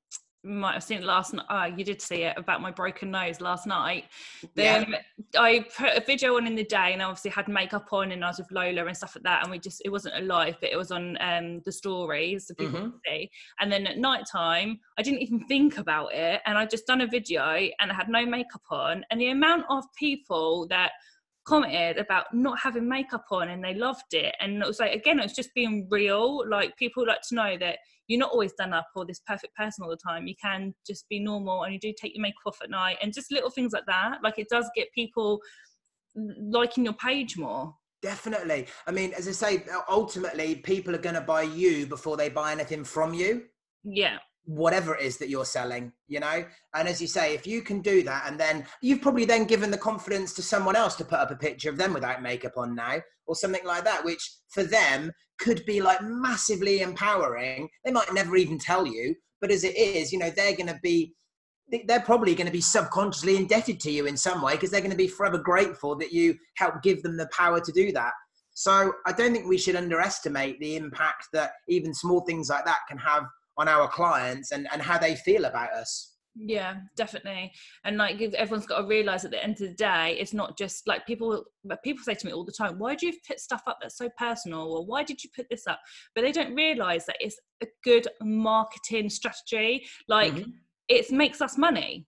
might 0.44 0.74
have 0.74 0.84
seen 0.84 0.98
it 0.98 1.04
last 1.04 1.32
night. 1.32 1.46
Oh, 1.48 1.64
you 1.64 1.84
did 1.84 2.00
see 2.00 2.22
it 2.22 2.34
about 2.36 2.60
my 2.60 2.70
broken 2.70 3.10
nose 3.10 3.40
last 3.40 3.66
night. 3.66 4.04
Then 4.54 4.86
yeah. 4.90 5.40
I 5.40 5.64
put 5.76 5.96
a 5.96 6.04
video 6.04 6.36
on 6.36 6.46
in 6.46 6.54
the 6.54 6.64
day 6.64 6.92
and 6.92 7.02
I 7.02 7.06
obviously 7.06 7.30
had 7.30 7.48
makeup 7.48 7.92
on 7.92 8.12
and 8.12 8.24
I 8.24 8.28
was 8.28 8.38
with 8.38 8.50
Lola 8.50 8.84
and 8.84 8.96
stuff 8.96 9.16
like 9.16 9.24
that. 9.24 9.42
And 9.42 9.50
we 9.50 9.58
just, 9.58 9.82
it 9.84 9.90
wasn't 9.90 10.16
a 10.16 10.20
live, 10.20 10.56
but 10.60 10.70
it 10.70 10.76
was 10.76 10.90
on 10.90 11.16
um, 11.20 11.60
the 11.64 11.72
stories 11.72 12.46
so 12.46 12.54
people 12.54 12.78
mm-hmm. 12.78 12.96
see. 13.06 13.30
And 13.60 13.72
then 13.72 13.86
at 13.86 13.98
night 13.98 14.24
time, 14.30 14.80
I 14.98 15.02
didn't 15.02 15.22
even 15.22 15.46
think 15.46 15.78
about 15.78 16.14
it. 16.14 16.40
And 16.46 16.58
I 16.58 16.66
just 16.66 16.86
done 16.86 17.00
a 17.00 17.06
video 17.06 17.42
and 17.80 17.90
I 17.90 17.94
had 17.94 18.08
no 18.08 18.26
makeup 18.26 18.62
on. 18.70 19.04
And 19.10 19.20
the 19.20 19.28
amount 19.28 19.64
of 19.70 19.84
people 19.98 20.66
that 20.68 20.92
commented 21.44 21.98
about 21.98 22.26
not 22.32 22.58
having 22.58 22.88
makeup 22.88 23.26
on 23.30 23.50
and 23.50 23.62
they 23.62 23.74
loved 23.74 24.14
it. 24.14 24.34
And 24.40 24.62
it 24.62 24.66
was 24.66 24.80
like, 24.80 24.94
again, 24.94 25.18
it 25.18 25.24
was 25.24 25.34
just 25.34 25.54
being 25.54 25.86
real. 25.90 26.48
Like 26.48 26.76
people 26.76 27.06
like 27.06 27.20
to 27.28 27.34
know 27.34 27.56
that 27.58 27.78
you're 28.06 28.20
not 28.20 28.32
always 28.32 28.52
done 28.52 28.72
up 28.72 28.86
or 28.94 29.06
this 29.06 29.20
perfect 29.26 29.54
person 29.56 29.84
all 29.84 29.90
the 29.90 29.96
time. 29.96 30.26
You 30.26 30.34
can 30.40 30.74
just 30.86 31.08
be 31.08 31.18
normal 31.18 31.64
and 31.64 31.72
you 31.72 31.80
do 31.80 31.92
take 31.98 32.14
your 32.14 32.22
makeup 32.22 32.42
off 32.46 32.58
at 32.62 32.70
night 32.70 32.98
and 33.02 33.12
just 33.12 33.32
little 33.32 33.50
things 33.50 33.72
like 33.72 33.86
that. 33.86 34.18
Like 34.22 34.38
it 34.38 34.48
does 34.50 34.68
get 34.74 34.92
people 34.94 35.40
liking 36.14 36.84
your 36.84 36.94
page 36.94 37.36
more. 37.36 37.74
Definitely. 38.02 38.66
I 38.86 38.90
mean, 38.90 39.14
as 39.14 39.26
I 39.28 39.32
say, 39.32 39.64
ultimately, 39.88 40.56
people 40.56 40.94
are 40.94 40.98
going 40.98 41.14
to 41.14 41.22
buy 41.22 41.42
you 41.42 41.86
before 41.86 42.18
they 42.18 42.28
buy 42.28 42.52
anything 42.52 42.84
from 42.84 43.14
you. 43.14 43.44
Yeah 43.82 44.18
whatever 44.46 44.94
it 44.94 45.02
is 45.02 45.16
that 45.18 45.28
you're 45.28 45.44
selling 45.44 45.92
you 46.08 46.20
know? 46.20 46.44
And 46.74 46.88
as 46.88 47.00
you 47.00 47.08
say 47.08 47.34
if 47.34 47.46
you 47.46 47.62
can 47.62 47.80
do 47.80 48.02
that 48.02 48.24
and 48.26 48.38
then 48.38 48.66
you've 48.82 49.02
probably 49.02 49.24
then 49.24 49.44
given 49.44 49.70
the 49.70 49.78
confidence 49.78 50.32
to 50.34 50.42
someone 50.42 50.76
else 50.76 50.94
to 50.96 51.04
put 51.04 51.18
up 51.18 51.30
a 51.30 51.36
picture 51.36 51.70
of 51.70 51.78
them 51.78 51.94
without 51.94 52.22
makeup 52.22 52.56
on 52.56 52.74
now 52.74 52.98
or 53.26 53.34
something 53.34 53.64
like 53.64 53.84
that 53.84 54.04
which 54.04 54.30
for 54.48 54.62
them 54.62 55.10
could 55.38 55.64
be 55.64 55.80
like 55.80 56.00
massively 56.02 56.80
empowering. 56.80 57.68
They 57.84 57.90
might 57.90 58.12
never 58.12 58.36
even 58.36 58.58
tell 58.58 58.86
you 58.86 59.14
but 59.40 59.50
as 59.50 59.64
it 59.64 59.76
is 59.76 60.12
you 60.12 60.18
know 60.18 60.30
they're 60.30 60.56
going 60.56 60.68
to 60.68 60.78
be 60.82 61.14
they're 61.86 62.00
probably 62.00 62.34
going 62.34 62.46
to 62.46 62.52
be 62.52 62.60
subconsciously 62.60 63.36
indebted 63.36 63.80
to 63.80 63.90
you 63.90 64.06
in 64.06 64.16
some 64.16 64.42
way 64.42 64.52
because 64.52 64.70
they're 64.70 64.80
going 64.80 64.90
to 64.90 64.96
be 64.96 65.08
forever 65.08 65.38
grateful 65.38 65.96
that 65.96 66.12
you 66.12 66.34
help 66.56 66.82
give 66.82 67.02
them 67.02 67.16
the 67.16 67.28
power 67.28 67.60
to 67.60 67.72
do 67.72 67.92
that. 67.92 68.12
So 68.54 68.92
i 69.06 69.12
don't 69.12 69.32
think 69.32 69.46
we 69.46 69.58
should 69.58 69.76
underestimate 69.76 70.60
the 70.60 70.76
impact 70.76 71.28
that 71.32 71.52
even 71.68 71.92
small 71.92 72.20
things 72.20 72.48
like 72.48 72.64
that 72.64 72.80
can 72.88 72.98
have 72.98 73.24
on 73.56 73.68
our 73.68 73.88
clients 73.88 74.52
and, 74.52 74.66
and 74.72 74.82
how 74.82 74.98
they 74.98 75.14
feel 75.16 75.44
about 75.44 75.72
us 75.72 76.14
yeah 76.36 76.76
definitely 76.96 77.52
and 77.84 77.96
like 77.96 78.20
everyone's 78.20 78.66
got 78.66 78.80
to 78.80 78.86
realize 78.88 79.24
at 79.24 79.30
the 79.30 79.42
end 79.42 79.52
of 79.52 79.68
the 79.68 79.74
day 79.74 80.16
it's 80.18 80.34
not 80.34 80.58
just 80.58 80.86
like 80.88 81.06
people 81.06 81.44
people 81.84 82.02
say 82.02 82.14
to 82.14 82.26
me 82.26 82.32
all 82.32 82.44
the 82.44 82.50
time 82.50 82.76
why 82.78 82.94
do 82.94 83.06
you 83.06 83.12
put 83.26 83.38
stuff 83.38 83.62
up 83.68 83.78
that's 83.80 83.96
so 83.96 84.08
personal 84.18 84.72
or 84.72 84.84
why 84.84 85.04
did 85.04 85.22
you 85.22 85.30
put 85.36 85.46
this 85.48 85.66
up 85.68 85.78
but 86.14 86.22
they 86.22 86.32
don't 86.32 86.54
realize 86.54 87.06
that 87.06 87.16
it's 87.20 87.38
a 87.62 87.66
good 87.84 88.08
marketing 88.20 89.08
strategy 89.08 89.86
like 90.08 90.32
mm-hmm. 90.32 90.50
it 90.88 91.10
makes 91.12 91.40
us 91.40 91.56
money 91.56 92.06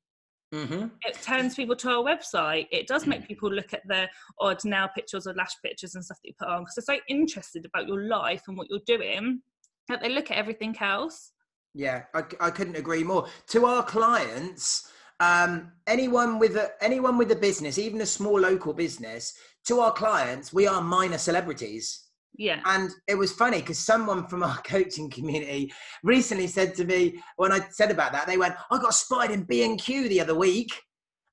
Mm-hmm. 0.54 0.86
It 1.02 1.20
turns 1.22 1.56
people 1.56 1.74
to 1.76 1.90
our 1.90 2.04
website. 2.04 2.68
It 2.70 2.86
does 2.86 3.06
make 3.06 3.26
people 3.26 3.52
look 3.52 3.74
at 3.74 3.82
the 3.88 4.08
odd 4.40 4.64
nail 4.64 4.88
pictures 4.94 5.26
or 5.26 5.34
lash 5.34 5.54
pictures 5.62 5.94
and 5.94 6.04
stuff 6.04 6.18
that 6.22 6.28
you 6.28 6.34
put 6.38 6.48
on 6.48 6.62
because 6.62 6.74
they're 6.76 6.96
so 6.96 7.02
interested 7.08 7.66
about 7.66 7.88
your 7.88 8.04
life 8.04 8.42
and 8.46 8.56
what 8.56 8.68
you're 8.70 8.78
doing 8.86 9.40
that 9.88 10.00
they 10.00 10.08
look 10.08 10.30
at 10.30 10.36
everything 10.36 10.74
else. 10.80 11.32
Yeah, 11.76 12.04
I, 12.14 12.22
I 12.40 12.50
couldn't 12.50 12.76
agree 12.76 13.04
more. 13.04 13.28
To 13.48 13.66
our 13.66 13.82
clients, 13.82 14.90
um, 15.20 15.72
anyone 15.86 16.38
with 16.38 16.56
a 16.56 16.70
anyone 16.80 17.18
with 17.18 17.30
a 17.32 17.36
business, 17.36 17.76
even 17.76 18.00
a 18.00 18.06
small 18.06 18.40
local 18.40 18.72
business, 18.72 19.34
to 19.66 19.80
our 19.80 19.92
clients, 19.92 20.54
we 20.54 20.66
are 20.66 20.80
minor 20.80 21.18
celebrities. 21.18 22.04
Yeah. 22.38 22.60
And 22.64 22.90
it 23.06 23.14
was 23.14 23.32
funny 23.32 23.60
because 23.60 23.78
someone 23.78 24.26
from 24.26 24.42
our 24.42 24.56
coaching 24.64 25.10
community 25.10 25.70
recently 26.02 26.46
said 26.46 26.74
to 26.76 26.86
me 26.86 27.22
when 27.36 27.52
I 27.52 27.60
said 27.70 27.90
about 27.90 28.12
that, 28.12 28.26
they 28.26 28.38
went, 28.38 28.54
"I 28.70 28.78
got 28.78 28.94
spotted 28.94 29.32
in 29.32 29.42
B 29.42 29.62
and 29.62 29.78
Q 29.78 30.08
the 30.08 30.22
other 30.22 30.34
week." 30.34 30.72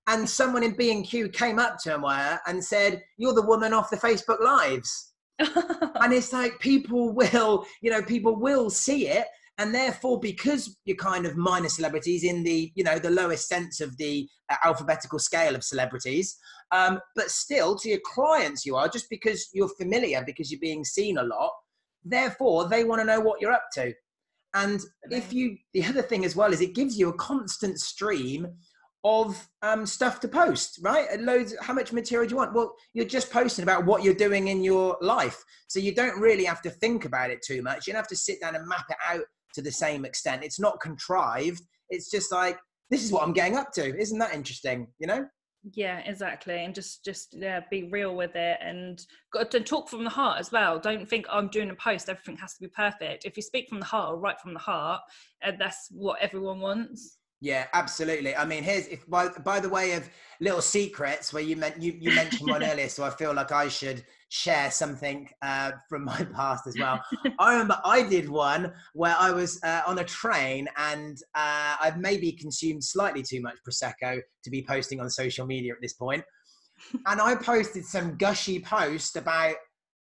And 0.08 0.30
someone 0.30 0.64
in 0.64 0.76
B 0.76 0.92
and 0.92 1.06
Q 1.06 1.30
came 1.30 1.58
up 1.58 1.78
to 1.84 1.96
him 1.96 2.04
and 2.48 2.62
said, 2.62 3.02
"You're 3.16 3.34
the 3.34 3.48
woman 3.48 3.72
off 3.72 3.90
the 3.90 3.96
Facebook 3.96 4.42
Lives." 4.42 5.14
and 5.40 6.14
it's 6.14 6.34
like 6.34 6.60
people 6.60 7.14
will, 7.14 7.66
you 7.82 7.90
know, 7.90 8.04
people 8.04 8.36
will 8.36 8.70
see 8.70 9.08
it 9.08 9.26
and 9.58 9.74
therefore 9.74 10.20
because 10.20 10.78
you're 10.86 10.98
kind 10.98 11.26
of 11.26 11.38
minor 11.38 11.70
celebrities 11.70 12.24
in 12.24 12.44
the 12.44 12.72
you 12.76 12.84
know 12.84 12.98
the 12.98 13.10
lowest 13.10 13.48
sense 13.48 13.80
of 13.82 13.96
the 13.98 14.28
uh, 14.50 14.56
alphabetical 14.66 15.20
scale 15.20 15.56
of 15.56 15.64
celebrities 15.64 16.38
um, 16.72 17.00
but 17.16 17.30
still 17.30 17.76
to 17.78 17.90
your 17.90 18.00
clients 18.04 18.66
you 18.66 18.76
are 18.76 18.88
just 18.88 19.10
because 19.10 19.50
you're 19.54 19.70
familiar 19.80 20.24
because 20.26 20.52
you're 20.52 20.60
being 20.60 20.84
seen 20.84 21.18
a 21.18 21.24
lot 21.24 21.52
therefore 22.04 22.68
they 22.68 22.84
want 22.84 23.00
to 23.00 23.06
know 23.06 23.20
what 23.20 23.40
you're 23.40 23.52
up 23.52 23.68
to 23.74 23.94
and 24.56 24.82
if 25.10 25.32
you 25.32 25.58
the 25.74 25.84
other 25.86 26.02
thing 26.02 26.26
as 26.26 26.36
well 26.36 26.52
is 26.52 26.62
it 26.62 26.76
gives 26.76 26.98
you 26.98 27.10
a 27.10 27.18
constant 27.18 27.80
stream 27.80 28.48
of 29.06 29.50
um, 29.62 29.86
stuff 29.86 30.22
to 30.22 30.30
post, 30.30 30.80
right? 30.82 31.08
And 31.12 31.26
loads. 31.26 31.54
How 31.62 31.74
much 31.74 31.92
material 31.92 32.26
do 32.26 32.32
you 32.32 32.38
want? 32.38 32.54
Well, 32.54 32.74
you're 32.94 33.04
just 33.04 33.32
posting 33.32 33.64
about 33.64 33.86
what 33.86 34.02
you're 34.02 34.14
doing 34.14 34.48
in 34.48 34.64
your 34.64 34.98
life, 35.02 35.44
so 35.68 35.80
you 35.80 35.94
don't 35.94 36.18
really 36.22 36.46
have 36.46 36.62
to 36.62 36.70
think 36.70 37.04
about 37.04 37.30
it 37.30 37.42
too 37.42 37.62
much. 37.62 37.86
You 37.86 37.92
don't 37.92 38.00
have 38.00 38.08
to 38.08 38.16
sit 38.16 38.40
down 38.40 38.56
and 38.56 38.66
map 38.66 38.86
it 38.90 38.96
out 39.06 39.26
to 39.54 39.62
the 39.62 39.72
same 39.72 40.06
extent. 40.06 40.44
It's 40.44 40.60
not 40.60 40.80
contrived. 40.82 41.62
It's 41.90 42.10
just 42.10 42.32
like 42.32 42.58
this 42.90 43.04
is 43.04 43.12
what 43.12 43.24
I'm 43.24 43.34
getting 43.34 43.58
up 43.58 43.72
to. 43.74 43.98
Isn't 43.98 44.20
that 44.20 44.34
interesting? 44.34 44.88
You 45.00 45.08
know? 45.08 45.26
Yeah, 45.72 46.00
exactly. 46.00 46.66
And 46.66 46.76
just 46.76 47.06
just 47.06 47.34
yeah, 47.38 47.62
be 47.72 47.84
real 47.84 48.16
with 48.16 48.36
it 48.36 48.58
and 48.62 49.02
got 49.32 49.50
to 49.52 49.62
talk 49.62 49.90
from 49.90 50.04
the 50.04 50.10
heart 50.10 50.40
as 50.40 50.52
well. 50.52 50.78
Don't 50.78 51.08
think 51.08 51.26
I'm 51.30 51.48
doing 51.48 51.70
a 51.70 51.76
post. 51.76 52.10
Everything 52.10 52.38
has 52.38 52.54
to 52.56 52.62
be 52.62 52.68
perfect. 52.68 53.24
If 53.24 53.38
you 53.38 53.44
speak 53.44 53.70
from 53.70 53.80
the 53.80 53.86
heart 53.86 54.14
or 54.14 54.20
write 54.20 54.42
from 54.42 54.54
the 54.54 54.60
heart, 54.60 55.02
and 55.42 55.56
uh, 55.56 55.58
that's 55.60 55.88
what 55.92 56.20
everyone 56.22 56.60
wants. 56.60 57.18
Yeah, 57.44 57.68
absolutely. 57.74 58.34
I 58.34 58.46
mean, 58.46 58.64
here's 58.64 58.88
if 58.88 59.06
by 59.10 59.28
by 59.28 59.60
the 59.60 59.68
way 59.68 59.92
of 59.96 60.10
little 60.40 60.62
secrets 60.62 61.34
where 61.34 61.44
you 61.44 61.58
meant 61.58 61.82
you, 61.82 61.94
you 62.00 62.16
mentioned 62.16 62.50
one 62.50 62.64
earlier, 62.64 62.88
so 62.88 63.04
I 63.04 63.10
feel 63.10 63.34
like 63.34 63.52
I 63.52 63.68
should 63.68 64.02
share 64.30 64.72
something 64.72 65.30
uh, 65.42 65.72
from 65.90 66.06
my 66.06 66.24
past 66.34 66.68
as 66.68 66.78
well. 66.80 67.02
I 67.40 67.52
remember 67.52 67.78
I 67.84 68.02
did 68.04 68.30
one 68.30 68.72
where 68.94 69.18
I 69.20 69.32
was 69.32 69.62
uh, 69.62 69.82
on 69.86 70.00
a 70.00 70.06
train 70.06 70.70
and 70.78 71.18
uh, 71.36 71.76
I've 71.82 71.98
maybe 71.98 72.32
consumed 72.32 72.82
slightly 72.82 73.22
too 73.22 73.42
much 73.42 73.58
prosecco 73.68 74.22
to 74.46 74.50
be 74.50 74.66
posting 74.66 75.02
on 75.02 75.10
social 75.10 75.46
media 75.46 75.74
at 75.74 75.82
this 75.82 75.94
point. 75.94 76.24
and 77.08 77.20
I 77.20 77.36
posted 77.36 77.84
some 77.84 78.16
gushy 78.16 78.62
post 78.62 79.18
about. 79.18 79.56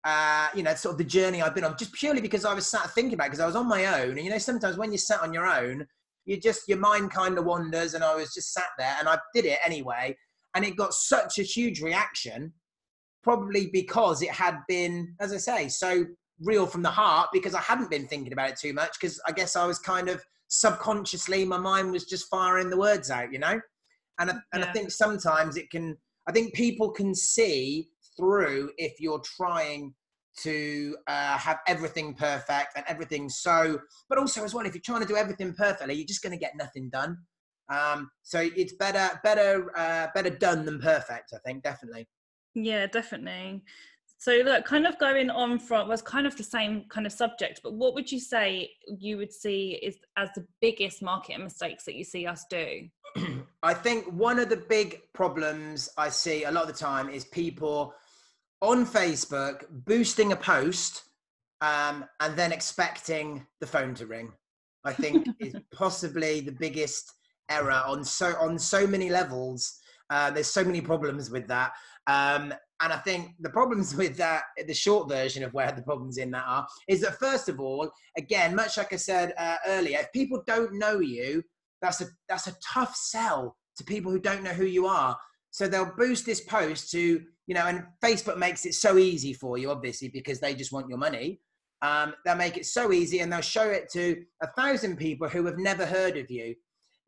Uh, 0.04 0.48
you 0.52 0.64
know, 0.64 0.74
sort 0.74 0.94
of 0.94 0.98
the 0.98 1.04
journey 1.04 1.40
I've 1.40 1.54
been 1.54 1.62
on, 1.62 1.76
just 1.78 1.92
purely 1.92 2.20
because 2.20 2.44
I 2.44 2.54
was 2.54 2.66
sat 2.66 2.90
thinking 2.90 3.14
about, 3.14 3.26
because 3.26 3.38
I 3.38 3.46
was 3.46 3.54
on 3.54 3.68
my 3.68 4.00
own. 4.00 4.10
And 4.10 4.24
you 4.24 4.30
know, 4.30 4.38
sometimes 4.38 4.76
when 4.76 4.90
you're 4.90 4.98
sat 4.98 5.22
on 5.22 5.32
your 5.32 5.46
own, 5.46 5.86
you 6.24 6.40
just 6.40 6.68
your 6.68 6.78
mind 6.78 7.10
kind 7.10 7.38
of 7.38 7.44
wanders, 7.44 7.94
and 7.94 8.04
I 8.04 8.14
was 8.14 8.34
just 8.34 8.52
sat 8.52 8.70
there, 8.78 8.96
and 8.98 9.08
I 9.08 9.18
did 9.34 9.44
it 9.44 9.58
anyway, 9.64 10.16
and 10.54 10.64
it 10.64 10.76
got 10.76 10.94
such 10.94 11.38
a 11.38 11.42
huge 11.42 11.80
reaction 11.80 12.52
probably 13.22 13.70
because 13.72 14.22
it 14.22 14.30
had 14.30 14.58
been, 14.68 15.14
as 15.20 15.32
I 15.32 15.36
say, 15.36 15.68
so 15.68 16.04
real 16.40 16.66
from 16.66 16.82
the 16.82 16.90
heart 16.90 17.28
because 17.32 17.54
I 17.54 17.60
hadn't 17.60 17.90
been 17.90 18.06
thinking 18.06 18.32
about 18.32 18.50
it 18.50 18.56
too 18.56 18.72
much 18.72 18.98
because 19.00 19.20
I 19.26 19.32
guess 19.32 19.54
I 19.54 19.64
was 19.66 19.78
kind 19.78 20.08
of 20.08 20.22
subconsciously, 20.48 21.44
my 21.44 21.58
mind 21.58 21.92
was 21.92 22.04
just 22.04 22.28
firing 22.28 22.68
the 22.68 22.76
words 22.76 23.10
out, 23.10 23.32
you 23.32 23.38
know? 23.38 23.60
And, 24.18 24.30
I, 24.30 24.34
and 24.52 24.62
yeah. 24.62 24.68
I 24.68 24.72
think 24.72 24.90
sometimes 24.90 25.56
it 25.56 25.70
can, 25.70 25.96
I 26.28 26.32
think 26.32 26.52
people 26.54 26.90
can 26.90 27.14
see 27.14 27.88
through 28.16 28.70
if 28.76 29.00
you're 29.00 29.22
trying 29.24 29.94
to 30.38 30.96
uh, 31.06 31.38
have 31.38 31.58
everything 31.66 32.14
perfect 32.14 32.72
and 32.76 32.84
everything 32.88 33.28
so, 33.28 33.80
but 34.08 34.18
also 34.18 34.44
as 34.44 34.54
well, 34.54 34.66
if 34.66 34.74
you're 34.74 34.82
trying 34.82 35.02
to 35.02 35.06
do 35.06 35.16
everything 35.16 35.54
perfectly, 35.54 35.94
you're 35.94 36.06
just 36.06 36.22
going 36.22 36.32
to 36.32 36.38
get 36.38 36.56
nothing 36.56 36.88
done. 36.90 37.18
Um, 37.68 38.10
so 38.22 38.40
it's 38.40 38.74
better, 38.74 39.20
better, 39.22 39.70
uh, 39.76 40.08
better 40.14 40.30
done 40.30 40.64
than 40.64 40.80
perfect. 40.80 41.32
I 41.34 41.38
think 41.44 41.62
definitely. 41.62 42.08
Yeah, 42.54 42.86
definitely. 42.86 43.62
So 44.22 44.40
look, 44.44 44.64
kind 44.64 44.86
of 44.86 44.96
going 45.00 45.30
on 45.30 45.58
from 45.58 45.88
was 45.88 46.00
kind 46.00 46.28
of 46.28 46.36
the 46.36 46.44
same 46.44 46.84
kind 46.88 47.06
of 47.06 47.12
subject, 47.12 47.60
but 47.64 47.74
what 47.74 47.94
would 47.94 48.12
you 48.12 48.20
say 48.20 48.70
you 48.86 49.16
would 49.16 49.32
see 49.32 49.80
is 49.82 49.96
as 50.16 50.28
the 50.36 50.46
biggest 50.60 51.02
marketing 51.02 51.42
mistakes 51.42 51.84
that 51.86 51.96
you 51.96 52.04
see 52.04 52.24
us 52.24 52.44
do? 52.48 52.88
I 53.64 53.74
think 53.74 54.06
one 54.12 54.38
of 54.38 54.48
the 54.48 54.58
big 54.58 55.00
problems 55.12 55.88
I 55.98 56.08
see 56.08 56.44
a 56.44 56.52
lot 56.52 56.62
of 56.62 56.68
the 56.68 56.78
time 56.78 57.08
is 57.08 57.24
people 57.24 57.94
on 58.62 58.86
Facebook 58.86 59.64
boosting 59.70 60.32
a 60.32 60.36
post 60.36 61.02
um, 61.60 62.04
and 62.20 62.36
then 62.36 62.52
expecting 62.52 63.44
the 63.60 63.66
phone 63.66 63.92
to 63.94 64.06
ring. 64.06 64.32
I 64.84 64.92
think 64.92 65.26
is 65.40 65.54
possibly 65.74 66.40
the 66.40 66.52
biggest 66.52 67.12
error 67.50 67.82
on 67.86 68.04
so 68.04 68.34
on 68.40 68.58
so 68.58 68.86
many 68.86 69.10
levels. 69.10 69.78
Uh, 70.08 70.30
there's 70.30 70.48
so 70.48 70.64
many 70.64 70.80
problems 70.80 71.30
with 71.30 71.46
that. 71.48 71.72
Um, 72.06 72.54
and 72.82 72.92
I 72.92 72.98
think 72.98 73.32
the 73.40 73.50
problems 73.50 73.94
with 73.96 74.16
that, 74.16 74.42
the 74.66 74.74
short 74.74 75.08
version 75.08 75.42
of 75.42 75.52
where 75.52 75.72
the 75.72 75.82
problems 75.82 76.18
in 76.18 76.30
that 76.30 76.44
are, 76.46 76.66
is 76.88 77.00
that 77.02 77.18
first 77.18 77.48
of 77.48 77.60
all, 77.60 77.90
again, 78.16 78.54
much 78.54 78.76
like 78.76 78.92
I 78.92 78.96
said 78.96 79.34
uh, 79.38 79.56
earlier, 79.66 79.98
if 80.00 80.12
people 80.12 80.42
don't 80.46 80.78
know 80.78 81.00
you, 81.00 81.42
that's 81.80 82.00
a 82.00 82.06
that's 82.28 82.46
a 82.46 82.54
tough 82.72 82.94
sell 82.94 83.56
to 83.76 83.84
people 83.84 84.12
who 84.12 84.20
don't 84.20 84.44
know 84.44 84.50
who 84.52 84.66
you 84.66 84.86
are. 84.86 85.16
So 85.52 85.68
they'll 85.68 85.94
boost 85.96 86.26
this 86.26 86.40
post 86.40 86.90
to 86.90 87.22
you 87.46 87.54
know, 87.54 87.66
and 87.66 87.84
Facebook 88.02 88.38
makes 88.38 88.64
it 88.66 88.74
so 88.74 88.98
easy 88.98 89.32
for 89.32 89.58
you, 89.58 89.70
obviously, 89.70 90.08
because 90.08 90.40
they 90.40 90.54
just 90.54 90.72
want 90.72 90.88
your 90.88 90.98
money. 90.98 91.40
Um, 91.82 92.14
they'll 92.24 92.36
make 92.36 92.56
it 92.56 92.66
so 92.66 92.92
easy, 92.92 93.18
and 93.18 93.32
they'll 93.32 93.40
show 93.40 93.68
it 93.68 93.90
to 93.92 94.22
a 94.42 94.46
thousand 94.56 94.96
people 94.96 95.28
who 95.28 95.44
have 95.46 95.58
never 95.58 95.84
heard 95.84 96.16
of 96.16 96.30
you. 96.30 96.54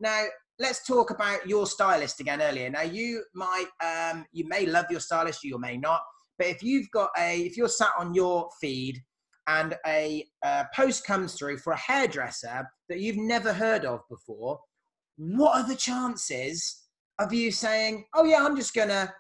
Now, 0.01 0.25
let's 0.59 0.85
talk 0.87 1.11
about 1.11 1.49
your 1.49 1.67
stylist 1.67 2.21
again 2.21 2.43
earlier. 2.43 2.69
Now, 2.69 2.83
you 2.83 3.25
might, 3.35 3.69
um, 3.83 4.27
you 4.33 4.49
may 4.49 4.67
love 4.67 4.87
your 4.91 5.01
stylist, 5.01 5.45
you 5.45 5.59
may 5.59 5.77
not, 5.77 6.01
but 6.37 6.49
if 6.49 6.63
you've 6.63 6.91
got 6.91 7.11
a, 7.19 7.41
if 7.43 7.57
you're 7.57 7.69
sat 7.69 7.93
on 7.97 8.13
your 8.13 8.49
feed 8.61 9.01
and 9.47 9.77
a, 9.87 10.27
a 10.43 10.67
post 10.75 11.07
comes 11.07 11.35
through 11.35 11.59
for 11.59 11.73
a 11.73 11.79
hairdresser 11.79 12.69
that 12.89 12.99
you've 12.99 13.17
never 13.17 13.53
heard 13.53 13.85
of 13.85 14.01
before, 14.11 14.59
what 15.17 15.57
are 15.57 15.69
the 15.69 15.77
chances 15.77 16.84
of 17.19 17.33
you 17.33 17.51
saying, 17.51 18.05
"Oh 18.15 18.25
yeah, 18.25 18.45
I'm 18.45 18.57
just 18.57 18.75
gonna 18.75 19.13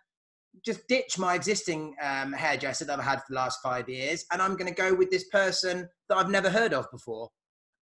just 0.64 0.86
ditch 0.88 1.18
my 1.18 1.34
existing 1.34 1.94
um, 2.02 2.32
hairdresser 2.32 2.84
that 2.84 2.98
I've 2.98 3.04
had 3.04 3.18
for 3.18 3.26
the 3.30 3.34
last 3.36 3.60
five 3.62 3.88
years, 3.88 4.24
and 4.32 4.40
I'm 4.40 4.56
going 4.56 4.72
to 4.72 4.74
go 4.74 4.94
with 4.94 5.10
this 5.10 5.24
person 5.28 5.88
that 6.08 6.16
I've 6.16 6.30
never 6.30 6.48
heard 6.48 6.72
of 6.72 6.90
before. 6.90 7.28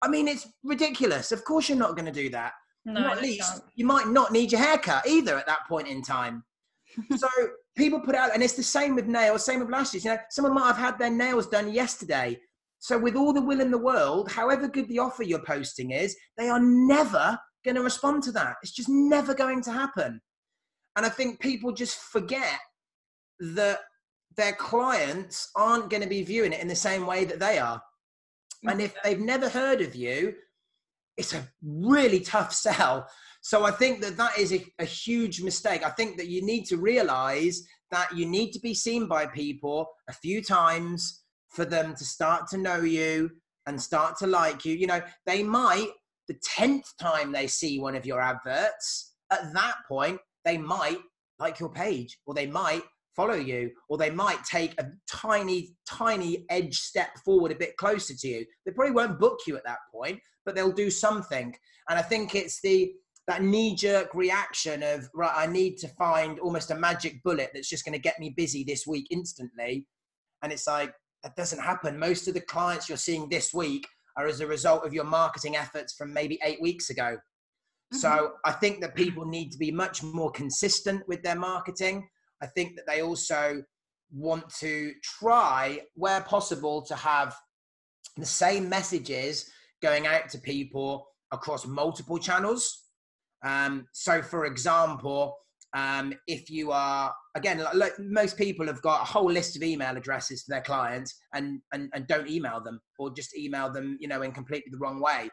I 0.02 0.09
mean, 0.09 0.28
it's 0.28 0.48
ridiculous. 0.62 1.32
Of 1.32 1.44
course, 1.44 1.68
you're 1.68 1.78
not 1.78 1.96
going 1.96 2.07
to 2.07 2.12
do 2.12 2.28
that. 2.30 2.52
No, 2.84 3.00
not 3.00 3.22
least, 3.22 3.62
you 3.74 3.84
might 3.84 4.09
not 4.09 4.32
need 4.32 4.52
your 4.52 4.61
haircut 4.61 5.07
either 5.09 5.36
at 5.36 5.46
that 5.46 5.66
point 5.68 5.88
in 5.88 6.02
time. 6.02 6.44
so 7.16 7.28
people 7.76 8.00
put 8.00 8.14
out, 8.14 8.32
and 8.32 8.42
it's 8.42 8.54
the 8.54 8.62
same 8.62 8.94
with 8.94 9.07
nails, 9.07 9.44
same 9.44 9.61
with 9.61 9.70
lashes. 9.70 10.04
You 10.04 10.12
know, 10.12 10.18
someone 10.30 10.54
might 10.54 10.68
have 10.68 10.76
had 10.76 10.98
their 10.98 11.11
nails 11.11 11.48
done 11.48 11.72
yesterday. 11.72 12.38
So 12.78 12.96
with 12.98 13.16
all 13.16 13.32
the 13.32 13.42
will 13.42 13.61
in 13.61 13.70
the 13.70 13.78
world, 13.78 14.30
however 14.30 14.68
good 14.68 14.88
the 14.88 14.98
offer 14.98 15.24
you're 15.24 15.44
posting 15.44 15.90
is, 15.90 16.16
they 16.36 16.48
are 16.48 16.61
never 16.61 17.38
going 17.66 17.76
to 17.76 17.82
respond 17.82 18.22
to 18.22 18.32
that. 18.32 18.56
It's 18.62 18.72
just 18.72 18.88
never 18.88 19.34
going 19.34 19.60
to 19.62 19.72
happen. 19.72 20.20
And 20.96 21.04
I 21.04 21.10
think 21.10 21.40
people 21.40 21.72
just 21.72 21.98
forget 21.98 22.58
that 23.40 23.80
their 24.36 24.54
clients 24.54 25.50
aren't 25.54 25.90
going 25.90 26.02
to 26.02 26.08
be 26.08 26.22
viewing 26.22 26.52
it 26.52 26.60
in 26.60 26.68
the 26.68 26.74
same 26.74 27.06
way 27.06 27.24
that 27.26 27.38
they 27.38 27.58
are. 27.58 27.82
And 28.64 28.80
if 28.80 28.94
they've 29.02 29.20
never 29.20 29.48
heard 29.48 29.80
of 29.82 29.94
you, 29.94 30.34
it's 31.16 31.34
a 31.34 31.46
really 31.62 32.20
tough 32.20 32.52
sell. 32.66 33.08
So 33.42 33.64
I 33.64 33.70
think 33.70 34.00
that 34.00 34.16
that 34.16 34.38
is 34.38 34.52
a, 34.52 34.64
a, 34.78 34.84
huge 34.84 35.40
mistake. 35.42 35.84
I 35.84 35.90
think 35.90 36.16
that 36.16 36.28
you 36.28 36.44
need 36.44 36.64
to 36.66 36.78
realize 36.78 37.62
that 37.90 38.16
you 38.16 38.26
need 38.26 38.50
to 38.52 38.60
be 38.60 38.74
seen 38.74 39.06
by 39.06 39.26
people 39.26 39.86
a 40.08 40.12
few 40.12 40.42
times 40.42 41.22
for 41.50 41.64
them 41.64 41.94
to 41.94 42.04
start 42.04 42.48
to 42.48 42.58
know 42.58 42.80
you 42.80 43.30
and 43.66 43.80
start 43.80 44.16
to 44.18 44.26
like 44.26 44.64
you. 44.64 44.74
You 44.74 44.88
know, 44.88 45.00
they 45.26 45.42
might, 45.44 45.90
the 46.29 46.39
10th 46.57 46.97
time 47.01 47.33
they 47.33 47.47
see 47.47 47.79
one 47.79 47.95
of 47.95 48.07
your 48.07 48.20
adverts, 48.20 49.14
at 49.33 49.53
that 49.55 49.77
point, 49.89 50.18
they 50.45 50.59
might 50.59 50.99
like 51.39 51.61
your 51.61 51.70
page 51.70 52.18
or 52.27 52.35
they 52.35 52.47
might 52.47 52.83
follow 53.14 53.35
you 53.35 53.70
or 53.89 53.97
they 53.97 54.11
might 54.11 54.43
take 54.45 54.79
a 54.81 54.87
tiny 55.11 55.74
tiny 55.89 56.45
edge 56.51 56.77
step 56.77 57.09
forward 57.24 57.51
a 57.51 57.57
bit 57.57 57.77
closer 57.77 58.14
to 58.14 58.29
you. 58.29 58.47
They 58.64 58.72
probably 58.72 58.95
won't 58.95 59.18
book 59.18 59.41
you 59.47 59.57
at 59.57 59.64
that 59.64 59.79
point 59.93 60.20
but 60.47 60.55
they'll 60.55 60.72
do 60.72 60.91
something. 60.91 61.55
And 61.89 61.99
i 61.99 62.03
think 62.03 62.35
it's 62.35 62.61
the 62.62 62.93
that 63.27 63.43
knee-jerk 63.43 64.14
reaction 64.14 64.85
of 64.85 65.09
right 65.12 65.33
i 65.35 65.47
need 65.49 65.77
to 65.79 65.89
find 65.89 66.39
almost 66.39 66.70
a 66.70 66.77
magic 66.77 67.20
bullet 67.24 67.51
that's 67.53 67.68
just 67.68 67.85
going 67.85 67.93
to 67.93 67.99
get 67.99 68.20
me 68.20 68.33
busy 68.37 68.62
this 68.62 68.87
week 68.87 69.07
instantly. 69.11 69.87
And 70.43 70.53
it's 70.53 70.66
like 70.66 70.95
that 71.22 71.35
doesn't 71.35 71.59
happen. 71.59 71.99
Most 71.99 72.29
of 72.29 72.35
the 72.35 72.41
clients 72.41 72.89
you're 72.89 72.99
seeing 72.99 73.29
this 73.29 73.53
week 73.53 73.87
are 74.16 74.26
as 74.26 74.40
a 74.40 74.46
result 74.46 74.84
of 74.84 74.94
your 74.94 75.04
marketing 75.04 75.56
efforts 75.56 75.94
from 75.94 76.12
maybe 76.12 76.38
eight 76.44 76.60
weeks 76.60 76.90
ago 76.90 77.16
mm-hmm. 77.16 77.96
so 77.96 78.32
i 78.44 78.52
think 78.52 78.80
that 78.80 78.94
people 78.94 79.24
need 79.24 79.50
to 79.50 79.58
be 79.58 79.70
much 79.70 80.02
more 80.02 80.30
consistent 80.30 81.06
with 81.08 81.22
their 81.22 81.36
marketing 81.36 82.08
I 82.42 82.46
think 82.46 82.76
that 82.76 82.86
they 82.86 83.02
also 83.02 83.62
want 84.12 84.48
to 84.60 84.92
try, 85.02 85.80
where 85.94 86.20
possible, 86.22 86.82
to 86.82 86.94
have 86.94 87.34
the 88.16 88.26
same 88.26 88.68
messages 88.68 89.50
going 89.82 90.06
out 90.06 90.28
to 90.30 90.38
people 90.38 91.06
across 91.32 91.66
multiple 91.66 92.18
channels. 92.18 92.84
Um, 93.44 93.86
so, 93.92 94.22
for 94.22 94.46
example, 94.46 95.36
um, 95.77 96.14
if 96.27 96.51
you 96.51 96.72
are 96.72 97.14
again, 97.37 97.62
like, 97.74 97.93
most 97.99 98.39
people 98.39 98.66
have 98.66 98.81
got 98.81 99.03
a 99.03 99.05
whole 99.05 99.31
list 99.31 99.57
of 99.57 99.62
email 99.62 99.95
addresses 99.97 100.43
for 100.43 100.51
their 100.51 100.62
clients 100.62 101.14
and, 101.35 101.61
and 101.72 101.91
and 101.93 102.07
don't 102.07 102.29
email 102.29 102.61
them 102.61 102.81
or 102.99 103.12
just 103.14 103.37
email 103.37 103.70
them, 103.70 103.99
you 104.01 104.09
know, 104.09 104.22
in 104.22 104.33
completely 104.33 104.70
the 104.72 104.79
wrong 104.79 105.01
way. 105.01 105.29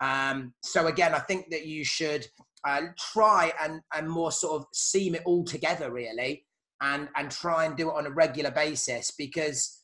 Um, 0.00 0.54
so 0.62 0.86
again, 0.86 1.14
I 1.14 1.18
think 1.18 1.50
that 1.50 1.66
you 1.66 1.84
should 1.84 2.26
uh, 2.66 2.80
try 2.98 3.52
and, 3.62 3.80
and 3.94 4.08
more 4.08 4.32
sort 4.32 4.60
of 4.60 4.66
seam 4.72 5.14
it 5.14 5.22
all 5.24 5.44
together 5.44 5.92
really 5.92 6.46
and, 6.82 7.08
and 7.16 7.30
try 7.30 7.64
and 7.64 7.76
do 7.76 7.90
it 7.90 7.94
on 7.94 8.06
a 8.06 8.10
regular 8.10 8.50
basis 8.50 9.12
because 9.16 9.82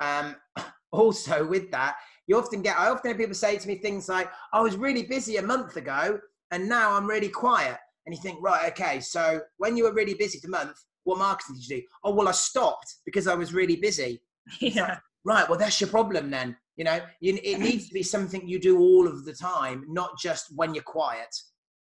um, 0.00 0.36
also 0.92 1.46
with 1.46 1.70
that, 1.72 1.96
you 2.26 2.38
often 2.38 2.62
get, 2.62 2.78
I 2.78 2.88
often 2.88 3.10
hear 3.10 3.18
people 3.18 3.34
say 3.34 3.58
to 3.58 3.68
me 3.68 3.76
things 3.76 4.08
like, 4.08 4.30
I 4.52 4.60
was 4.60 4.76
really 4.76 5.02
busy 5.02 5.36
a 5.36 5.42
month 5.42 5.76
ago 5.76 6.18
and 6.50 6.68
now 6.68 6.92
I'm 6.92 7.06
really 7.06 7.28
quiet. 7.28 7.76
And 8.06 8.14
you 8.14 8.20
think, 8.20 8.38
right, 8.42 8.70
okay, 8.72 9.00
so 9.00 9.40
when 9.58 9.76
you 9.76 9.84
were 9.84 9.92
really 9.92 10.14
busy 10.14 10.38
the 10.42 10.48
month, 10.48 10.76
what 11.04 11.18
marketing 11.18 11.56
did 11.56 11.68
you 11.68 11.76
do? 11.80 11.86
Oh, 12.04 12.14
well, 12.14 12.28
I 12.28 12.32
stopped 12.32 12.96
because 13.04 13.26
I 13.26 13.34
was 13.34 13.54
really 13.54 13.76
busy. 13.76 14.22
Yeah. 14.60 14.98
Right, 15.24 15.48
well, 15.48 15.58
that's 15.58 15.80
your 15.80 15.90
problem 15.90 16.30
then. 16.30 16.56
You 16.76 16.84
know, 16.84 16.98
you, 17.20 17.38
it 17.44 17.60
needs 17.60 17.88
to 17.88 17.94
be 17.94 18.02
something 18.02 18.48
you 18.48 18.58
do 18.58 18.78
all 18.78 19.06
of 19.06 19.26
the 19.26 19.34
time, 19.34 19.84
not 19.86 20.18
just 20.18 20.46
when 20.56 20.74
you're 20.74 20.82
quiet. 20.82 21.28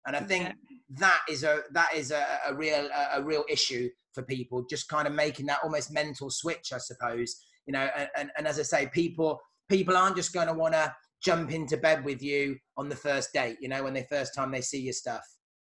And 0.07 0.17
I 0.17 0.21
think 0.21 0.53
that 0.97 1.21
is 1.29 1.45
a 1.45 1.61
that 1.73 1.95
is 1.95 2.11
a, 2.11 2.25
a 2.49 2.55
real 2.55 2.89
a, 2.93 3.21
a, 3.21 3.23
real 3.23 3.45
issue 3.49 3.91
for 4.13 4.23
people. 4.23 4.65
Just 4.69 4.89
kind 4.89 5.07
of 5.07 5.15
making 5.15 5.47
that 5.47 5.61
almost 5.63 5.93
mental 5.93 6.31
switch, 6.31 6.73
I 6.73 6.79
suppose. 6.79 7.37
You 7.67 7.75
know, 7.75 7.89
and, 7.97 8.09
and, 8.17 8.31
and 8.39 8.49
as 8.49 8.59
I 8.59 8.63
say, 8.63 8.87
people 8.93 9.41
people 9.69 9.97
aren't 9.97 10.17
just 10.17 10.33
going 10.33 10.49
to 10.49 10.55
want 10.55 10.75
to 10.75 10.93
jump 11.23 11.53
into 11.53 11.77
bed 11.77 12.05
with 12.05 12.23
you 12.23 12.57
on 12.77 12.89
the 12.89 12.97
first 12.97 13.33
date. 13.33 13.59
You 13.61 13.69
know, 13.69 13.85
when 13.85 13.95
they 13.95 14.07
first 14.11 14.35
time 14.35 14.51
they 14.51 14.63
see 14.63 14.81
your 14.81 14.95
stuff. 14.95 15.23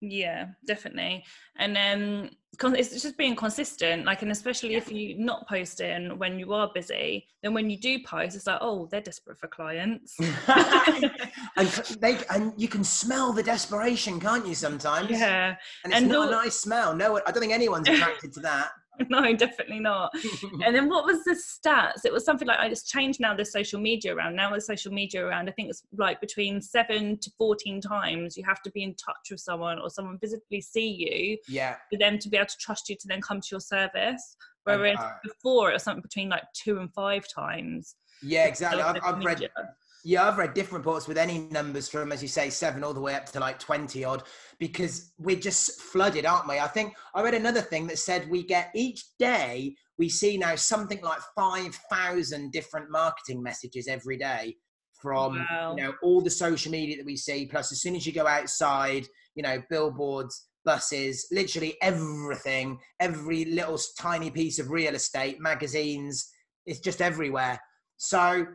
Yeah, 0.09 0.49
definitely. 0.67 1.25
And 1.57 1.75
then 1.75 2.31
it's 2.63 3.03
just 3.03 3.17
being 3.19 3.37
consistent, 3.37 4.05
like, 4.05 4.23
and 4.23 4.31
especially 4.31 4.77
if 4.77 4.91
you 4.91 5.19
not 5.19 5.47
posting 5.49 6.19
when 6.19 6.39
you 6.39 6.53
are 6.53 6.71
busy, 6.73 7.27
then 7.43 7.53
when 7.53 7.69
you 7.69 7.79
do 7.79 7.99
post, 8.05 8.37
it's 8.37 8.47
like, 8.47 8.59
oh, 8.61 8.89
they're 8.91 9.01
desperate 9.01 9.39
for 9.39 9.49
clients. 9.49 10.17
and 11.57 11.69
they 12.01 12.19
and 12.31 12.53
you 12.57 12.69
can 12.69 12.85
smell 12.85 13.33
the 13.33 13.43
desperation, 13.43 14.21
can't 14.21 14.47
you? 14.47 14.55
Sometimes. 14.55 15.11
Yeah. 15.11 15.57
And 15.85 15.93
it's 15.93 16.03
and 16.03 16.11
not 16.11 16.29
a 16.29 16.31
nice 16.31 16.57
smell. 16.57 16.95
No, 16.95 17.21
I 17.27 17.31
don't 17.31 17.41
think 17.41 17.53
anyone's 17.53 17.89
attracted 17.89 18.33
to 18.35 18.41
that. 18.41 18.71
no, 19.09 19.35
definitely 19.35 19.81
not. 19.81 20.13
and 20.65 20.75
then 20.75 20.89
what 20.89 21.05
was 21.05 21.25
the 21.25 21.33
stats? 21.33 22.05
It 22.05 22.13
was 22.13 22.25
something 22.25 22.47
like 22.49 22.59
I 22.59 22.69
just 22.69 22.89
changed 22.89 23.21
now 23.21 23.35
the 23.35 23.45
social 23.45 23.81
media 23.81 24.15
around. 24.15 24.37
Now 24.37 24.53
with 24.53 24.65
social 24.65 24.93
media 24.93 25.25
around, 25.25 25.49
I 25.49 25.53
think 25.53 25.71
it's 25.71 25.83
like 25.97 26.21
between 26.21 26.61
seven 26.61 27.19
to 27.19 27.31
fourteen 27.39 27.81
times 27.81 28.37
you 28.37 28.45
have 28.45 28.63
to 28.63 28.71
be 28.71 28.83
in 28.83 28.95
touch 28.95 29.31
with 29.31 29.41
someone 29.41 29.79
or 29.79 29.91
someone 29.91 30.19
visibly 30.21 30.61
see 30.61 30.89
you. 30.89 31.39
Yeah. 31.49 31.77
For 31.91 31.99
them 31.99 32.19
to 32.19 32.29
be 32.29 32.37
able 32.37 32.47
to 32.47 32.57
trust 32.61 32.89
you 32.89 32.97
to 32.97 33.09
then 33.09 33.21
come 33.21 33.41
to 33.41 33.49
your 33.51 33.61
service. 33.61 34.37
Whereas 34.65 34.99
before 35.23 35.71
it 35.71 35.75
was 35.75 35.85
something 35.85 36.03
between 36.03 36.29
like 36.29 36.43
two 36.53 36.81
and 36.81 36.93
five 36.93 37.27
times. 37.33 37.95
Yeah, 38.21 38.47
exactly. 38.47 38.83
I've, 38.83 38.99
I've 39.05 39.25
read 39.25 39.41
yeah, 40.07 40.29
I've 40.29 40.39
read 40.39 40.55
different 40.55 40.87
reports 40.87 41.09
with 41.09 41.19
any 41.19 41.49
numbers 41.51 41.89
from, 41.89 42.13
as 42.13 42.23
you 42.23 42.29
say, 42.29 42.49
seven 42.49 42.85
all 42.85 42.95
the 42.95 43.01
way 43.01 43.17
up 43.17 43.27
to 43.27 43.41
like 43.41 43.59
20 43.59 44.05
odd, 44.05 44.23
because 44.61 45.13
we're 45.19 45.35
just 45.35 45.81
flooded, 45.81 46.25
aren't 46.25 46.49
we? 46.49 46.61
I 46.61 46.69
think 46.69 46.95
I 47.13 47.25
read 47.25 47.35
another 47.35 47.61
thing 47.61 47.89
that 47.89 47.99
said 47.99 48.31
we 48.31 48.45
get 48.45 48.71
each 48.73 49.03
day, 49.19 49.75
we 49.99 50.09
see 50.09 50.39
now 50.39 50.55
something 50.55 51.01
like 51.03 51.19
5,000 51.37 52.53
different 52.53 52.89
marketing 52.89 53.43
messages 53.43 53.89
every 53.89 54.17
day 54.17 54.55
from, 55.03 55.45
wow. 55.51 55.75
you 55.77 55.83
know, 55.83 55.95
all 56.05 56.21
the 56.21 56.31
social 56.31 56.71
media 56.71 56.97
that 56.99 57.05
we 57.05 57.17
see. 57.17 57.45
Plus, 57.45 57.73
as 57.73 57.81
soon 57.81 57.97
as 57.97 58.07
you 58.07 58.13
go 58.13 58.29
outside, 58.29 59.09
you 59.35 59.43
know, 59.43 59.61
billboards, 59.71 60.47
buses, 60.65 61.27
literally 61.33 61.77
everything, 61.83 62.79
every 63.01 63.45
little 63.47 63.79
tiny 63.99 64.31
piece 64.31 64.61
of 64.61 64.71
real 64.71 64.95
estate, 64.95 65.41
magazines, 65.41 66.31
it's 66.65 66.79
just 66.79 67.03
everywhere. 67.03 67.59
So 67.97 68.47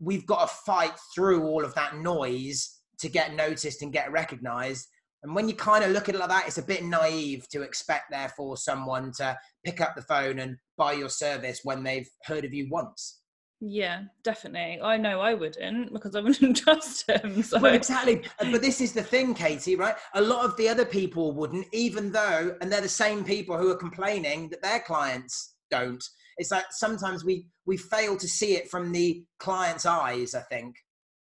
we've 0.00 0.26
got 0.26 0.48
to 0.48 0.54
fight 0.66 0.94
through 1.14 1.44
all 1.44 1.64
of 1.64 1.74
that 1.74 1.96
noise 1.96 2.80
to 2.98 3.08
get 3.08 3.34
noticed 3.34 3.82
and 3.82 3.92
get 3.92 4.12
recognized. 4.12 4.86
And 5.22 5.34
when 5.34 5.48
you 5.48 5.54
kind 5.54 5.82
of 5.84 5.90
look 5.90 6.08
at 6.08 6.14
it 6.14 6.18
like 6.18 6.28
that, 6.28 6.46
it's 6.46 6.58
a 6.58 6.62
bit 6.62 6.84
naive 6.84 7.48
to 7.50 7.62
expect, 7.62 8.10
therefore, 8.10 8.56
someone 8.56 9.10
to 9.16 9.36
pick 9.64 9.80
up 9.80 9.94
the 9.96 10.02
phone 10.02 10.38
and 10.38 10.56
buy 10.76 10.92
your 10.92 11.08
service 11.08 11.60
when 11.64 11.82
they've 11.82 12.08
heard 12.24 12.44
of 12.44 12.52
you 12.52 12.68
once. 12.70 13.20
Yeah, 13.60 14.02
definitely. 14.22 14.80
I 14.82 14.98
know 14.98 15.20
I 15.20 15.32
wouldn't 15.32 15.92
because 15.92 16.14
I 16.14 16.20
wouldn't 16.20 16.56
trust 16.62 17.08
him. 17.08 17.42
So. 17.42 17.58
Well, 17.58 17.74
exactly. 17.74 18.22
But 18.38 18.60
this 18.60 18.82
is 18.82 18.92
the 18.92 19.02
thing, 19.02 19.32
Katie, 19.32 19.76
right? 19.76 19.94
A 20.14 20.20
lot 20.20 20.44
of 20.44 20.56
the 20.58 20.68
other 20.68 20.84
people 20.84 21.32
wouldn't, 21.32 21.66
even 21.72 22.12
though, 22.12 22.56
and 22.60 22.70
they're 22.70 22.82
the 22.82 22.88
same 22.88 23.24
people 23.24 23.56
who 23.56 23.70
are 23.70 23.76
complaining 23.76 24.50
that 24.50 24.62
their 24.62 24.80
clients 24.80 25.54
don't 25.70 26.04
it's 26.36 26.50
like 26.50 26.64
sometimes 26.70 27.24
we 27.24 27.46
we 27.66 27.76
fail 27.76 28.16
to 28.16 28.28
see 28.28 28.54
it 28.56 28.70
from 28.70 28.92
the 28.92 29.24
client's 29.38 29.86
eyes 29.86 30.34
i 30.34 30.40
think. 30.40 30.76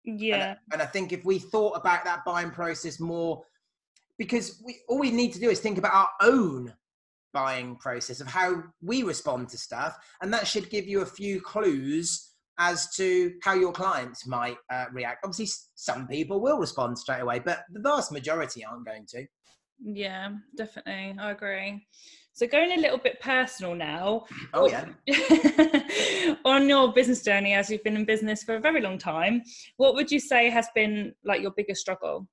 Yeah. 0.04 0.50
and, 0.50 0.58
and 0.74 0.82
i 0.82 0.86
think 0.86 1.14
if 1.14 1.26
we 1.26 1.39
thought 1.39 1.78
about 1.78 2.06
that 2.06 2.26
buying 2.26 2.52
process 2.52 3.00
more 3.00 3.43
because 4.18 4.62
we 4.66 4.78
all 4.88 5.00
we 5.00 5.12
need 5.12 5.34
to 5.34 5.39
do 5.39 5.50
is 5.50 5.60
think 5.60 5.78
about 5.78 5.93
our 5.93 6.10
own 6.22 6.74
buying 7.34 7.76
process 7.76 8.22
of 8.22 8.28
how 8.28 8.64
we 8.82 9.04
respond 9.04 9.50
to 9.50 9.58
stuff 9.58 9.98
and 10.22 10.34
that 10.34 10.48
should 10.48 10.70
give 10.70 10.88
you 10.88 11.02
a 11.02 11.06
few 11.06 11.41
clues 11.41 12.32
as 12.58 12.89
to 12.96 13.34
how 13.43 13.54
your 13.54 13.74
clients 13.74 14.26
might 14.26 14.56
uh, 14.72 14.86
react. 14.93 15.26
Obviously 15.26 15.50
some 15.76 16.08
people 16.08 16.39
will 16.39 16.58
respond 16.58 16.98
straight 16.98 17.20
away 17.20 17.39
but 17.39 17.66
the 17.74 17.82
vast 17.82 18.12
majority 18.12 18.64
aren't 18.64 18.86
going 18.86 19.06
to. 19.10 19.26
Yeah 19.84 20.30
definitely. 20.56 21.16
I 21.20 21.32
agree 21.32 21.86
so 22.36 22.45
going 22.45 22.73
a 22.73 22.81
little 22.81 22.97
bit 22.97 23.21
personal 23.21 23.73
now. 23.73 24.25
Oh 24.53 24.67
yeah. 24.67 26.36
on 26.45 26.67
your 26.67 26.91
business 26.91 27.23
journey, 27.23 27.53
as 27.53 27.69
you've 27.69 27.83
been 27.83 27.95
in 27.95 28.03
business 28.03 28.43
for 28.43 28.55
a 28.55 28.59
very 28.59 28.81
long 28.81 28.97
time, 28.97 29.41
what 29.77 29.95
would 29.95 30.11
you 30.11 30.19
say 30.19 30.49
has 30.49 30.67
been 30.75 31.15
like 31.23 31.41
your 31.41 31.51
biggest 31.51 31.79
struggle? 31.79 32.27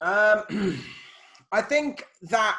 Um, 0.00 0.42
I 1.52 1.62
think 1.62 2.04
that 2.22 2.58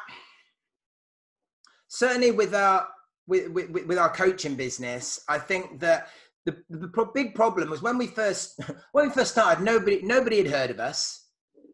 certainly 1.89 2.31
with 2.31 2.55
our 2.55 2.87
with, 3.27 3.49
with, 3.49 3.69
with 3.69 3.97
our 3.97 4.09
coaching 4.09 4.55
business, 4.55 5.19
I 5.27 5.37
think 5.37 5.81
that 5.81 6.07
the, 6.45 6.63
the 6.69 7.09
big 7.13 7.35
problem 7.35 7.69
was 7.69 7.81
when 7.81 7.97
we 7.97 8.07
first 8.07 8.57
when 8.93 9.09
we 9.09 9.13
first 9.13 9.31
started, 9.31 9.61
nobody 9.61 9.99
nobody 10.01 10.37
had 10.37 10.47
heard 10.47 10.71
of 10.71 10.79
us. 10.79 11.25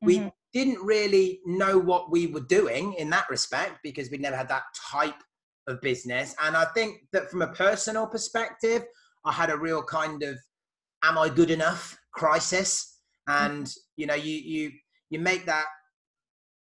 We 0.02 0.18
mm-hmm 0.18 0.30
didn't 0.56 0.82
really 0.82 1.42
know 1.46 1.78
what 1.78 2.10
we 2.10 2.28
were 2.28 2.40
doing 2.40 2.94
in 2.94 3.10
that 3.10 3.30
respect 3.30 3.80
because 3.84 4.10
we'd 4.10 4.22
never 4.22 4.38
had 4.38 4.48
that 4.48 4.64
type 4.90 5.22
of 5.68 5.82
business. 5.82 6.34
And 6.42 6.56
I 6.56 6.64
think 6.74 7.02
that 7.12 7.30
from 7.30 7.42
a 7.42 7.50
personal 7.50 8.08
perspective, 8.08 8.84
I 9.26 9.34
had 9.34 9.50
a 9.50 9.58
real 9.58 9.84
kind 9.84 10.24
of 10.24 10.38
am 11.04 11.18
I 11.18 11.28
good 11.28 11.52
enough 11.52 11.98
crisis. 12.14 13.02
And 13.28 13.70
you 13.98 14.08
know, 14.08 14.16
you 14.16 14.34
you 14.34 14.72
you 15.10 15.20
make 15.20 15.46
that 15.46 15.66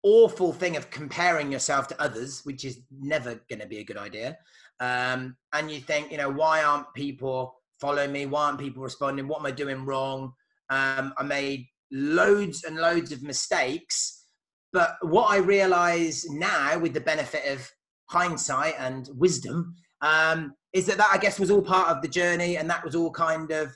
awful 0.02 0.52
thing 0.52 0.76
of 0.76 0.90
comparing 0.90 1.52
yourself 1.52 1.86
to 1.88 2.02
others, 2.02 2.40
which 2.42 2.64
is 2.64 2.80
never 3.00 3.40
going 3.48 3.60
to 3.60 3.66
be 3.66 3.78
a 3.78 3.84
good 3.84 3.96
idea. 3.96 4.36
Um, 4.80 5.36
and 5.52 5.70
you 5.70 5.78
think, 5.78 6.10
you 6.10 6.18
know, 6.18 6.30
why 6.30 6.64
aren't 6.64 6.92
people 6.94 7.54
following 7.80 8.10
me? 8.10 8.26
Why 8.26 8.46
aren't 8.46 8.58
people 8.58 8.82
responding? 8.82 9.28
What 9.28 9.38
am 9.38 9.46
I 9.46 9.52
doing 9.52 9.84
wrong? 9.84 10.32
Um, 10.68 11.14
I 11.16 11.22
made 11.22 11.68
loads 11.94 12.64
and 12.64 12.76
loads 12.76 13.12
of 13.12 13.22
mistakes. 13.22 14.26
But 14.72 14.96
what 15.02 15.30
I 15.30 15.36
realize 15.36 16.26
now, 16.28 16.78
with 16.78 16.92
the 16.92 17.00
benefit 17.00 17.46
of 17.46 17.70
hindsight 18.10 18.74
and 18.78 19.08
wisdom, 19.14 19.74
um, 20.02 20.54
is 20.72 20.86
that 20.86 20.98
that 20.98 21.10
I 21.12 21.18
guess 21.18 21.38
was 21.38 21.50
all 21.50 21.62
part 21.62 21.88
of 21.88 22.02
the 22.02 22.08
journey, 22.08 22.56
and 22.56 22.68
that 22.68 22.84
was 22.84 22.96
all 22.96 23.12
kind 23.12 23.50
of 23.52 23.74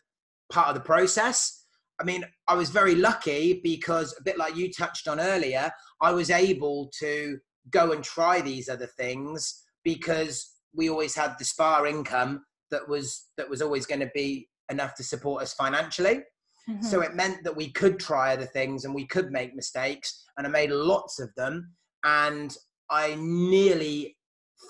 part 0.53 0.69
of 0.69 0.75
the 0.75 0.81
process. 0.81 1.65
I 2.01 2.05
mean, 2.05 2.25
I 2.49 2.55
was 2.55 2.71
very 2.71 2.95
lucky 2.95 3.61
because 3.63 4.15
a 4.19 4.23
bit 4.23 4.39
like 4.39 4.57
you 4.57 4.73
touched 4.73 5.09
on 5.09 5.21
earlier, 5.21 5.71
I 6.01 6.13
was 6.13 6.31
able 6.31 6.91
to 6.99 7.39
go 7.71 7.93
and 7.93 8.03
try 8.03 8.41
these 8.41 8.69
other 8.69 8.87
things 8.87 9.65
because 9.85 10.53
we 10.75 10.89
always 10.89 11.15
had 11.15 11.37
the 11.39 11.45
spa 11.45 11.85
income 11.85 12.45
that 12.71 12.89
was 12.89 13.27
that 13.37 13.49
was 13.49 13.63
always 13.63 13.87
going 13.87 14.01
to 14.01 14.11
be 14.15 14.49
enough 14.71 14.95
to 14.97 15.05
support 15.05 15.43
us 15.43 15.55
financially. 15.55 16.23
Mm-hmm. 16.69 16.83
So 16.83 17.01
it 17.01 17.15
meant 17.15 17.43
that 17.45 17.57
we 17.57 17.71
could 17.73 17.99
try 17.99 18.33
other 18.33 18.47
things 18.47 18.85
and 18.85 18.95
we 18.95 19.07
could 19.07 19.31
make 19.31 19.55
mistakes. 19.55 20.25
And 20.37 20.47
I 20.47 20.51
made 20.51 20.71
lots 20.71 21.19
of 21.19 21.31
them. 21.37 21.73
And 22.05 22.55
I 22.91 23.17
nearly 23.19 24.17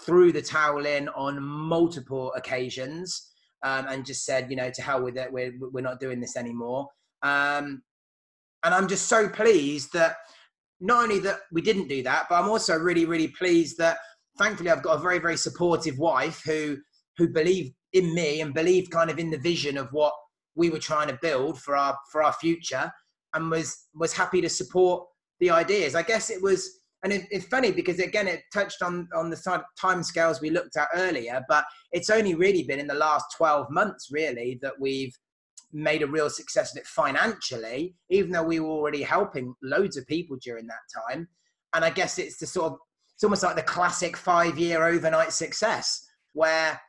threw 0.05 0.32
the 0.32 0.42
towel 0.42 0.86
in 0.86 1.09
on 1.11 1.42
multiple 1.42 2.32
occasions 2.34 3.32
um, 3.64 3.86
and 3.88 4.07
just 4.07 4.24
said, 4.24 4.51
you 4.51 4.57
know, 4.57 4.70
to 4.70 4.82
hell 4.82 5.03
with 5.03 5.16
it. 5.16 5.32
We're, 5.32 5.53
we're 5.59 5.80
not 5.80 6.01
doing 6.01 6.20
this 6.20 6.36
anymore. 6.36 6.88
Um, 7.22 7.82
and 8.64 8.74
I'm 8.74 8.88
just 8.88 9.09
so 9.09 9.28
pleased 9.28 9.92
that 9.92 10.16
not 10.80 11.03
only 11.03 11.18
that 11.20 11.40
we 11.53 11.62
didn't 11.62 11.88
do 11.88 12.03
that, 12.05 12.26
but 12.28 12.36
I'm 12.36 12.49
also 12.49 12.76
really, 12.76 13.05
really 13.05 13.28
pleased 13.28 13.78
that 13.78 13.99
thankfully 14.38 14.70
I've 14.70 14.82
got 14.82 14.99
a 14.99 15.03
very, 15.03 15.18
very 15.18 15.36
supportive 15.36 15.99
wife 15.99 16.42
who 16.44 16.78
who 17.16 17.28
believed 17.28 17.74
in 17.92 18.14
me 18.14 18.40
and 18.40 18.55
believed 18.55 18.92
kind 18.92 19.11
of 19.11 19.18
in 19.18 19.30
the 19.30 19.38
vision 19.38 19.76
of 19.76 19.88
what 19.90 20.12
we 20.59 20.68
were 20.68 20.78
trying 20.78 21.06
to 21.06 21.18
build 21.22 21.59
for 21.61 21.76
our 21.76 21.96
for 22.11 22.22
our 22.22 22.32
future 22.32 22.92
and 23.32 23.50
was 23.50 23.86
was 23.94 24.12
happy 24.12 24.40
to 24.42 24.48
support 24.48 25.06
the 25.40 25.50
ideas. 25.50 25.94
I 25.94 26.02
guess 26.02 26.28
it 26.28 26.42
was 26.42 26.80
and 27.04 27.12
it, 27.12 27.22
it's 27.30 27.46
funny 27.46 27.70
because 27.70 28.00
again 28.00 28.26
it 28.26 28.42
touched 28.52 28.82
on 28.82 29.09
on 29.14 29.30
the 29.30 29.62
time 29.80 30.02
scales 30.02 30.40
we 30.40 30.50
looked 30.50 30.76
at 30.76 30.88
earlier 30.94 31.44
but 31.48 31.64
it's 31.92 32.11
only 32.11 32.34
really 32.34 32.64
been 32.64 32.80
in 32.80 32.88
the 32.88 32.94
last 32.94 33.26
12 33.36 33.70
months 33.70 34.09
really 34.11 34.59
that 34.62 34.72
we've 34.80 35.16
made 35.72 36.02
a 36.02 36.06
real 36.09 36.28
success 36.28 36.72
of 36.72 36.78
it 36.78 36.86
financially 36.88 37.94
even 38.11 38.32
though 38.32 38.42
we 38.42 38.59
were 38.59 38.68
already 38.68 39.02
helping 39.02 39.54
loads 39.62 39.96
of 39.96 40.04
people 40.09 40.36
during 40.42 40.66
that 40.66 40.84
time. 41.06 41.28
And 41.72 41.84
i 41.84 41.90
guess 41.90 42.18
it's 42.18 42.38
the 42.38 42.46
sort 42.46 42.72
of 42.72 42.78
it's 43.14 43.22
almost 43.22 43.44
like 43.44 43.56
the 43.56 43.62
classic 43.62 44.16
five 44.16 44.59
year 44.59 44.84
overnight 44.84 45.32
success 45.32 46.04
where 46.32 46.80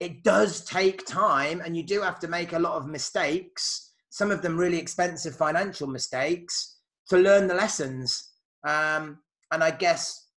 it 0.00 0.24
does 0.24 0.64
take 0.64 1.06
time 1.06 1.60
and 1.64 1.76
you 1.76 1.82
do 1.82 2.00
have 2.00 2.18
to 2.18 2.28
make 2.28 2.52
a 2.52 2.58
lot 2.58 2.74
of 2.74 2.86
mistakes 2.86 3.90
some 4.10 4.30
of 4.30 4.42
them 4.42 4.56
really 4.56 4.78
expensive 4.78 5.36
financial 5.36 5.86
mistakes 5.86 6.78
to 7.08 7.16
learn 7.16 7.46
the 7.46 7.54
lessons. 7.54 8.32
Um, 8.66 9.20
and 9.52 9.64
i 9.64 9.70
guess 9.70 10.28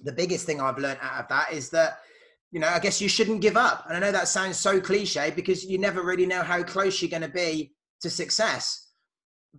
the 0.00 0.12
biggest 0.12 0.44
thing 0.44 0.60
i've 0.60 0.78
learned 0.78 0.98
out 1.00 1.20
of 1.20 1.28
that 1.28 1.52
is 1.52 1.70
that 1.70 2.00
you 2.50 2.58
know 2.58 2.66
i 2.66 2.80
guess 2.80 3.00
you 3.00 3.08
shouldn't 3.08 3.40
give 3.40 3.56
up. 3.56 3.84
And 3.86 3.96
i 3.96 4.00
know 4.00 4.12
that 4.12 4.28
sounds 4.28 4.56
so 4.56 4.80
cliche 4.80 5.32
because 5.34 5.64
you 5.64 5.78
never 5.78 6.02
really 6.02 6.26
know 6.26 6.42
how 6.42 6.62
close 6.62 7.00
you're 7.00 7.10
going 7.10 7.22
to 7.22 7.28
be 7.28 7.72
to 8.00 8.10
success. 8.10 8.88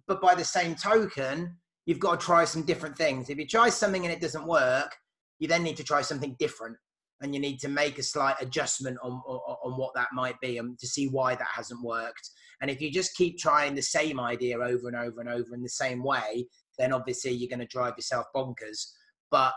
But 0.07 0.21
by 0.21 0.35
the 0.35 0.43
same 0.43 0.75
token 0.75 1.57
you've 1.85 1.99
got 1.99 2.19
to 2.19 2.25
try 2.25 2.45
some 2.45 2.63
different 2.63 2.97
things. 2.97 3.29
If 3.29 3.37
you 3.37 3.45
try 3.45 3.69
something 3.69 4.03
and 4.05 4.13
it 4.13 4.21
doesn't 4.21 4.45
work 4.45 4.95
you 5.39 5.47
then 5.47 5.63
need 5.63 5.77
to 5.77 5.83
try 5.83 6.01
something 6.01 6.35
different 6.39 6.77
and 7.23 7.33
you 7.33 7.39
need 7.39 7.59
to 7.59 7.69
make 7.69 7.97
a 7.97 8.03
slight 8.03 8.35
adjustment 8.41 8.97
on, 9.01 9.13
on, 9.25 9.57
on 9.63 9.77
what 9.77 9.93
that 9.95 10.09
might 10.13 10.39
be 10.41 10.57
and 10.57 10.77
to 10.79 10.87
see 10.87 11.07
why 11.07 11.35
that 11.35 11.47
hasn't 11.53 11.81
worked. 11.81 12.29
And 12.61 12.69
if 12.69 12.81
you 12.81 12.91
just 12.91 13.15
keep 13.15 13.37
trying 13.37 13.75
the 13.75 13.81
same 13.81 14.19
idea 14.19 14.57
over 14.57 14.87
and 14.87 14.95
over 14.95 15.21
and 15.21 15.29
over 15.29 15.55
in 15.55 15.63
the 15.63 15.69
same 15.69 16.03
way, 16.03 16.45
then 16.77 16.93
obviously 16.93 17.31
you're 17.31 17.49
going 17.49 17.59
to 17.59 17.65
drive 17.65 17.93
yourself 17.97 18.25
bonkers. 18.35 18.91
But 19.31 19.53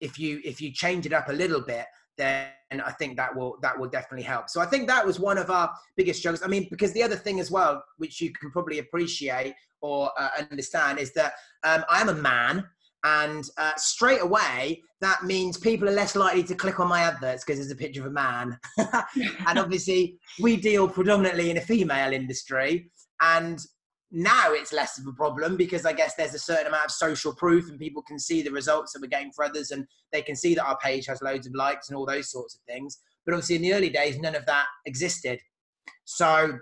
if 0.00 0.18
you 0.18 0.40
if 0.44 0.60
you 0.60 0.72
change 0.72 1.06
it 1.06 1.12
up 1.12 1.28
a 1.28 1.32
little 1.32 1.60
bit, 1.60 1.86
then 2.16 2.48
I 2.70 2.92
think 2.92 3.16
that 3.16 3.34
will 3.34 3.58
that 3.62 3.78
will 3.78 3.88
definitely 3.88 4.24
help. 4.24 4.48
So 4.48 4.60
I 4.60 4.66
think 4.66 4.88
that 4.88 5.06
was 5.06 5.18
one 5.20 5.38
of 5.38 5.50
our 5.50 5.72
biggest 5.96 6.20
struggles. 6.20 6.42
I 6.42 6.48
mean, 6.48 6.68
because 6.70 6.92
the 6.92 7.02
other 7.02 7.16
thing 7.16 7.40
as 7.40 7.50
well, 7.50 7.82
which 7.96 8.20
you 8.20 8.32
can 8.32 8.50
probably 8.50 8.78
appreciate 8.78 9.54
or 9.80 10.10
uh, 10.18 10.28
understand, 10.50 10.98
is 10.98 11.12
that 11.14 11.34
um, 11.64 11.84
I 11.88 12.00
am 12.00 12.08
a 12.08 12.14
man, 12.14 12.66
and 13.04 13.48
uh, 13.56 13.72
straight 13.76 14.22
away 14.22 14.82
that 15.00 15.24
means 15.24 15.56
people 15.56 15.88
are 15.88 15.92
less 15.92 16.16
likely 16.16 16.42
to 16.42 16.54
click 16.54 16.80
on 16.80 16.88
my 16.88 17.02
adverts 17.02 17.44
because 17.44 17.60
there's 17.60 17.70
a 17.70 17.76
picture 17.76 18.00
of 18.00 18.06
a 18.06 18.10
man. 18.10 18.58
and 18.78 19.58
obviously, 19.58 20.18
we 20.40 20.56
deal 20.56 20.88
predominantly 20.88 21.50
in 21.50 21.56
a 21.56 21.60
female 21.60 22.12
industry, 22.12 22.90
and 23.20 23.60
now 24.10 24.52
it's 24.52 24.72
less 24.72 24.98
of 24.98 25.06
a 25.06 25.12
problem 25.12 25.56
because 25.56 25.84
I 25.84 25.92
guess 25.92 26.14
there's 26.14 26.34
a 26.34 26.38
certain 26.38 26.66
amount 26.66 26.86
of 26.86 26.90
social 26.90 27.34
proof 27.34 27.68
and 27.68 27.78
people 27.78 28.02
can 28.02 28.18
see 28.18 28.40
the 28.40 28.50
results 28.50 28.92
that 28.92 29.02
we're 29.02 29.08
getting 29.08 29.32
for 29.32 29.44
others 29.44 29.70
and 29.70 29.86
they 30.12 30.22
can 30.22 30.34
see 30.34 30.54
that 30.54 30.64
our 30.64 30.78
page 30.78 31.04
has 31.06 31.20
loads 31.20 31.46
of 31.46 31.54
likes 31.54 31.88
and 31.88 31.96
all 31.96 32.06
those 32.06 32.30
sorts 32.30 32.54
of 32.54 32.60
things. 32.62 32.98
But 33.26 33.34
obviously, 33.34 33.56
in 33.56 33.62
the 33.62 33.74
early 33.74 33.90
days, 33.90 34.18
none 34.18 34.34
of 34.34 34.46
that 34.46 34.66
existed. 34.86 35.40
So 36.04 36.58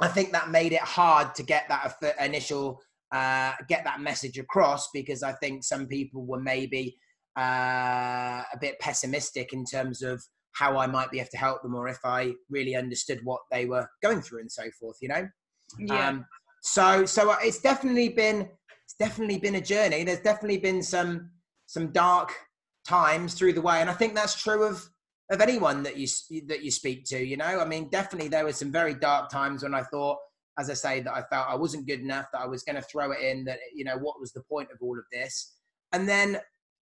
I 0.00 0.08
think 0.08 0.32
that 0.32 0.50
made 0.50 0.72
it 0.72 0.82
hard 0.82 1.34
to 1.36 1.42
get 1.42 1.66
that 1.68 1.96
initial, 2.20 2.82
uh, 3.12 3.52
get 3.68 3.84
that 3.84 4.00
message 4.00 4.38
across 4.38 4.88
because 4.92 5.22
I 5.22 5.32
think 5.32 5.64
some 5.64 5.86
people 5.86 6.24
were 6.26 6.40
maybe 6.40 6.96
uh, 7.38 8.42
a 8.52 8.58
bit 8.60 8.78
pessimistic 8.80 9.52
in 9.52 9.64
terms 9.64 10.02
of 10.02 10.22
how 10.52 10.78
I 10.78 10.86
might 10.86 11.10
be 11.10 11.20
able 11.20 11.28
to 11.32 11.36
help 11.36 11.62
them 11.62 11.74
or 11.74 11.86
if 11.88 11.98
I 12.04 12.32
really 12.48 12.74
understood 12.74 13.20
what 13.24 13.40
they 13.52 13.66
were 13.66 13.86
going 14.02 14.22
through 14.22 14.40
and 14.40 14.50
so 14.50 14.64
forth, 14.80 14.96
you 15.02 15.08
know? 15.08 15.28
Yeah. 15.78 16.08
Um, 16.08 16.26
so 16.62 17.04
so 17.06 17.34
it's 17.40 17.60
definitely 17.60 18.08
been 18.08 18.48
it's 18.84 18.94
definitely 18.98 19.38
been 19.38 19.56
a 19.56 19.60
journey. 19.60 20.04
There's 20.04 20.20
definitely 20.20 20.58
been 20.58 20.82
some 20.82 21.30
some 21.66 21.92
dark 21.92 22.32
times 22.86 23.34
through 23.34 23.52
the 23.54 23.60
way, 23.60 23.80
and 23.80 23.90
I 23.90 23.92
think 23.92 24.14
that's 24.14 24.40
true 24.40 24.64
of 24.64 24.88
of 25.30 25.40
anyone 25.40 25.82
that 25.82 25.96
you 25.96 26.06
that 26.46 26.62
you 26.62 26.70
speak 26.70 27.04
to. 27.06 27.18
You 27.18 27.36
know, 27.36 27.60
I 27.60 27.64
mean, 27.64 27.88
definitely 27.90 28.28
there 28.28 28.44
were 28.44 28.52
some 28.52 28.72
very 28.72 28.94
dark 28.94 29.30
times 29.30 29.62
when 29.62 29.74
I 29.74 29.82
thought, 29.82 30.18
as 30.58 30.70
I 30.70 30.74
say, 30.74 31.00
that 31.00 31.14
I 31.14 31.22
felt 31.22 31.48
I 31.48 31.56
wasn't 31.56 31.86
good 31.86 32.00
enough, 32.00 32.26
that 32.32 32.40
I 32.40 32.46
was 32.46 32.62
going 32.62 32.76
to 32.76 32.82
throw 32.82 33.12
it 33.12 33.20
in, 33.20 33.44
that 33.44 33.58
you 33.74 33.84
know, 33.84 33.96
what 33.98 34.20
was 34.20 34.32
the 34.32 34.42
point 34.42 34.68
of 34.72 34.78
all 34.80 34.98
of 34.98 35.04
this? 35.12 35.54
And 35.92 36.08
then 36.08 36.38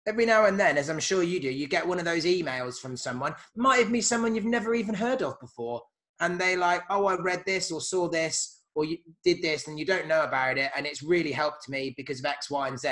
every 0.07 0.25
now 0.25 0.45
and 0.45 0.59
then, 0.59 0.77
as 0.77 0.89
I'm 0.89 0.99
sure 0.99 1.23
you 1.23 1.39
do, 1.39 1.49
you 1.49 1.67
get 1.67 1.87
one 1.87 1.99
of 1.99 2.05
those 2.05 2.25
emails 2.25 2.79
from 2.79 2.95
someone, 2.95 3.35
might 3.55 3.79
even 3.79 3.93
be 3.93 4.01
someone 4.01 4.35
you've 4.35 4.45
never 4.45 4.73
even 4.75 4.95
heard 4.95 5.21
of 5.21 5.39
before, 5.39 5.81
and 6.19 6.39
they 6.39 6.55
like, 6.55 6.81
oh, 6.89 7.05
I 7.05 7.15
read 7.19 7.43
this 7.45 7.71
or 7.71 7.81
saw 7.81 8.07
this 8.07 8.61
or 8.75 8.85
you 8.85 8.97
did 9.23 9.41
this 9.41 9.67
and 9.67 9.79
you 9.79 9.85
don't 9.85 10.07
know 10.07 10.23
about 10.23 10.57
it 10.57 10.69
and 10.75 10.85
it's 10.85 11.01
really 11.01 11.31
helped 11.31 11.69
me 11.69 11.93
because 11.97 12.19
of 12.19 12.25
X, 12.25 12.51
Y, 12.51 12.67
and 12.67 12.79
Z. 12.79 12.87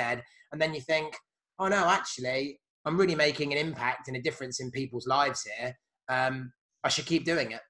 And 0.52 0.60
then 0.60 0.74
you 0.74 0.80
think, 0.80 1.14
oh 1.58 1.68
no, 1.68 1.86
actually, 1.86 2.58
I'm 2.84 2.96
really 2.96 3.14
making 3.14 3.52
an 3.52 3.58
impact 3.58 4.08
and 4.08 4.16
a 4.16 4.22
difference 4.22 4.60
in 4.60 4.70
people's 4.70 5.06
lives 5.06 5.46
here. 5.56 5.76
Um, 6.08 6.52
I 6.82 6.88
should 6.88 7.06
keep 7.06 7.24
doing 7.24 7.52
it. 7.52 7.60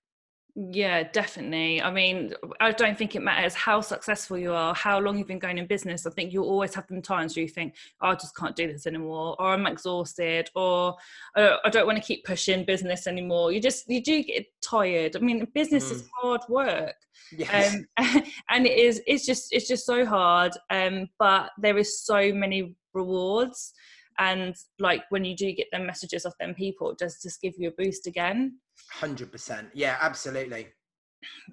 Yeah, 0.56 1.02
definitely. 1.02 1.82
I 1.82 1.90
mean, 1.90 2.32
I 2.60 2.70
don't 2.70 2.96
think 2.96 3.16
it 3.16 3.22
matters 3.22 3.54
how 3.54 3.80
successful 3.80 4.38
you 4.38 4.52
are, 4.52 4.72
how 4.72 5.00
long 5.00 5.18
you've 5.18 5.26
been 5.26 5.40
going 5.40 5.58
in 5.58 5.66
business. 5.66 6.06
I 6.06 6.10
think 6.10 6.32
you'll 6.32 6.48
always 6.48 6.72
have 6.74 6.86
them 6.86 7.02
times 7.02 7.34
where 7.34 7.42
you 7.42 7.48
think, 7.48 7.74
oh, 8.00 8.10
I 8.10 8.14
just 8.14 8.36
can't 8.36 8.54
do 8.54 8.68
this 8.70 8.86
anymore, 8.86 9.34
or 9.40 9.52
I'm 9.52 9.66
exhausted, 9.66 10.50
or 10.54 10.94
oh, 11.36 11.56
I 11.64 11.70
don't 11.70 11.86
want 11.86 11.98
to 11.98 12.04
keep 12.04 12.24
pushing 12.24 12.64
business 12.64 13.08
anymore. 13.08 13.50
You 13.50 13.60
just, 13.60 13.90
you 13.90 14.00
do 14.00 14.22
get 14.22 14.46
tired. 14.62 15.16
I 15.16 15.18
mean, 15.18 15.44
business 15.54 15.88
mm. 15.88 15.92
is 15.96 16.08
hard 16.20 16.42
work. 16.48 16.94
Yes. 17.36 17.74
Um, 17.74 18.22
and 18.48 18.64
it 18.64 18.78
is, 18.78 19.02
it's 19.08 19.26
just, 19.26 19.52
it's 19.52 19.66
just 19.66 19.84
so 19.84 20.06
hard. 20.06 20.52
Um, 20.70 21.08
but 21.18 21.50
there 21.58 21.78
is 21.78 22.00
so 22.04 22.32
many 22.32 22.76
rewards. 22.92 23.72
And 24.20 24.54
like 24.78 25.02
when 25.08 25.24
you 25.24 25.34
do 25.34 25.50
get 25.50 25.66
them 25.72 25.84
messages 25.84 26.24
of 26.24 26.34
them 26.38 26.54
people, 26.54 26.92
it 26.92 26.98
does 26.98 27.20
just 27.20 27.42
give 27.42 27.54
you 27.58 27.70
a 27.70 27.82
boost 27.82 28.06
again. 28.06 28.58
100%. 29.00 29.70
Yeah, 29.74 29.96
absolutely. 30.00 30.68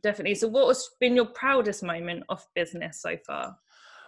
Definitely. 0.04 0.36
So, 0.36 0.48
what 0.48 0.68
has 0.68 0.90
been 1.00 1.16
your 1.16 1.28
proudest 1.28 1.84
moment 1.84 2.24
of 2.30 2.46
business 2.56 3.02
so 3.02 3.18
far? 3.26 3.56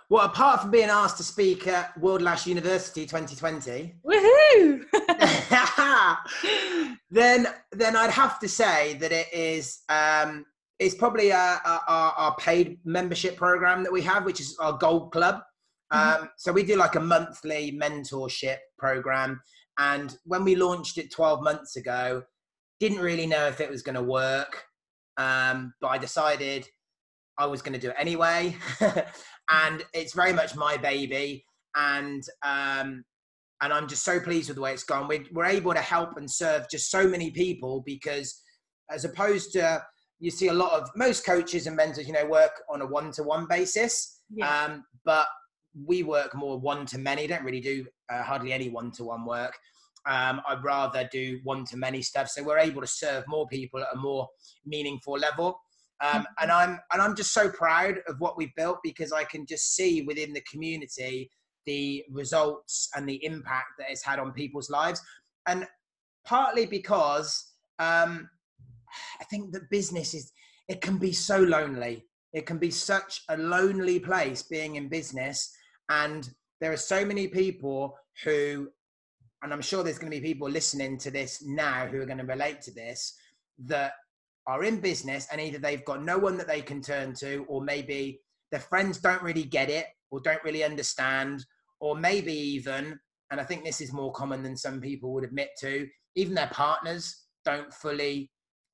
Well, 0.10 0.26
apart 0.26 0.62
from 0.62 0.72
being 0.72 0.90
asked 0.90 1.18
to 1.18 1.24
speak 1.24 1.68
at 1.68 1.98
World 1.98 2.22
Lash 2.22 2.46
University 2.46 3.06
2020, 3.06 3.96
woohoo! 4.06 4.84
then 7.10 7.48
then 7.72 7.96
I'd 7.96 8.12
have 8.12 8.40
to 8.40 8.50
say 8.50 8.96
that 8.96 9.12
it 9.12 9.34
is 9.34 9.80
um, 9.90 10.46
it's 10.80 10.96
probably 10.96 11.32
our, 11.32 11.62
our, 11.66 12.12
our, 12.12 12.36
paid 12.36 12.80
membership 12.84 13.38
program 13.38 13.84
that 13.84 13.92
we 13.92 14.02
have, 14.02 14.26
which 14.26 14.42
is 14.42 14.58
our 14.60 14.74
Gold 14.78 15.12
Club. 15.12 15.42
Mm-hmm. 15.94 16.24
Um, 16.24 16.30
so 16.38 16.52
we 16.52 16.64
do 16.64 16.76
like 16.76 16.96
a 16.96 17.00
monthly 17.00 17.72
mentorship 17.82 18.58
program, 18.78 19.42
and 19.80 20.16
when 20.26 20.44
we 20.44 20.56
launched 20.56 20.98
it 20.98 21.12
12 21.12 21.42
months 21.42 21.76
ago, 21.76 22.24
didn't 22.84 23.00
really 23.00 23.26
know 23.26 23.48
if 23.48 23.62
it 23.62 23.70
was 23.70 23.82
going 23.82 23.96
to 23.96 24.04
work, 24.04 24.66
um, 25.16 25.74
but 25.80 25.88
I 25.88 25.98
decided 25.98 26.68
I 27.38 27.46
was 27.46 27.62
going 27.62 27.72
to 27.72 27.80
do 27.80 27.92
it 27.92 27.96
anyway. 27.98 28.58
and 29.50 29.86
it's 29.94 30.14
very 30.14 30.34
much 30.34 30.58
my 30.58 30.76
baby. 30.76 31.46
And 31.78 32.22
um, 32.46 33.06
and 33.62 33.72
I'm 33.72 33.88
just 33.88 34.04
so 34.04 34.20
pleased 34.20 34.50
with 34.50 34.56
the 34.56 34.62
way 34.62 34.74
it's 34.74 34.84
gone. 34.84 35.08
We're, 35.08 35.24
we're 35.32 35.46
able 35.46 35.74
to 35.74 35.80
help 35.80 36.18
and 36.18 36.30
serve 36.30 36.70
just 36.70 36.92
so 36.92 37.08
many 37.08 37.32
people 37.32 37.82
because, 37.86 38.42
as 38.92 39.06
opposed 39.06 39.54
to 39.54 39.82
you 40.20 40.30
see 40.30 40.50
a 40.50 40.54
lot 40.54 40.74
of 40.74 40.90
most 40.98 41.26
coaches 41.26 41.68
and 41.68 41.78
mentors, 41.78 42.06
you 42.06 42.14
know, 42.14 42.26
work 42.26 42.52
on 42.70 42.82
a 42.82 42.86
one-to-one 42.86 43.48
basis. 43.50 44.20
Yeah. 44.30 44.66
Um, 44.66 44.84
but 45.06 45.28
we 45.86 46.04
work 46.04 46.36
more 46.36 46.60
one 46.60 46.86
to 46.88 46.98
many. 46.98 47.28
Don't 47.28 47.46
really 47.46 47.62
do 47.62 47.86
uh, 48.12 48.24
hardly 48.24 48.52
any 48.52 48.70
one-to-one 48.70 49.26
work. 49.26 49.58
Um, 50.06 50.42
I'd 50.48 50.64
rather 50.64 51.08
do 51.12 51.40
one 51.44 51.66
to 51.66 51.78
many 51.78 52.02
stuff. 52.02 52.30
So 52.30 52.44
we're 52.44 52.60
able 52.60 52.82
to 52.82 52.88
serve 52.88 53.24
more 53.28 53.48
people 53.48 53.82
at 53.82 53.94
a 53.94 53.98
more 53.98 54.28
meaningful 54.66 55.18
level. 55.18 55.60
Um, 56.02 56.26
and 56.42 56.52
I'm 56.52 56.80
and 56.92 57.02
I'm 57.02 57.16
just 57.16 57.34
so 57.34 57.50
proud 57.50 58.00
of 58.08 58.20
what 58.20 58.38
we've 58.38 58.54
built 58.56 58.80
because 58.84 59.14
I 59.14 59.24
can 59.24 59.46
just 59.46 59.76
see 59.76 60.02
within 60.02 60.34
the 60.34 60.44
community 60.52 61.30
the 61.66 62.04
results 62.12 62.90
and 62.96 63.08
the 63.08 63.24
impact 63.24 63.68
that 63.80 63.90
it's 63.90 64.04
had 64.04 64.20
on 64.20 64.34
people's 64.34 64.70
lives, 64.70 65.02
and 65.48 65.66
partly 66.26 66.66
because 66.66 67.54
um, 67.80 68.30
I 69.22 69.24
think 69.26 69.54
that 69.54 69.70
business 69.70 70.14
is 70.14 70.34
it 70.68 70.82
can 70.82 70.98
be 70.98 71.14
so 71.14 71.40
lonely. 71.40 72.06
It 72.34 72.46
can 72.46 72.58
be 72.58 72.72
such 72.72 73.22
a 73.30 73.38
lonely 73.38 74.00
place 74.00 74.44
being 74.44 74.76
in 74.76 74.90
business, 74.90 75.56
and 75.90 76.30
there 76.60 76.74
are 76.74 76.78
so 76.78 77.06
many 77.06 77.28
people 77.28 77.96
who 78.26 78.70
and 79.44 79.52
I'm 79.52 79.62
sure 79.62 79.84
there's 79.84 80.00
going 80.00 80.12
to 80.12 80.22
be 80.22 80.26
people 80.26 80.50
listening 80.50 80.98
to 81.00 81.12
this 81.12 81.44
now 81.46 81.86
who 81.86 82.02
are 82.02 82.06
going 82.06 82.18
to 82.18 82.26
relate 82.26 82.62
to 82.62 82.74
this 82.74 83.16
that 83.66 83.92
are 84.48 84.64
in 84.64 84.80
business 84.80 85.28
and 85.32 85.40
either 85.40 85.58
they've 85.58 85.86
got 85.86 86.04
no 86.04 86.18
one 86.18 86.38
that 86.38 86.48
they 86.48 86.62
can 86.62 86.82
turn 86.82 87.14
to, 87.16 87.46
or 87.50 87.62
maybe 87.62 88.22
their 88.52 88.62
friends 88.62 89.00
don't 89.00 89.22
really 89.22 89.44
get 89.44 89.70
it 89.70 89.86
or 90.12 90.22
don't 90.22 90.44
really 90.44 90.64
understand, 90.64 91.46
or 91.80 91.96
maybe 91.96 92.34
even, 92.34 92.98
and 93.32 93.42
I 93.42 93.44
think 93.44 93.66
this 93.66 93.82
is 93.82 93.92
more 93.92 94.14
common 94.14 94.44
than 94.44 94.56
some 94.56 94.80
people 94.80 95.14
would 95.14 95.24
admit 95.26 95.50
to, 95.60 95.88
even 96.16 96.36
their 96.36 96.48
partners 96.48 97.26
don't 97.44 97.74
fully 97.74 98.32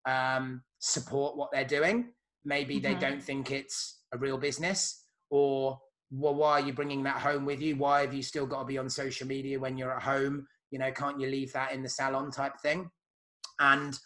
um, 0.08 0.62
support 0.80 1.36
what 1.36 1.50
they're 1.52 1.66
doing. 1.66 2.10
Maybe 2.46 2.76
mm-hmm. 2.76 2.94
they 2.94 3.00
don't 3.00 3.24
think 3.24 3.52
it's 3.52 4.02
a 4.14 4.18
real 4.18 4.38
business, 4.38 5.04
or 5.30 5.80
well, 6.12 6.36
why 6.36 6.54
are 6.54 6.66
you 6.66 6.74
bringing 6.74 7.04
that 7.04 7.18
home 7.18 7.46
with 7.46 7.62
you? 7.62 7.76
Why 7.76 8.02
have 8.02 8.14
you 8.14 8.24
still 8.24 8.46
got 8.46 8.62
to 8.62 8.66
be 8.66 8.78
on 8.78 8.90
social 8.90 9.28
media 9.28 9.60
when 9.60 9.78
you're 9.78 9.96
at 9.96 10.04
home? 10.04 10.46
You 10.72 10.80
know 10.80 10.92
can't 10.92 11.20
you 11.20 11.28
leave 11.28 11.54
that 11.54 11.72
in 11.74 11.84
the 11.84 11.90
salon 11.90 12.32
type 12.32 12.60
thing? 12.62 12.90
And 13.60 13.98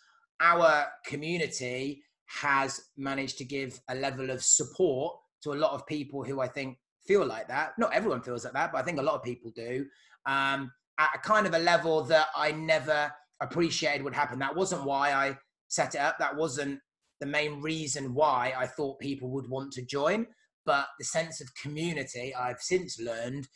our 0.42 0.88
community 1.06 2.04
has 2.42 2.82
managed 2.98 3.38
to 3.38 3.46
give 3.46 3.80
a 3.90 3.96
level 3.96 4.30
of 4.30 4.44
support 4.44 5.16
to 5.44 5.54
a 5.54 5.56
lot 5.56 5.72
of 5.72 5.86
people 5.86 6.24
who 6.24 6.40
i 6.42 6.48
think 6.48 6.78
feel 7.06 7.26
like 7.26 7.48
that. 7.50 7.74
Not 7.78 7.94
everyone 7.94 8.22
feels 8.22 8.44
like 8.44 8.54
that 8.54 8.72
but 8.72 8.80
i 8.80 8.82
think 8.82 9.00
a 9.00 9.04
lot 9.04 9.16
of 9.16 9.24
people 9.24 9.52
do 9.56 9.86
um, 10.26 10.72
at 11.00 11.10
a 11.16 11.20
kind 11.20 11.46
of 11.46 11.54
a 11.54 11.60
level 11.60 12.04
that 12.06 12.28
i 12.36 12.52
never 12.52 13.12
appreciated 13.42 14.04
would 14.04 14.14
happen. 14.14 14.40
That 14.40 14.56
wasn't 14.56 14.86
why 14.86 15.12
i 15.12 15.38
set 15.68 15.96
it 15.96 16.02
up. 16.02 16.18
That 16.20 16.36
wasn't 16.36 16.80
the 17.20 17.26
main 17.26 17.62
reason 17.62 18.14
why 18.14 18.54
i 18.58 18.66
thought 18.66 19.00
people 19.00 19.30
would 19.32 19.50
want 19.50 19.72
to 19.74 19.86
join. 19.86 20.28
But 20.66 20.88
the 20.98 21.06
sense 21.06 21.42
of 21.42 21.54
community 21.62 22.34
i've 22.34 22.62
since 22.62 23.00
learned 23.00 23.48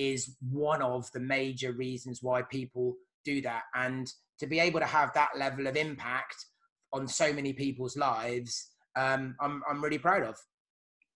is 0.00 0.36
one 0.50 0.82
of 0.82 1.10
the 1.12 1.20
major 1.20 1.72
reasons 1.72 2.20
why 2.22 2.42
people 2.42 2.94
do 3.24 3.42
that. 3.42 3.62
And 3.74 4.10
to 4.38 4.46
be 4.46 4.58
able 4.58 4.80
to 4.80 4.86
have 4.86 5.12
that 5.14 5.30
level 5.36 5.66
of 5.66 5.76
impact 5.76 6.36
on 6.92 7.06
so 7.06 7.32
many 7.32 7.52
people's 7.52 7.96
lives, 7.96 8.70
um, 8.96 9.36
I'm, 9.40 9.62
I'm 9.68 9.82
really 9.84 9.98
proud 9.98 10.22
of. 10.22 10.36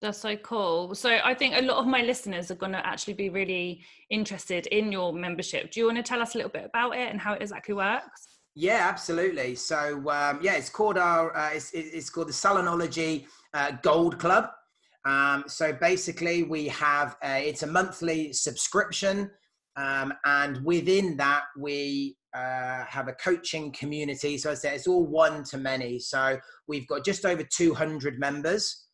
That's 0.03 0.19
so 0.19 0.37
cool. 0.37 0.95
So 0.95 1.19
I 1.25 1.33
think 1.33 1.55
a 1.57 1.63
lot 1.63 1.79
of 1.79 1.87
my 1.87 2.03
listeners 2.03 2.51
are 2.51 2.57
going 2.57 2.73
to 2.73 2.87
actually 2.87 3.15
be 3.15 3.31
really 3.31 3.83
interested 4.11 4.67
in 4.67 4.93
your 4.93 5.15
membership. 5.15 5.71
Do 5.71 5.81
you 5.81 5.87
want 5.87 5.97
to 5.97 6.03
tell 6.03 6.21
us 6.21 6.35
a 6.35 6.39
little 6.39 6.53
bit 6.53 6.67
about 6.67 6.95
it 6.95 7.11
and 7.11 7.19
how 7.19 7.33
it 7.33 7.41
exactly 7.43 7.75
works? 7.75 8.27
Yeah, 8.55 8.87
absolutely. 8.89 9.55
So 9.55 10.11
um, 10.11 10.41
yeah, 10.43 10.57
it's 10.57 10.69
called 10.69 10.99
our 10.99 11.35
uh, 11.37 11.51
it's, 11.55 11.73
it's 11.73 12.11
called 12.11 12.29
the 12.29 12.35
Salonology 12.35 13.27
uh, 13.55 13.73
Gold 13.83 14.19
Club. 14.19 14.51
Um, 15.05 15.45
so 15.47 15.73
basically, 15.73 16.45
we 16.45 16.69
have 16.69 17.17
a, 17.23 17.49
it's 17.49 17.63
a 17.63 17.67
monthly 17.67 18.33
subscription, 18.33 19.31
um, 19.77 20.15
and 20.25 20.65
within 20.65 21.17
that, 21.19 21.45
we 21.59 22.17
uh, 22.35 22.85
have 22.85 23.09
a 23.09 23.13
coaching 23.15 23.73
community. 23.73 24.39
So 24.39 24.51
I 24.51 24.55
said 24.55 24.75
it's 24.75 24.87
all 24.87 25.07
one 25.07 25.45
to 25.45 25.59
many. 25.59 25.99
So 25.99 26.39
we've 26.69 26.87
got 26.87 27.05
just 27.05 27.25
over 27.25 27.43
200 27.45 28.19
members, 28.19 28.87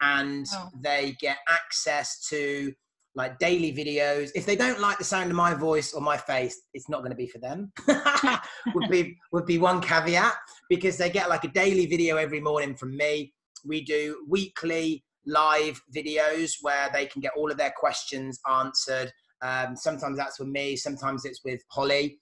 and 0.00 0.46
oh. 0.54 0.70
they 0.82 1.16
get 1.20 1.38
access 1.48 2.26
to 2.28 2.72
like 3.14 3.38
daily 3.38 3.72
videos. 3.72 4.30
If 4.34 4.46
they 4.46 4.56
don't 4.56 4.80
like 4.80 4.96
the 4.96 5.04
sound 5.04 5.30
of 5.30 5.36
my 5.36 5.52
voice 5.52 5.92
or 5.92 6.00
my 6.00 6.16
face, 6.16 6.62
it's 6.72 6.88
not 6.88 7.00
going 7.00 7.10
to 7.10 7.16
be 7.16 7.26
for 7.26 7.38
them. 7.38 7.72
would 8.74 8.88
be 8.88 9.16
would 9.32 9.44
be 9.44 9.58
one 9.58 9.82
caveat 9.82 10.34
because 10.70 10.96
they 10.96 11.10
get 11.10 11.28
like 11.28 11.44
a 11.44 11.48
daily 11.48 11.86
video 11.86 12.16
every 12.16 12.40
morning 12.40 12.74
from 12.74 12.96
me. 12.96 13.34
We 13.66 13.84
do 13.84 14.24
weekly 14.28 15.04
live 15.28 15.80
videos 15.94 16.54
where 16.62 16.90
they 16.92 17.06
can 17.06 17.20
get 17.20 17.32
all 17.36 17.50
of 17.50 17.56
their 17.56 17.72
questions 17.76 18.40
answered. 18.50 19.12
Um, 19.42 19.76
sometimes 19.76 20.16
that's 20.16 20.40
with 20.40 20.48
me, 20.48 20.74
sometimes 20.74 21.24
it's 21.24 21.44
with 21.44 21.60
Hollie. 21.68 22.18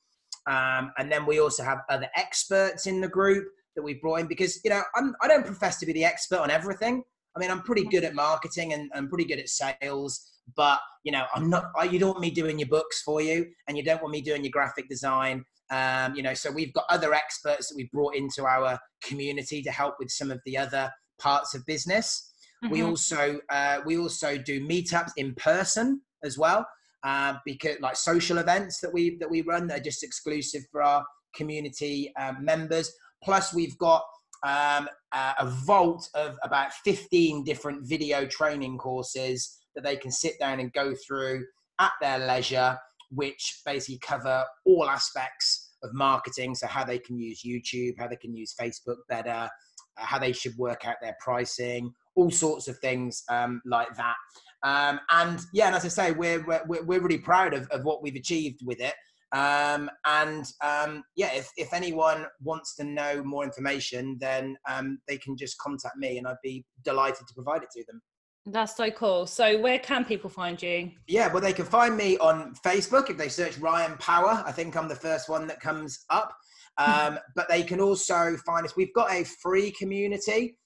Um, 0.46 0.92
and 0.98 1.10
then 1.10 1.26
we 1.26 1.40
also 1.40 1.62
have 1.64 1.78
other 1.88 2.08
experts 2.16 2.86
in 2.86 3.00
the 3.00 3.08
group 3.08 3.46
that 3.74 3.82
we 3.82 3.94
brought 3.94 4.20
in 4.20 4.26
because, 4.26 4.60
you 4.64 4.70
know, 4.70 4.82
I'm, 4.94 5.14
I 5.22 5.28
don't 5.28 5.44
profess 5.46 5.78
to 5.78 5.86
be 5.86 5.92
the 5.92 6.04
expert 6.04 6.38
on 6.38 6.50
everything. 6.50 7.02
I 7.34 7.38
mean, 7.38 7.50
I'm 7.50 7.62
pretty 7.62 7.84
good 7.84 8.04
at 8.04 8.14
marketing 8.14 8.72
and 8.72 8.90
I'm 8.94 9.08
pretty 9.08 9.24
good 9.24 9.38
at 9.38 9.48
sales, 9.48 10.32
but, 10.56 10.80
you 11.04 11.12
know, 11.12 11.24
I'm 11.34 11.50
not, 11.50 11.64
you 11.90 11.98
don't 11.98 12.10
want 12.10 12.20
me 12.20 12.30
doing 12.30 12.58
your 12.58 12.68
books 12.68 13.02
for 13.02 13.20
you 13.20 13.46
and 13.68 13.76
you 13.76 13.82
don't 13.82 14.00
want 14.00 14.12
me 14.12 14.22
doing 14.22 14.42
your 14.42 14.52
graphic 14.52 14.88
design. 14.88 15.44
Um, 15.70 16.14
you 16.14 16.22
know, 16.22 16.32
so 16.32 16.50
we've 16.50 16.72
got 16.72 16.84
other 16.88 17.12
experts 17.12 17.68
that 17.68 17.76
we 17.76 17.90
brought 17.92 18.14
into 18.14 18.46
our 18.46 18.78
community 19.02 19.62
to 19.62 19.70
help 19.70 19.96
with 19.98 20.10
some 20.10 20.30
of 20.30 20.40
the 20.46 20.56
other 20.56 20.90
parts 21.18 21.54
of 21.54 21.66
business. 21.66 22.32
Mm-hmm. 22.64 22.72
We 22.72 22.82
also 22.82 23.40
uh, 23.50 23.80
we 23.84 23.98
also 23.98 24.38
do 24.38 24.66
meetups 24.66 25.12
in 25.16 25.34
person 25.34 26.00
as 26.24 26.38
well, 26.38 26.66
uh, 27.04 27.34
because 27.44 27.76
like 27.80 27.96
social 27.96 28.38
events 28.38 28.80
that 28.80 28.92
we 28.92 29.16
that 29.18 29.30
we 29.30 29.42
run 29.42 29.66
that 29.68 29.80
are 29.80 29.82
just 29.82 30.02
exclusive 30.02 30.62
for 30.72 30.82
our 30.82 31.04
community 31.34 32.12
um, 32.18 32.44
members. 32.44 32.92
Plus, 33.22 33.54
we've 33.54 33.76
got 33.78 34.02
um, 34.44 34.88
uh, 35.12 35.34
a 35.38 35.46
vault 35.46 36.08
of 36.14 36.36
about 36.42 36.72
15 36.84 37.44
different 37.44 37.86
video 37.86 38.26
training 38.26 38.78
courses 38.78 39.58
that 39.74 39.84
they 39.84 39.96
can 39.96 40.10
sit 40.10 40.38
down 40.38 40.60
and 40.60 40.72
go 40.72 40.94
through 41.06 41.44
at 41.78 41.92
their 42.00 42.18
leisure, 42.18 42.78
which 43.10 43.60
basically 43.66 43.98
cover 43.98 44.44
all 44.64 44.88
aspects 44.88 45.74
of 45.82 45.90
marketing. 45.92 46.54
So, 46.54 46.66
how 46.66 46.84
they 46.84 46.98
can 46.98 47.18
use 47.18 47.42
YouTube, 47.44 47.98
how 47.98 48.08
they 48.08 48.16
can 48.16 48.34
use 48.34 48.54
Facebook 48.58 48.96
better, 49.08 49.48
uh, 49.98 50.04
how 50.04 50.18
they 50.18 50.32
should 50.32 50.56
work 50.56 50.86
out 50.86 50.96
their 51.02 51.16
pricing, 51.20 51.92
all 52.16 52.30
sorts 52.30 52.66
of 52.66 52.78
things 52.78 53.22
um, 53.28 53.62
like 53.64 53.94
that. 53.96 54.14
Um, 54.62 55.00
and 55.10 55.40
yeah, 55.52 55.66
and 55.66 55.76
as 55.76 55.84
I 55.84 55.88
say, 55.88 56.12
we're, 56.12 56.44
we're, 56.44 56.82
we're 56.84 57.00
really 57.00 57.18
proud 57.18 57.54
of, 57.54 57.68
of 57.68 57.84
what 57.84 58.02
we've 58.02 58.16
achieved 58.16 58.60
with 58.64 58.80
it. 58.80 58.94
Um, 59.32 59.90
and 60.06 60.44
um, 60.64 61.04
yeah, 61.14 61.32
if, 61.32 61.50
if 61.56 61.72
anyone 61.74 62.26
wants 62.42 62.74
to 62.76 62.84
know 62.84 63.22
more 63.22 63.44
information, 63.44 64.16
then 64.20 64.56
um, 64.68 64.98
they 65.06 65.18
can 65.18 65.36
just 65.36 65.58
contact 65.58 65.96
me 65.98 66.18
and 66.18 66.26
I'd 66.26 66.36
be 66.42 66.64
delighted 66.84 67.26
to 67.26 67.34
provide 67.34 67.62
it 67.62 67.68
to 67.76 67.84
them. 67.86 68.00
That's 68.48 68.76
so 68.76 68.90
cool. 68.92 69.26
So, 69.26 69.58
where 69.58 69.80
can 69.80 70.04
people 70.04 70.30
find 70.30 70.62
you? 70.62 70.92
Yeah, 71.08 71.32
well, 71.32 71.42
they 71.42 71.52
can 71.52 71.64
find 71.64 71.96
me 71.96 72.16
on 72.18 72.54
Facebook 72.64 73.10
if 73.10 73.16
they 73.16 73.28
search 73.28 73.58
Ryan 73.58 73.96
Power. 73.98 74.40
I 74.46 74.52
think 74.52 74.76
I'm 74.76 74.86
the 74.86 74.94
first 74.94 75.28
one 75.28 75.46
that 75.48 75.60
comes 75.60 76.04
up. 76.10 76.32
Um, 76.78 77.18
but 77.34 77.48
they 77.48 77.62
can 77.62 77.80
also 77.80 78.36
find 78.44 78.66
us. 78.66 78.76
We've 78.76 78.92
got 78.92 79.10
a 79.10 79.24
free 79.24 79.70
community 79.70 80.58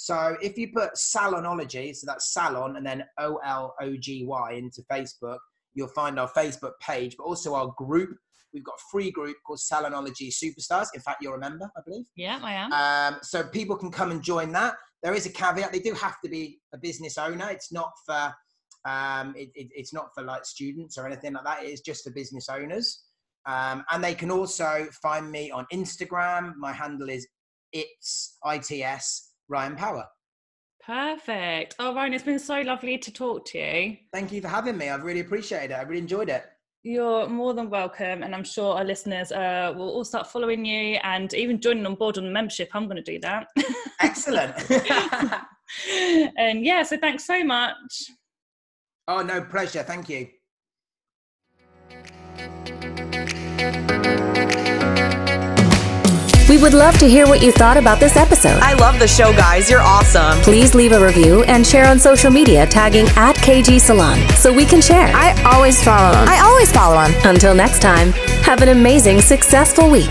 so 0.00 0.36
if 0.40 0.56
you 0.56 0.68
put 0.72 0.96
Salonology, 0.96 1.92
so 1.92 2.04
that's 2.06 2.32
Salon 2.32 2.76
and 2.76 2.86
then 2.86 3.04
O 3.18 3.40
L 3.44 3.74
O 3.82 3.96
G 3.96 4.24
Y 4.24 4.52
into 4.52 4.80
Facebook, 4.82 5.38
you'll 5.74 5.88
find 5.88 6.20
our 6.20 6.28
Facebook 6.28 6.70
page, 6.80 7.16
but 7.18 7.24
also 7.24 7.52
our 7.56 7.74
group. 7.76 8.16
We've 8.54 8.62
got 8.62 8.76
a 8.76 8.82
free 8.92 9.10
group 9.10 9.36
called 9.44 9.58
Salonology 9.58 10.30
Superstars. 10.30 10.86
In 10.94 11.00
fact, 11.00 11.20
you're 11.20 11.34
a 11.34 11.40
member, 11.40 11.68
I 11.76 11.80
believe. 11.84 12.04
Yeah, 12.14 12.38
I 12.40 12.52
am. 12.52 12.72
Um, 12.72 13.18
so 13.22 13.42
people 13.42 13.74
can 13.74 13.90
come 13.90 14.12
and 14.12 14.22
join 14.22 14.52
that. 14.52 14.76
There 15.02 15.14
is 15.14 15.26
a 15.26 15.30
caveat; 15.30 15.72
they 15.72 15.80
do 15.80 15.94
have 15.94 16.20
to 16.20 16.30
be 16.30 16.60
a 16.72 16.78
business 16.78 17.18
owner. 17.18 17.50
It's 17.50 17.72
not 17.72 17.90
for 18.06 18.32
um, 18.84 19.34
it, 19.36 19.50
it, 19.56 19.66
it's 19.74 19.92
not 19.92 20.10
for 20.14 20.22
like 20.22 20.44
students 20.44 20.96
or 20.96 21.08
anything 21.08 21.32
like 21.32 21.44
that. 21.44 21.64
It 21.64 21.70
is 21.70 21.80
just 21.80 22.04
for 22.04 22.12
business 22.12 22.48
owners. 22.48 23.02
Um, 23.46 23.84
and 23.90 24.04
they 24.04 24.14
can 24.14 24.30
also 24.30 24.86
find 25.02 25.28
me 25.28 25.50
on 25.50 25.66
Instagram. 25.72 26.54
My 26.56 26.72
handle 26.72 27.08
is 27.08 27.26
it's 27.72 28.38
its 28.44 29.27
Ryan 29.48 29.76
Power. 29.76 30.06
Perfect. 30.84 31.74
Oh, 31.78 31.94
Ryan, 31.94 32.14
it's 32.14 32.24
been 32.24 32.38
so 32.38 32.60
lovely 32.60 32.96
to 32.98 33.12
talk 33.12 33.44
to 33.46 33.58
you. 33.58 33.96
Thank 34.12 34.32
you 34.32 34.40
for 34.40 34.48
having 34.48 34.78
me. 34.78 34.88
I've 34.88 35.02
really 35.04 35.20
appreciated 35.20 35.72
it. 35.72 35.74
I 35.74 35.82
really 35.82 36.00
enjoyed 36.00 36.30
it. 36.30 36.44
You're 36.82 37.28
more 37.28 37.52
than 37.52 37.68
welcome, 37.68 38.22
and 38.22 38.34
I'm 38.34 38.44
sure 38.44 38.76
our 38.76 38.84
listeners 38.84 39.30
uh, 39.32 39.74
will 39.76 39.90
all 39.90 40.04
start 40.04 40.28
following 40.28 40.64
you 40.64 40.98
and 41.02 41.34
even 41.34 41.60
joining 41.60 41.84
on 41.84 41.96
board 41.96 42.16
on 42.16 42.24
the 42.24 42.30
membership. 42.30 42.70
I'm 42.72 42.84
going 42.84 42.96
to 42.96 43.02
do 43.02 43.18
that. 43.20 43.48
Excellent. 44.00 44.54
and 46.38 46.64
yeah, 46.64 46.82
so 46.84 46.96
thanks 46.96 47.26
so 47.26 47.44
much. 47.44 47.74
Oh, 49.08 49.22
no, 49.22 49.42
pleasure. 49.42 49.82
Thank 49.82 50.08
you. 50.08 50.28
We 56.48 56.56
would 56.56 56.72
love 56.72 56.98
to 57.00 57.08
hear 57.08 57.26
what 57.26 57.42
you 57.42 57.52
thought 57.52 57.76
about 57.76 58.00
this 58.00 58.16
episode. 58.16 58.60
I 58.62 58.72
love 58.72 58.98
the 58.98 59.06
show, 59.06 59.32
guys. 59.32 59.68
You're 59.68 59.82
awesome. 59.82 60.40
Please 60.40 60.74
leave 60.74 60.92
a 60.92 61.04
review 61.04 61.42
and 61.44 61.66
share 61.66 61.86
on 61.86 61.98
social 61.98 62.30
media 62.30 62.66
tagging 62.66 63.06
at 63.16 63.36
KG 63.36 63.78
Salon 63.78 64.18
so 64.30 64.50
we 64.50 64.64
can 64.64 64.80
share. 64.80 65.08
I 65.14 65.40
always 65.44 65.84
follow 65.84 66.12
them. 66.12 66.26
I 66.26 66.40
always 66.40 66.72
follow 66.72 66.96
them. 66.96 67.12
Until 67.24 67.54
next 67.54 67.82
time, 67.82 68.12
have 68.42 68.62
an 68.62 68.70
amazing, 68.70 69.20
successful 69.20 69.90
week. 69.90 70.10